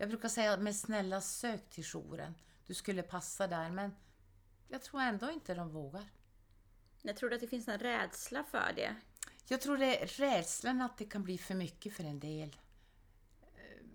Jag 0.00 0.08
brukar 0.08 0.28
säga, 0.28 0.56
men 0.56 0.74
snälla 0.74 1.20
sök 1.20 1.70
till 1.70 1.84
jouren. 1.84 2.34
Du 2.66 2.74
skulle 2.74 3.02
passa 3.02 3.46
där, 3.46 3.70
men 3.70 3.94
jag 4.68 4.82
tror 4.82 5.00
ändå 5.00 5.30
inte 5.30 5.54
de 5.54 5.70
vågar. 5.70 6.08
Jag 7.02 7.16
tror 7.16 7.32
att 7.32 7.40
det 7.40 7.46
finns 7.46 7.68
en 7.68 7.78
rädsla 7.78 8.44
för 8.44 8.72
det. 8.76 8.96
Jag 9.48 9.60
tror 9.60 9.76
det 9.78 10.02
är 10.02 10.06
rädslan 10.06 10.80
att 10.80 10.98
det 10.98 11.04
kan 11.04 11.22
bli 11.24 11.38
för 11.38 11.54
mycket 11.54 11.92
för 11.94 12.04
en 12.04 12.20
del. 12.20 12.56
Eh, 13.42 13.86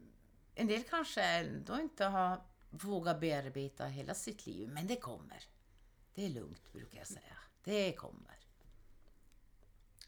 En 0.56 0.68
del 0.68 0.84
kanske 0.84 1.22
ändå 1.24 1.80
inte 1.80 2.06
har 2.06 2.41
vågat 2.70 3.20
bearbeta 3.20 3.86
hela 3.86 4.14
sitt 4.14 4.45
liv, 4.45 4.70
men 4.70 4.88
det 4.88 4.95
kommer. 4.95 5.43
Det 6.14 6.26
är 6.26 6.30
lugnt, 6.30 6.74
brukar 6.74 6.97
jag 6.97 7.08
säga. 7.08 7.38
Det 7.64 7.93
kommer. 7.93 8.39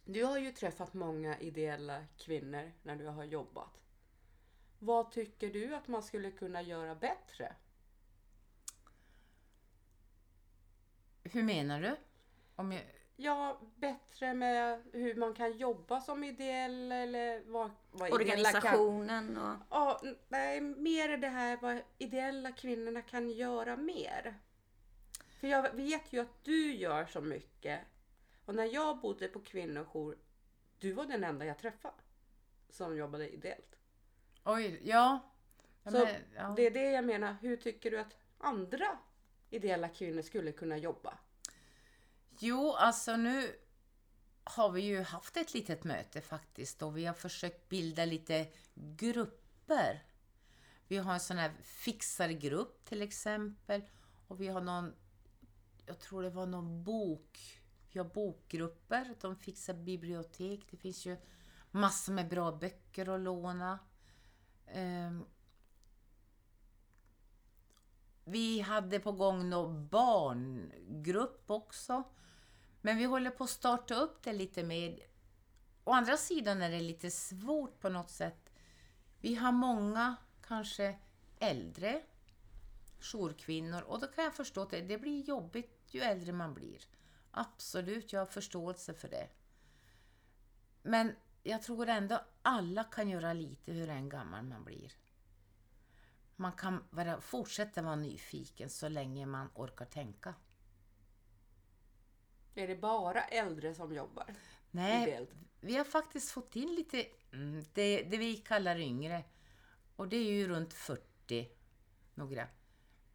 Du 0.06 0.24
har 0.24 0.38
ju 0.38 0.52
träffat 0.52 0.94
många 0.94 1.40
ideella 1.40 2.06
kvinnor 2.18 2.72
när 2.84 2.96
du 2.96 3.06
har 3.06 3.24
jobbat. 3.24 3.87
Vad 4.80 5.12
tycker 5.12 5.50
du 5.50 5.76
att 5.76 5.88
man 5.88 6.04
skulle 6.04 6.32
kunna 6.32 6.62
göra 6.62 6.96
bättre? 6.96 7.56
Hur 11.24 11.44
menar 11.44 11.82
du? 11.82 11.96
Om 12.56 12.72
jag... 12.72 12.84
Ja, 13.20 13.62
bättre 13.76 14.34
med 14.34 14.84
hur 14.94 15.16
man 15.16 15.34
kan 15.34 15.58
jobba 15.58 16.02
som 16.02 16.24
ideell 16.24 16.92
eller 16.92 17.44
vad, 17.46 17.72
vad 17.92 18.22
ideella 18.22 18.52
kan... 18.52 18.80
Organisationen 18.80 19.38
och... 19.38 19.56
Ja, 19.70 20.02
nej, 20.28 20.62
mer 20.62 21.18
det 21.18 21.28
här 21.28 21.58
vad 21.62 21.82
ideella 21.98 22.52
kvinnorna 22.52 23.02
kan 23.02 23.30
göra 23.30 23.76
mer. 23.76 24.40
För 25.40 25.48
jag 25.48 25.76
vet 25.76 26.14
ju 26.14 26.20
att 26.20 26.44
du 26.44 26.76
gör 26.76 27.06
så 27.06 27.22
mycket. 27.22 27.80
Och 28.46 28.56
när 28.56 28.66
jag 28.66 29.00
bodde 29.00 29.28
på 29.28 29.40
kvinnojour, 29.40 30.18
du 30.80 30.92
var 30.92 31.06
den 31.06 31.24
enda 31.24 31.46
jag 31.46 31.60
träffade 31.60 31.96
som 32.70 32.98
jobbade 32.98 33.30
ideellt. 33.30 33.77
Oj, 34.50 34.82
ja. 34.84 35.20
ja, 35.84 35.92
Så 35.92 35.98
men, 35.98 36.16
ja. 36.36 36.54
det 36.56 36.66
är 36.66 36.72
det 36.72 36.92
jag 36.92 37.06
menar. 37.06 37.36
Hur 37.42 37.58
tycker 37.58 37.92
du 37.92 38.00
att 38.00 38.18
andra 38.38 38.98
ideella 39.50 39.90
kvinnor 39.90 40.22
skulle 40.22 40.52
kunna 40.52 40.78
jobba? 40.78 41.18
Jo, 42.40 42.74
alltså 42.74 43.18
nu 43.18 43.56
har 44.44 44.70
vi 44.70 44.82
ju 44.82 45.02
haft 45.02 45.38
ett 45.38 45.54
litet 45.54 45.84
möte 45.84 46.22
faktiskt 46.22 46.82
och 46.82 46.98
vi 46.98 47.06
har 47.06 47.14
försökt 47.14 47.70
bilda 47.70 48.06
lite 48.06 48.48
grupper. 48.74 50.04
Vi 50.88 50.98
har 50.98 51.14
en 51.14 51.20
sån 51.20 51.38
här 51.38 51.52
fixargrupp 51.64 52.86
till 52.86 53.02
exempel 53.02 53.82
och 54.28 54.42
vi 54.42 54.48
har 54.48 54.62
någon, 54.62 54.94
jag 55.86 56.00
tror 56.00 56.24
det 56.24 56.30
var 56.30 56.46
någon 56.46 56.84
bok, 56.84 57.62
vi 57.92 58.00
har 58.00 58.06
bokgrupper, 58.06 59.16
de 59.22 59.36
fixar 59.36 59.74
bibliotek, 59.74 60.68
det 60.72 60.78
finns 60.78 61.06
ju 61.06 61.18
massor 61.72 62.14
med 62.14 62.30
bra 62.30 62.52
böcker 62.52 63.10
att 63.16 63.22
låna. 63.22 63.80
Ehm, 64.68 65.26
vi 68.24 68.60
hade 68.60 69.00
på 69.00 69.12
gång 69.12 69.50
någon 69.50 69.88
barngrupp 69.88 71.44
också. 71.52 72.04
Men 72.82 72.98
vi 72.98 73.06
håller 73.06 73.30
på 73.30 73.44
att 73.44 73.50
starta 73.50 73.96
upp 73.96 74.24
det 74.24 74.34
lite 74.34 74.64
mer. 74.64 75.00
Å 75.84 75.92
andra 75.92 76.18
sidan 76.18 76.62
är 76.62 76.72
det 76.72 76.80
lite 76.80 77.12
svårt 77.12 77.80
på 77.80 77.90
något 77.90 78.10
sätt. 78.10 78.50
Vi 79.20 79.36
har 79.36 79.52
många, 79.52 80.16
kanske 80.42 81.00
äldre 81.40 82.02
jourkvinnor 83.00 83.82
och 83.82 84.00
då 84.00 84.08
kan 84.08 84.24
jag 84.24 84.34
förstå 84.34 84.62
att 84.62 84.70
det, 84.70 84.82
det 84.82 84.98
blir 84.98 85.24
jobbigt 85.24 85.88
ju 85.88 86.02
äldre 86.02 86.34
man 86.34 86.54
blir. 86.54 86.82
Absolut, 87.32 88.14
jag 88.14 88.22
har 88.22 88.26
förståelse 88.26 88.94
för 88.94 89.08
det. 89.08 89.30
Men 90.82 91.16
jag 91.48 91.62
tror 91.62 91.90
ändå 91.90 92.22
alla 92.42 92.84
kan 92.84 93.10
göra 93.10 93.34
lite 93.34 93.72
hur 93.72 93.90
än 93.90 94.10
gammal 94.10 94.44
man 94.44 94.64
blir. 94.64 94.94
Man 96.36 96.52
kan 96.52 96.84
vara, 96.90 97.22
fortsätta 97.22 97.82
vara 97.82 97.96
nyfiken 97.96 98.70
så 98.70 98.90
länge 98.90 99.26
man 99.26 99.50
orkar 99.54 99.86
tänka. 99.86 100.36
Är 102.56 102.68
det 102.68 102.76
bara 102.76 103.24
äldre 103.24 103.76
som 103.76 103.94
jobbar 103.94 104.36
Nej, 104.72 105.28
vi 105.60 105.78
har 105.78 105.84
faktiskt 105.84 106.32
fått 106.32 106.56
in 106.56 106.76
lite, 106.76 107.06
mm, 107.32 107.64
det, 107.74 108.04
det 108.04 108.18
vi 108.18 108.38
kallar 108.38 108.80
yngre. 108.80 109.24
Och 109.96 110.08
det 110.08 110.18
är 110.18 110.32
ju 110.32 110.48
runt 110.48 110.74
40, 110.74 111.50
några. 112.14 112.48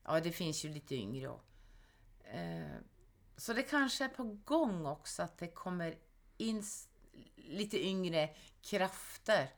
Ja, 0.05 0.21
det 0.21 0.33
finns 0.33 0.65
ju 0.65 0.69
lite 0.69 0.95
yngre 0.95 1.29
också. 1.29 1.47
Eh, 2.25 2.77
så 3.37 3.53
det 3.53 3.63
kanske 3.63 4.05
är 4.05 4.09
på 4.09 4.25
gång 4.25 4.87
också 4.87 5.23
att 5.23 5.39
det 5.39 5.49
kommer 5.49 5.99
in 6.37 6.63
lite 7.37 7.87
yngre 7.87 8.35
krafter. 8.63 9.51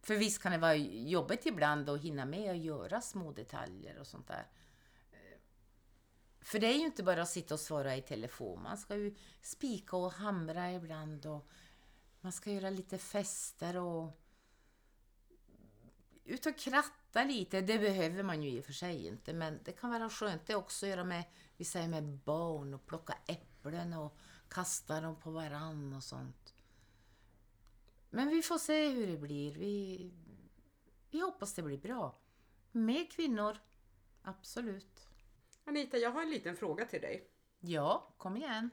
För 0.00 0.14
visst 0.14 0.42
kan 0.42 0.52
det 0.52 0.58
vara 0.58 0.74
jobbigt 0.76 1.46
ibland 1.46 1.88
att 1.88 2.00
hinna 2.00 2.24
med 2.24 2.50
att 2.50 2.58
göra 2.58 3.00
små 3.00 3.32
detaljer 3.32 3.98
och 3.98 4.06
sånt 4.06 4.28
där. 4.28 4.46
För 6.40 6.58
det 6.58 6.66
är 6.66 6.78
ju 6.78 6.86
inte 6.86 7.02
bara 7.02 7.22
att 7.22 7.28
sitta 7.28 7.54
och 7.54 7.60
svara 7.60 7.96
i 7.96 8.02
telefon. 8.02 8.62
Man 8.62 8.78
ska 8.78 8.96
ju 8.96 9.14
spika 9.42 9.96
och 9.96 10.12
hamra 10.12 10.72
ibland 10.72 11.26
och 11.26 11.48
man 12.20 12.32
ska 12.32 12.50
göra 12.50 12.70
lite 12.70 12.98
fester 12.98 13.76
och 13.76 14.20
ut 16.24 16.46
och 16.46 16.58
kratta 16.58 17.24
lite. 17.24 17.60
Det 17.60 17.78
behöver 17.78 18.22
man 18.22 18.42
ju 18.42 18.50
i 18.50 18.60
och 18.60 18.64
för 18.64 18.72
sig 18.72 19.06
inte, 19.06 19.32
men 19.32 19.58
det 19.64 19.72
kan 19.72 19.90
vara 19.90 20.10
skönt 20.10 20.46
det 20.46 20.54
också 20.54 20.86
att 20.86 20.90
göra 20.90 21.04
med, 21.04 21.24
vi 21.56 21.64
säger 21.64 21.88
med 21.88 22.04
barn 22.04 22.74
och 22.74 22.86
plocka 22.86 23.18
äpplen 23.26 23.92
och 23.92 24.16
kasta 24.48 25.00
dem 25.00 25.16
på 25.16 25.30
varann 25.30 25.92
och 25.92 26.04
sånt. 26.04 26.54
Men 28.10 28.28
vi 28.28 28.42
får 28.42 28.58
se 28.58 28.88
hur 28.88 29.06
det 29.06 29.16
blir. 29.18 29.54
Vi, 29.54 30.10
vi 31.10 31.20
hoppas 31.20 31.54
det 31.54 31.62
blir 31.62 31.78
bra. 31.78 32.18
Med 32.72 33.12
kvinnor, 33.12 33.58
absolut. 34.22 35.08
Anita, 35.64 35.96
jag 35.96 36.10
har 36.10 36.22
en 36.22 36.30
liten 36.30 36.56
fråga 36.56 36.84
till 36.84 37.00
dig. 37.00 37.28
Ja, 37.60 38.14
kom 38.16 38.36
igen. 38.36 38.70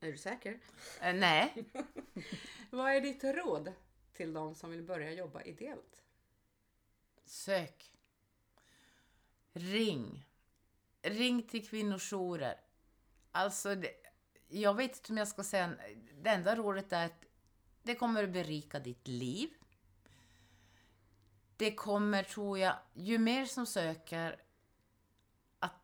Är 0.00 0.12
du 0.12 0.18
säker? 0.18 0.60
Eh, 1.00 1.14
nej, 1.14 1.64
Vad 2.70 2.92
är 2.92 3.00
ditt 3.00 3.24
råd 3.24 3.72
till 4.12 4.32
de 4.32 4.54
som 4.54 4.70
vill 4.70 4.82
börja 4.82 5.12
jobba 5.12 5.42
ideellt? 5.42 6.02
sök. 7.24 7.92
Ring. 9.52 10.26
Ring 11.02 11.42
till 11.42 11.68
kvinnojourer. 11.68 12.60
Alltså, 13.32 13.74
det, 13.74 13.90
jag 14.52 14.74
vet 14.74 14.96
inte 14.96 15.12
om 15.12 15.16
jag 15.16 15.28
ska 15.28 15.42
säga... 15.42 15.76
Det 16.22 16.30
enda 16.30 16.56
rådet 16.56 16.92
är 16.92 17.06
att 17.06 17.24
det 17.82 17.94
kommer 17.94 18.24
att 18.24 18.32
berika 18.32 18.78
ditt 18.78 19.08
liv. 19.08 19.50
Det 21.56 21.74
kommer, 21.74 22.22
tror 22.22 22.58
jag, 22.58 22.76
ju 22.94 23.18
mer 23.18 23.46
som 23.46 23.66
söker, 23.66 24.42
att 25.58 25.80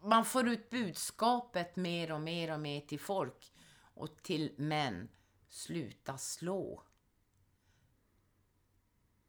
man 0.00 0.24
får 0.24 0.48
ut 0.48 0.70
budskapet 0.70 1.76
mer 1.76 2.12
och 2.12 2.20
mer 2.20 2.52
och 2.52 2.60
mer 2.60 2.80
till 2.80 3.00
folk 3.00 3.52
och 3.94 4.22
till 4.22 4.54
män. 4.58 5.08
Sluta 5.48 6.18
slå. 6.18 6.84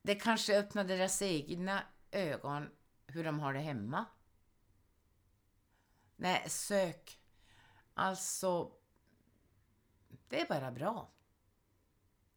Det 0.02 0.16
kanske 0.16 0.60
öppnar 0.60 0.84
deras 0.84 1.22
egna 1.22 1.84
ögon 2.12 2.70
hur 3.08 3.24
de 3.24 3.40
har 3.40 3.54
det 3.54 3.60
hemma. 3.60 4.06
Nej, 6.16 6.50
sök. 6.50 7.21
Alltså, 7.94 8.72
det 10.28 10.42
är 10.42 10.48
bara 10.48 10.72
bra. 10.72 11.12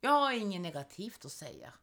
Jag 0.01 0.11
har 0.11 0.33
inget 0.33 0.61
negativt 0.61 1.25
att 1.25 1.33
säga. 1.33 1.75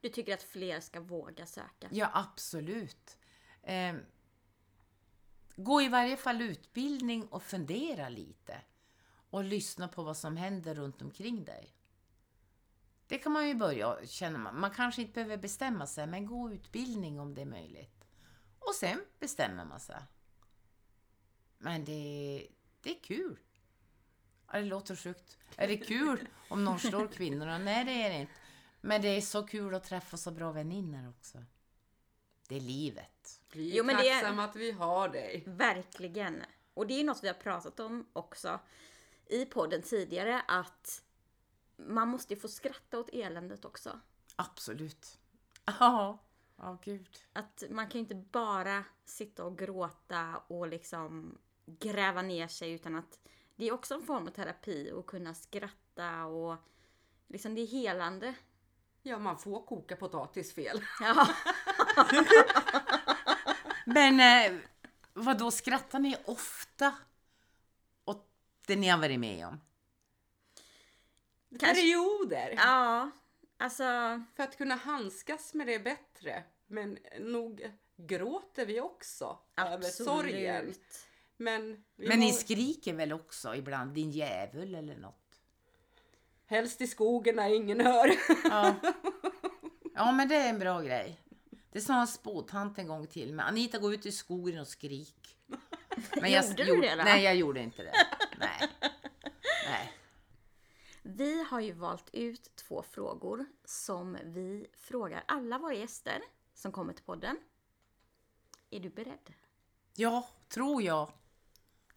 Du 0.00 0.08
tycker 0.08 0.34
att 0.34 0.42
fler 0.42 0.80
ska 0.80 1.00
våga 1.00 1.46
söka? 1.46 1.88
Ja, 1.90 2.10
absolut. 2.14 3.18
Eh, 3.62 3.94
gå 5.56 5.82
i 5.82 5.88
varje 5.88 6.16
fall 6.16 6.42
utbildning 6.42 7.26
och 7.26 7.42
fundera 7.42 8.08
lite. 8.08 8.60
Och 9.30 9.44
lyssna 9.44 9.88
på 9.88 10.02
vad 10.02 10.16
som 10.16 10.36
händer 10.36 10.74
runt 10.74 11.02
omkring 11.02 11.44
dig. 11.44 11.74
Det 13.06 13.18
kan 13.18 13.32
man 13.32 13.48
ju 13.48 13.54
börja 13.54 14.06
känna. 14.06 14.38
Man 14.38 14.60
Man 14.60 14.70
kanske 14.70 15.02
inte 15.02 15.14
behöver 15.14 15.36
bestämma 15.36 15.86
sig, 15.86 16.06
men 16.06 16.26
gå 16.26 16.52
utbildning 16.52 17.20
om 17.20 17.34
det 17.34 17.42
är 17.42 17.46
möjligt. 17.46 18.04
Och 18.58 18.74
sen 18.74 19.04
bestämmer 19.18 19.64
man 19.64 19.80
sig. 19.80 20.02
Men 21.58 21.84
det, 21.84 22.48
det 22.82 22.90
är 22.90 23.00
kul. 23.02 23.38
Ja, 24.52 24.58
det 24.58 24.64
låter 24.64 24.96
sjukt. 24.96 25.38
Är 25.56 25.68
det 25.68 25.76
kul 25.76 26.28
om 26.48 26.64
någon 26.64 26.78
slår 26.78 27.06
kvinnorna? 27.08 27.58
Nej, 27.58 27.84
det 27.84 28.02
är 28.02 28.10
det 28.10 28.16
inte. 28.16 28.32
Men 28.80 29.02
det 29.02 29.08
är 29.08 29.20
så 29.20 29.42
kul 29.46 29.74
att 29.74 29.84
träffa 29.84 30.16
så 30.16 30.30
bra 30.30 30.52
vänner 30.52 31.08
också. 31.08 31.44
Det 32.48 32.56
är 32.56 32.60
livet. 32.60 33.40
Vi 33.52 33.72
är 33.72 33.76
Jo, 33.76 33.84
men 33.84 33.96
det 33.96 34.08
är- 34.08 34.20
tacksamma 34.20 34.44
att 34.44 34.56
vi 34.56 34.70
har 34.72 35.08
dig. 35.08 35.42
Verkligen. 35.46 36.42
Och 36.74 36.86
det 36.86 36.94
är 37.00 37.04
något 37.04 37.22
vi 37.24 37.26
har 37.28 37.34
pratat 37.34 37.80
om 37.80 38.06
också 38.12 38.60
i 39.26 39.44
podden 39.44 39.82
tidigare 39.82 40.40
att 40.48 41.02
man 41.76 42.08
måste 42.08 42.34
ju 42.34 42.40
få 42.40 42.48
skratta 42.48 42.98
åt 42.98 43.08
eländet 43.12 43.64
också. 43.64 44.00
Absolut. 44.36 45.18
Ja, 45.80 46.18
ja 46.56 46.78
gud. 46.84 47.18
Att 47.32 47.62
man 47.70 47.86
kan 47.88 47.92
ju 47.92 47.98
inte 47.98 48.14
bara 48.14 48.84
sitta 49.04 49.44
och 49.44 49.58
gråta 49.58 50.36
och 50.46 50.68
liksom 50.68 51.38
gräva 51.80 52.22
ner 52.22 52.48
sig 52.48 52.72
utan 52.72 52.96
att 52.96 53.18
det 53.56 53.68
är 53.68 53.72
också 53.72 53.94
en 53.94 54.02
form 54.02 54.26
av 54.26 54.30
terapi 54.30 54.92
att 54.98 55.06
kunna 55.06 55.34
skratta 55.34 56.24
och 56.24 56.56
liksom 57.26 57.54
det 57.54 57.60
är 57.60 57.66
helande. 57.66 58.34
Ja, 59.02 59.18
man 59.18 59.38
får 59.38 59.66
koka 59.66 59.96
potatis 59.96 60.54
fel. 60.54 60.80
Ja, 61.00 61.28
Men 63.86 64.20
eh, 64.20 64.58
vad 65.12 65.38
då 65.38 65.50
skrattar 65.50 65.98
ni 65.98 66.16
ofta 66.24 66.94
åt 68.04 68.30
det 68.66 68.76
ni 68.76 68.88
har 68.88 68.98
varit 68.98 69.20
med 69.20 69.46
om? 69.46 69.60
Kanske- 71.50 71.74
Perioder. 71.74 72.54
ja 72.56 73.10
alltså 73.56 73.84
För 74.36 74.42
att 74.42 74.56
kunna 74.58 74.74
handskas 74.74 75.54
med 75.54 75.66
det 75.66 75.78
bättre. 75.78 76.44
Men 76.66 76.98
nog 77.20 77.72
gråter 77.96 78.66
vi 78.66 78.80
också 78.80 79.38
över 79.56 79.82
sorgen. 79.82 80.74
Men, 81.40 81.84
Men 81.96 82.20
ni 82.20 82.26
har- 82.26 82.32
skriker 82.38 82.94
väl 82.94 83.12
också 83.12 83.54
ibland, 83.54 83.92
din 83.94 84.10
djävul 84.10 84.74
eller 84.74 84.96
något? 84.96 85.40
Helst 86.46 86.80
i 86.80 86.86
skogen 86.86 87.36
när 87.36 87.54
ingen 87.54 87.80
hör. 87.80 88.14
Ja. 88.44 88.74
ja, 89.94 90.12
men 90.12 90.28
det 90.28 90.34
är 90.34 90.48
en 90.48 90.58
bra 90.58 90.80
grej. 90.80 91.20
Det 91.72 91.80
sa 91.80 92.00
en 92.00 92.06
spåtant 92.06 92.78
en 92.78 92.88
gång 92.88 93.06
till 93.06 93.34
mig. 93.34 93.44
Anita, 93.48 93.78
gå 93.78 93.92
ut 93.94 94.06
i 94.06 94.12
skogen 94.12 94.58
och 94.60 94.68
skrik. 94.68 95.36
Men 96.20 96.32
Gjorde 96.32 96.64
du 96.64 96.80
det 96.80 96.94
då? 96.96 97.02
Nej, 97.02 97.22
jag 97.24 97.36
gjorde 97.36 97.60
inte 97.60 97.82
det. 97.82 97.92
Nej. 98.38 98.68
Nej. 99.68 99.92
Vi 101.02 101.42
har 101.44 101.60
ju 101.60 101.72
valt 101.72 102.10
ut 102.12 102.50
två 102.56 102.82
frågor 102.82 103.44
som 103.64 104.18
vi 104.24 104.66
frågar 104.74 105.24
alla 105.28 105.58
våra 105.58 105.74
gäster 105.74 106.22
som 106.54 106.72
kommer 106.72 106.92
till 106.92 107.04
podden. 107.04 107.36
Är 108.70 108.80
du 108.80 108.90
beredd? 108.90 109.32
Ja, 109.94 110.28
tror 110.48 110.82
jag. 110.82 111.12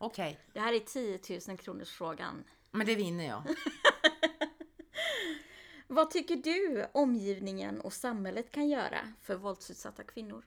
Okej, 0.04 0.40
Det 0.54 0.60
här 0.60 0.74
är 0.74 0.80
10 0.80 1.40
000 1.48 1.58
kronors 1.58 1.90
frågan. 1.92 2.44
men 2.72 2.86
det 2.88 2.96
vinner 2.96 3.28
jag. 3.28 3.44
Vad 5.88 6.12
tycker 6.12 6.36
du 6.36 6.88
omgivningen 6.94 7.82
och 7.82 7.94
samhället 7.94 8.52
kan 8.52 8.70
göra 8.70 9.14
för 9.22 9.36
våldsutsatta 9.36 10.04
kvinnor? 10.04 10.46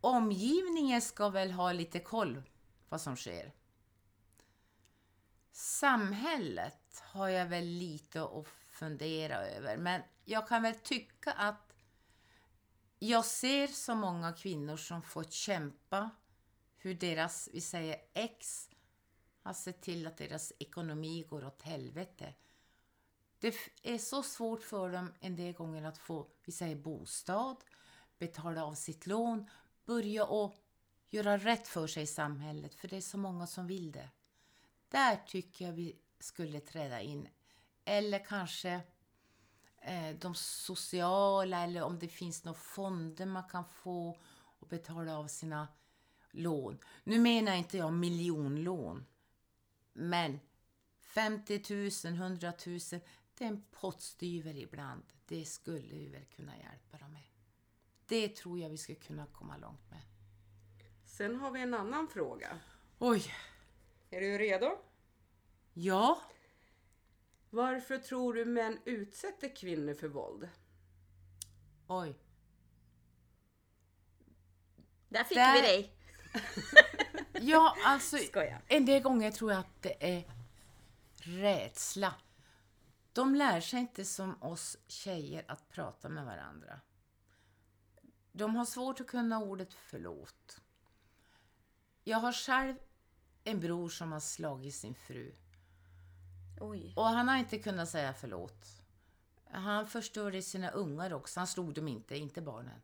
Omgivningen 0.00 1.02
ska 1.02 1.28
väl 1.28 1.50
ha 1.50 1.72
lite 1.72 2.00
koll 2.00 2.42
vad 2.88 3.00
som 3.00 3.16
sker. 3.16 3.52
Samhället 5.52 7.02
har 7.02 7.28
jag 7.28 7.46
väl 7.46 7.64
lite 7.64 8.22
att 8.22 8.46
fundera 8.70 9.36
över, 9.36 9.76
men 9.76 10.02
jag 10.24 10.48
kan 10.48 10.62
väl 10.62 10.74
tycka 10.74 11.32
att 11.32 11.74
jag 12.98 13.24
ser 13.24 13.66
så 13.66 13.94
många 13.94 14.32
kvinnor 14.32 14.76
som 14.76 15.02
får 15.02 15.24
kämpa 15.24 16.10
hur 16.84 16.94
deras, 16.94 17.48
vi 17.52 17.60
säger 17.60 17.96
ex, 18.12 18.70
har 19.42 19.54
sett 19.54 19.80
till 19.80 20.06
att 20.06 20.16
deras 20.16 20.52
ekonomi 20.58 21.26
går 21.28 21.44
åt 21.44 21.62
helvete. 21.62 22.34
Det 23.38 23.54
är 23.82 23.98
så 23.98 24.22
svårt 24.22 24.62
för 24.62 24.92
dem 24.92 25.12
en 25.20 25.36
del 25.36 25.52
gånger 25.52 25.84
att 25.84 25.98
få, 25.98 26.26
vi 26.44 26.52
säger 26.52 26.76
bostad, 26.76 27.56
betala 28.18 28.64
av 28.64 28.74
sitt 28.74 29.06
lån, 29.06 29.50
börja 29.84 30.24
och 30.26 30.54
göra 31.10 31.38
rätt 31.38 31.68
för 31.68 31.86
sig 31.86 32.02
i 32.02 32.06
samhället, 32.06 32.74
för 32.74 32.88
det 32.88 32.96
är 32.96 33.00
så 33.00 33.18
många 33.18 33.46
som 33.46 33.66
vill 33.66 33.92
det. 33.92 34.10
Där 34.88 35.16
tycker 35.26 35.64
jag 35.64 35.72
vi 35.72 35.96
skulle 36.20 36.60
träda 36.60 37.00
in. 37.00 37.28
Eller 37.84 38.24
kanske 38.24 38.80
eh, 39.80 40.16
de 40.20 40.34
sociala, 40.34 41.64
eller 41.64 41.82
om 41.82 41.98
det 41.98 42.08
finns 42.08 42.44
några 42.44 42.58
fonder 42.58 43.26
man 43.26 43.48
kan 43.48 43.64
få 43.64 44.18
och 44.58 44.68
betala 44.68 45.18
av 45.18 45.26
sina 45.26 45.68
lån. 46.34 46.78
Nu 47.04 47.18
menar 47.20 47.54
inte 47.56 47.76
jag 47.78 47.92
miljonlån, 47.92 49.06
men 49.92 50.40
50 51.00 51.62
000, 52.04 52.14
100 52.14 52.52
000, 52.66 52.78
det 53.34 53.44
är 53.44 53.48
en 53.48 53.64
pottstyver 53.70 54.56
ibland. 54.56 55.02
Det 55.26 55.44
skulle 55.44 55.94
vi 55.94 56.08
väl 56.08 56.24
kunna 56.24 56.58
hjälpa 56.58 56.98
dem 56.98 57.12
med. 57.12 57.22
Det 58.06 58.28
tror 58.28 58.58
jag 58.58 58.68
vi 58.68 58.76
skulle 58.78 58.98
kunna 58.98 59.26
komma 59.26 59.56
långt 59.56 59.90
med. 59.90 60.00
Sen 61.04 61.36
har 61.36 61.50
vi 61.50 61.60
en 61.60 61.74
annan 61.74 62.08
fråga. 62.08 62.58
Oj, 62.98 63.24
Är 64.10 64.20
du 64.20 64.38
redo? 64.38 64.78
ja, 65.72 66.22
Varför 67.50 67.98
tror 67.98 68.34
du 68.34 68.44
män 68.44 68.78
utsätter 68.84 69.56
kvinnor 69.56 69.94
för 69.94 70.08
våld? 70.08 70.48
oj. 71.86 72.14
Där 75.08 75.24
fick 75.24 75.36
Där- 75.38 75.54
vi 75.54 75.60
dig! 75.60 75.96
Ja, 77.40 77.76
alltså 77.84 78.16
Skojar. 78.16 78.62
en 78.68 78.86
del 78.86 79.02
gånger 79.02 79.30
tror 79.30 79.52
jag 79.52 79.60
att 79.60 79.82
det 79.82 80.14
är 80.14 80.24
rädsla. 81.16 82.14
De 83.12 83.34
lär 83.34 83.60
sig 83.60 83.80
inte 83.80 84.04
som 84.04 84.42
oss 84.42 84.76
tjejer 84.86 85.44
att 85.48 85.70
prata 85.70 86.08
med 86.08 86.24
varandra. 86.24 86.80
De 88.32 88.56
har 88.56 88.64
svårt 88.64 89.00
att 89.00 89.06
kunna 89.06 89.38
ordet 89.38 89.74
förlåt. 89.74 90.60
Jag 92.04 92.18
har 92.18 92.32
själv 92.32 92.76
en 93.44 93.60
bror 93.60 93.88
som 93.88 94.12
har 94.12 94.20
slagit 94.20 94.74
sin 94.74 94.94
fru. 94.94 95.34
Oj. 96.60 96.92
Och 96.96 97.04
han 97.04 97.28
har 97.28 97.36
inte 97.36 97.58
kunnat 97.58 97.88
säga 97.88 98.14
förlåt. 98.14 98.66
Han 99.50 99.86
förstörde 99.86 100.42
sina 100.42 100.70
ungar 100.70 101.12
också. 101.12 101.40
Han 101.40 101.46
slog 101.46 101.74
dem 101.74 101.88
inte, 101.88 102.16
inte 102.16 102.42
barnen. 102.42 102.80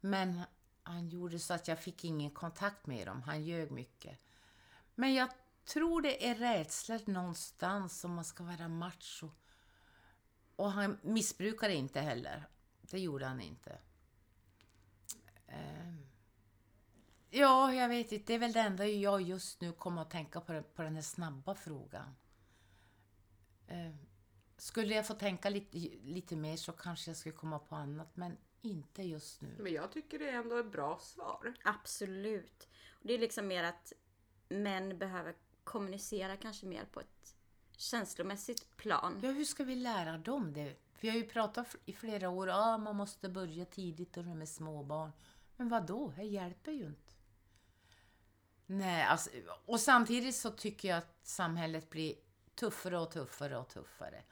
Men 0.00 0.42
han 0.88 1.08
gjorde 1.08 1.38
så 1.38 1.54
att 1.54 1.68
jag 1.68 1.78
fick 1.78 2.04
ingen 2.04 2.30
kontakt 2.30 2.86
med 2.86 3.06
dem. 3.06 3.22
Han 3.22 3.44
ljög 3.44 3.70
mycket. 3.70 4.18
Men 4.94 5.14
jag 5.14 5.28
tror 5.64 6.02
det 6.02 6.28
är 6.28 6.34
rädsla 6.34 6.98
någonstans 7.06 8.04
om 8.04 8.14
man 8.14 8.24
ska 8.24 8.44
vara 8.44 8.68
macho. 8.68 9.30
Och 10.56 10.72
han 10.72 10.98
missbrukade 11.02 11.74
inte 11.74 12.00
heller. 12.00 12.48
Det 12.80 13.00
gjorde 13.00 13.26
han 13.26 13.40
inte. 13.40 13.78
Ehm. 15.46 16.06
Ja, 17.30 17.74
jag 17.74 17.88
vet 17.88 18.12
inte. 18.12 18.26
Det 18.26 18.34
är 18.34 18.38
väl 18.38 18.52
det 18.52 18.60
enda 18.60 18.86
jag 18.86 19.22
just 19.22 19.60
nu 19.60 19.72
kommer 19.72 20.02
att 20.02 20.10
tänka 20.10 20.40
på, 20.40 20.62
på 20.62 20.82
den 20.82 20.94
här 20.94 21.02
snabba 21.02 21.54
frågan. 21.54 22.16
Ehm. 23.68 23.98
Skulle 24.56 24.94
jag 24.94 25.06
få 25.06 25.14
tänka 25.14 25.50
lite, 25.50 25.78
lite 26.02 26.36
mer 26.36 26.56
så 26.56 26.72
kanske 26.72 27.10
jag 27.10 27.16
skulle 27.16 27.34
komma 27.34 27.58
på 27.58 27.76
annat, 27.76 28.16
men 28.16 28.36
inte 28.62 29.02
just 29.02 29.40
nu. 29.40 29.56
Men 29.58 29.72
jag 29.72 29.92
tycker 29.92 30.18
det 30.18 30.30
är 30.30 30.32
ändå 30.32 30.56
ett 30.56 30.72
bra 30.72 30.98
svar. 30.98 31.54
Absolut. 31.64 32.68
Det 33.02 33.14
är 33.14 33.18
liksom 33.18 33.46
mer 33.46 33.64
att 33.64 33.92
män 34.48 34.98
behöver 34.98 35.34
kommunicera 35.64 36.36
kanske 36.36 36.66
mer 36.66 36.84
på 36.84 37.00
ett 37.00 37.36
känslomässigt 37.76 38.76
plan. 38.76 39.20
Ja, 39.22 39.30
hur 39.30 39.44
ska 39.44 39.64
vi 39.64 39.76
lära 39.76 40.18
dem 40.18 40.52
det? 40.52 40.76
Vi 41.00 41.08
har 41.08 41.16
ju 41.16 41.24
pratat 41.24 41.76
i 41.84 41.92
flera 41.92 42.28
år, 42.28 42.48
ah, 42.48 42.78
man 42.78 42.96
måste 42.96 43.28
börja 43.28 43.64
tidigt 43.64 44.16
och 44.16 44.24
med 44.24 44.48
småbarn. 44.48 45.12
Men 45.56 45.68
vad 45.68 45.86
då? 45.86 46.12
Det 46.16 46.22
hjälper 46.22 46.72
ju 46.72 46.86
inte. 46.86 47.12
Nej, 48.66 49.02
alltså, 49.02 49.30
och 49.66 49.80
samtidigt 49.80 50.36
så 50.36 50.50
tycker 50.50 50.88
jag 50.88 50.98
att 50.98 51.18
samhället 51.22 51.90
blir 51.90 52.14
tuffare 52.54 52.98
och 52.98 53.10
tuffare 53.10 53.58
och 53.58 53.68
tuffare. 53.68 54.22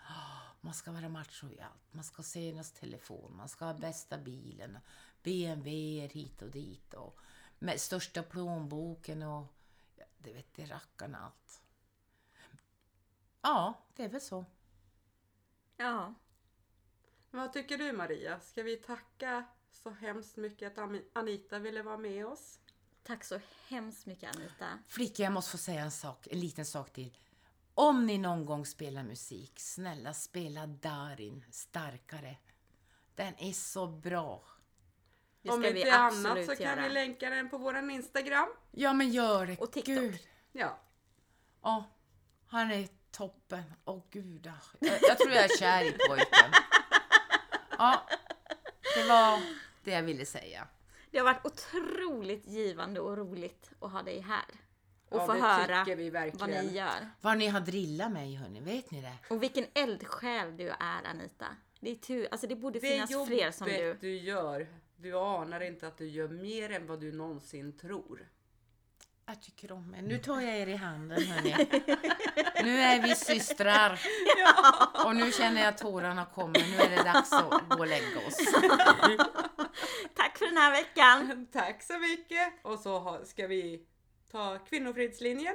Man 0.61 0.75
ska 0.75 0.93
vara 0.93 1.09
macho 1.09 1.51
i 1.51 1.61
allt. 1.61 1.93
Man 1.95 2.05
ska 2.05 2.17
ha 2.17 2.25
senast 2.25 2.77
telefon, 2.77 3.37
man 3.37 3.49
ska 3.49 3.65
ha 3.65 3.75
bästa 3.75 4.19
bilen, 4.19 4.79
BMW 5.23 6.07
hit 6.07 6.43
och 6.43 6.51
dit 6.51 6.95
och 6.95 7.19
med 7.59 7.81
största 7.81 8.23
plånboken 8.23 9.23
och 9.23 9.47
ja, 9.97 10.05
det 10.19 10.33
vet 10.33 10.55
det 10.55 10.65
rackarna 10.65 11.19
allt. 11.19 11.63
Ja, 13.43 13.85
det 13.97 14.05
är 14.05 14.09
väl 14.09 14.21
så. 14.21 14.45
Ja. 15.77 16.15
Vad 17.31 17.53
tycker 17.53 17.79
du 17.79 17.93
Maria? 17.93 18.41
Ska 18.41 18.63
vi 18.63 18.77
tacka 18.77 19.45
så 19.73 19.91
hemskt 19.91 20.37
mycket 20.37 20.79
att 20.79 20.91
Anita 21.13 21.59
ville 21.59 21.83
vara 21.83 21.99
med 21.99 22.27
oss? 22.27 22.59
Tack 23.03 23.25
så 23.25 23.41
hemskt 23.69 24.07
mycket 24.07 24.37
Anita. 24.37 24.79
Flicka, 24.87 25.23
jag 25.23 25.33
måste 25.33 25.51
få 25.51 25.59
säga 25.59 25.81
en 25.81 25.91
sak, 25.91 26.27
en 26.31 26.41
liten 26.41 26.67
sak 26.67 26.93
till. 26.93 27.17
Om 27.79 28.07
ni 28.07 28.19
någon 28.19 28.47
gång 28.47 28.67
spelar 28.67 29.03
musik, 29.03 29.53
snälla 29.57 30.15
spela 30.15 30.67
Darin 30.67 31.45
starkare. 31.51 32.37
Den 33.15 33.35
är 33.39 33.53
så 33.53 33.87
bra. 33.87 34.45
Det 35.43 35.51
Om 35.51 35.65
inte 35.65 35.93
annat 35.95 36.47
så 36.47 36.57
kan 36.57 36.67
göra. 36.67 36.83
vi 36.83 36.89
länka 36.89 37.31
den 37.31 37.51
på 37.51 37.59
våran 37.59 37.91
Instagram. 37.91 38.49
Ja, 38.71 38.93
men 38.93 39.11
gör 39.11 39.47
det. 39.47 39.57
Och 39.57 39.73
TikTok. 39.73 39.95
Gud. 39.95 40.19
Ja. 40.53 40.79
Ja, 41.63 41.85
han 42.47 42.71
är 42.71 42.89
toppen. 43.11 43.63
Åh 43.85 44.03
gud, 44.11 44.47
ah. 44.47 44.77
jag, 44.79 44.99
jag 45.03 45.19
tror 45.19 45.33
jag 45.33 45.45
är 45.45 45.59
kär 45.59 45.85
i 45.85 45.93
pojken. 46.09 46.51
Ja, 47.79 48.09
det 48.95 49.09
var 49.09 49.41
det 49.85 49.91
jag 49.91 50.03
ville 50.03 50.27
säga. 50.27 50.69
Det 51.11 51.19
har 51.19 51.25
varit 51.25 51.47
otroligt 51.47 52.47
givande 52.47 53.01
och 53.01 53.17
roligt 53.17 53.71
att 53.81 53.93
ha 53.93 54.03
dig 54.03 54.21
här. 54.21 54.66
Och 55.09 55.21
Ja, 55.21 55.27
få 55.27 55.33
det 55.33 55.39
höra 55.41 55.85
vad 56.39 56.49
ni 56.49 56.73
gör. 56.73 57.11
Vad 57.21 57.39
ni 57.39 57.47
har 57.47 57.61
drillat 57.61 58.13
mig, 58.13 58.35
hörni. 58.35 58.61
Vet 58.61 58.91
ni 58.91 59.01
det? 59.01 59.13
Och 59.31 59.43
vilken 59.43 59.67
eldsjäl 59.75 60.57
du 60.57 60.69
är 60.69 61.05
Anita. 61.05 61.47
Det 61.81 61.91
är 61.91 61.95
tur, 61.95 62.29
alltså 62.31 62.47
det 62.47 62.57
borde 62.57 62.79
Det 62.79 62.89
finnas 62.89 63.27
fler 63.27 63.51
som 63.51 63.67
du. 63.69 63.77
jobbet 63.77 64.01
du 64.01 64.17
gör, 64.17 64.67
du 64.97 65.15
anar 65.19 65.61
inte 65.61 65.87
att 65.87 65.99
du 65.99 66.09
gör 66.09 66.29
mer 66.29 66.71
än 66.73 66.87
vad 66.87 67.01
du 67.01 67.13
någonsin 67.13 67.79
tror. 67.79 68.29
Jag 69.29 69.43
tycker 69.43 69.73
om 69.73 69.95
er. 69.95 70.03
Nu 70.03 70.19
tar 70.19 70.41
jag 70.41 70.57
er 70.59 70.67
i 70.67 70.75
handen, 70.75 71.23
hörni. 71.27 71.55
Nu 72.65 72.79
är 72.79 73.03
vi 73.03 73.15
systrar. 73.15 74.01
Och 75.05 75.17
nu 75.17 75.33
känner 75.33 75.61
jag 75.61 75.69
att 75.69 75.79
tårarna 75.79 76.25
kommer. 76.35 76.59
Nu 76.71 76.77
är 76.77 76.91
det 76.91 77.03
dags 77.13 77.33
att 77.33 77.69
gå 77.69 77.79
och 77.79 77.87
lägga 77.87 78.27
oss. 78.27 78.37
Tack 80.17 80.39
för 80.39 80.47
den 80.47 80.57
här 80.57 80.71
veckan. 80.71 81.47
Tack 81.53 81.83
så 81.83 81.99
mycket! 81.99 82.53
Och 82.63 82.79
så 82.79 83.21
ska 83.25 83.47
vi 83.47 83.87
ta 84.37 84.59
Kvinnofridslinjen. 84.59 85.55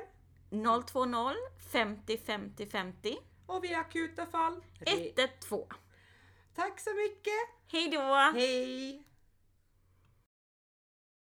020 0.50 1.36
50 1.72 2.18
50 2.18 2.66
50 2.66 3.18
Och 3.46 3.64
vid 3.64 3.76
akuta 3.76 4.26
fall. 4.26 4.64
re- 4.80 5.14
112. 5.16 5.66
Tack 6.56 6.80
så 6.80 6.90
mycket! 6.94 7.34
Hej 7.72 7.90
då! 7.90 8.32
Hej! 8.40 9.04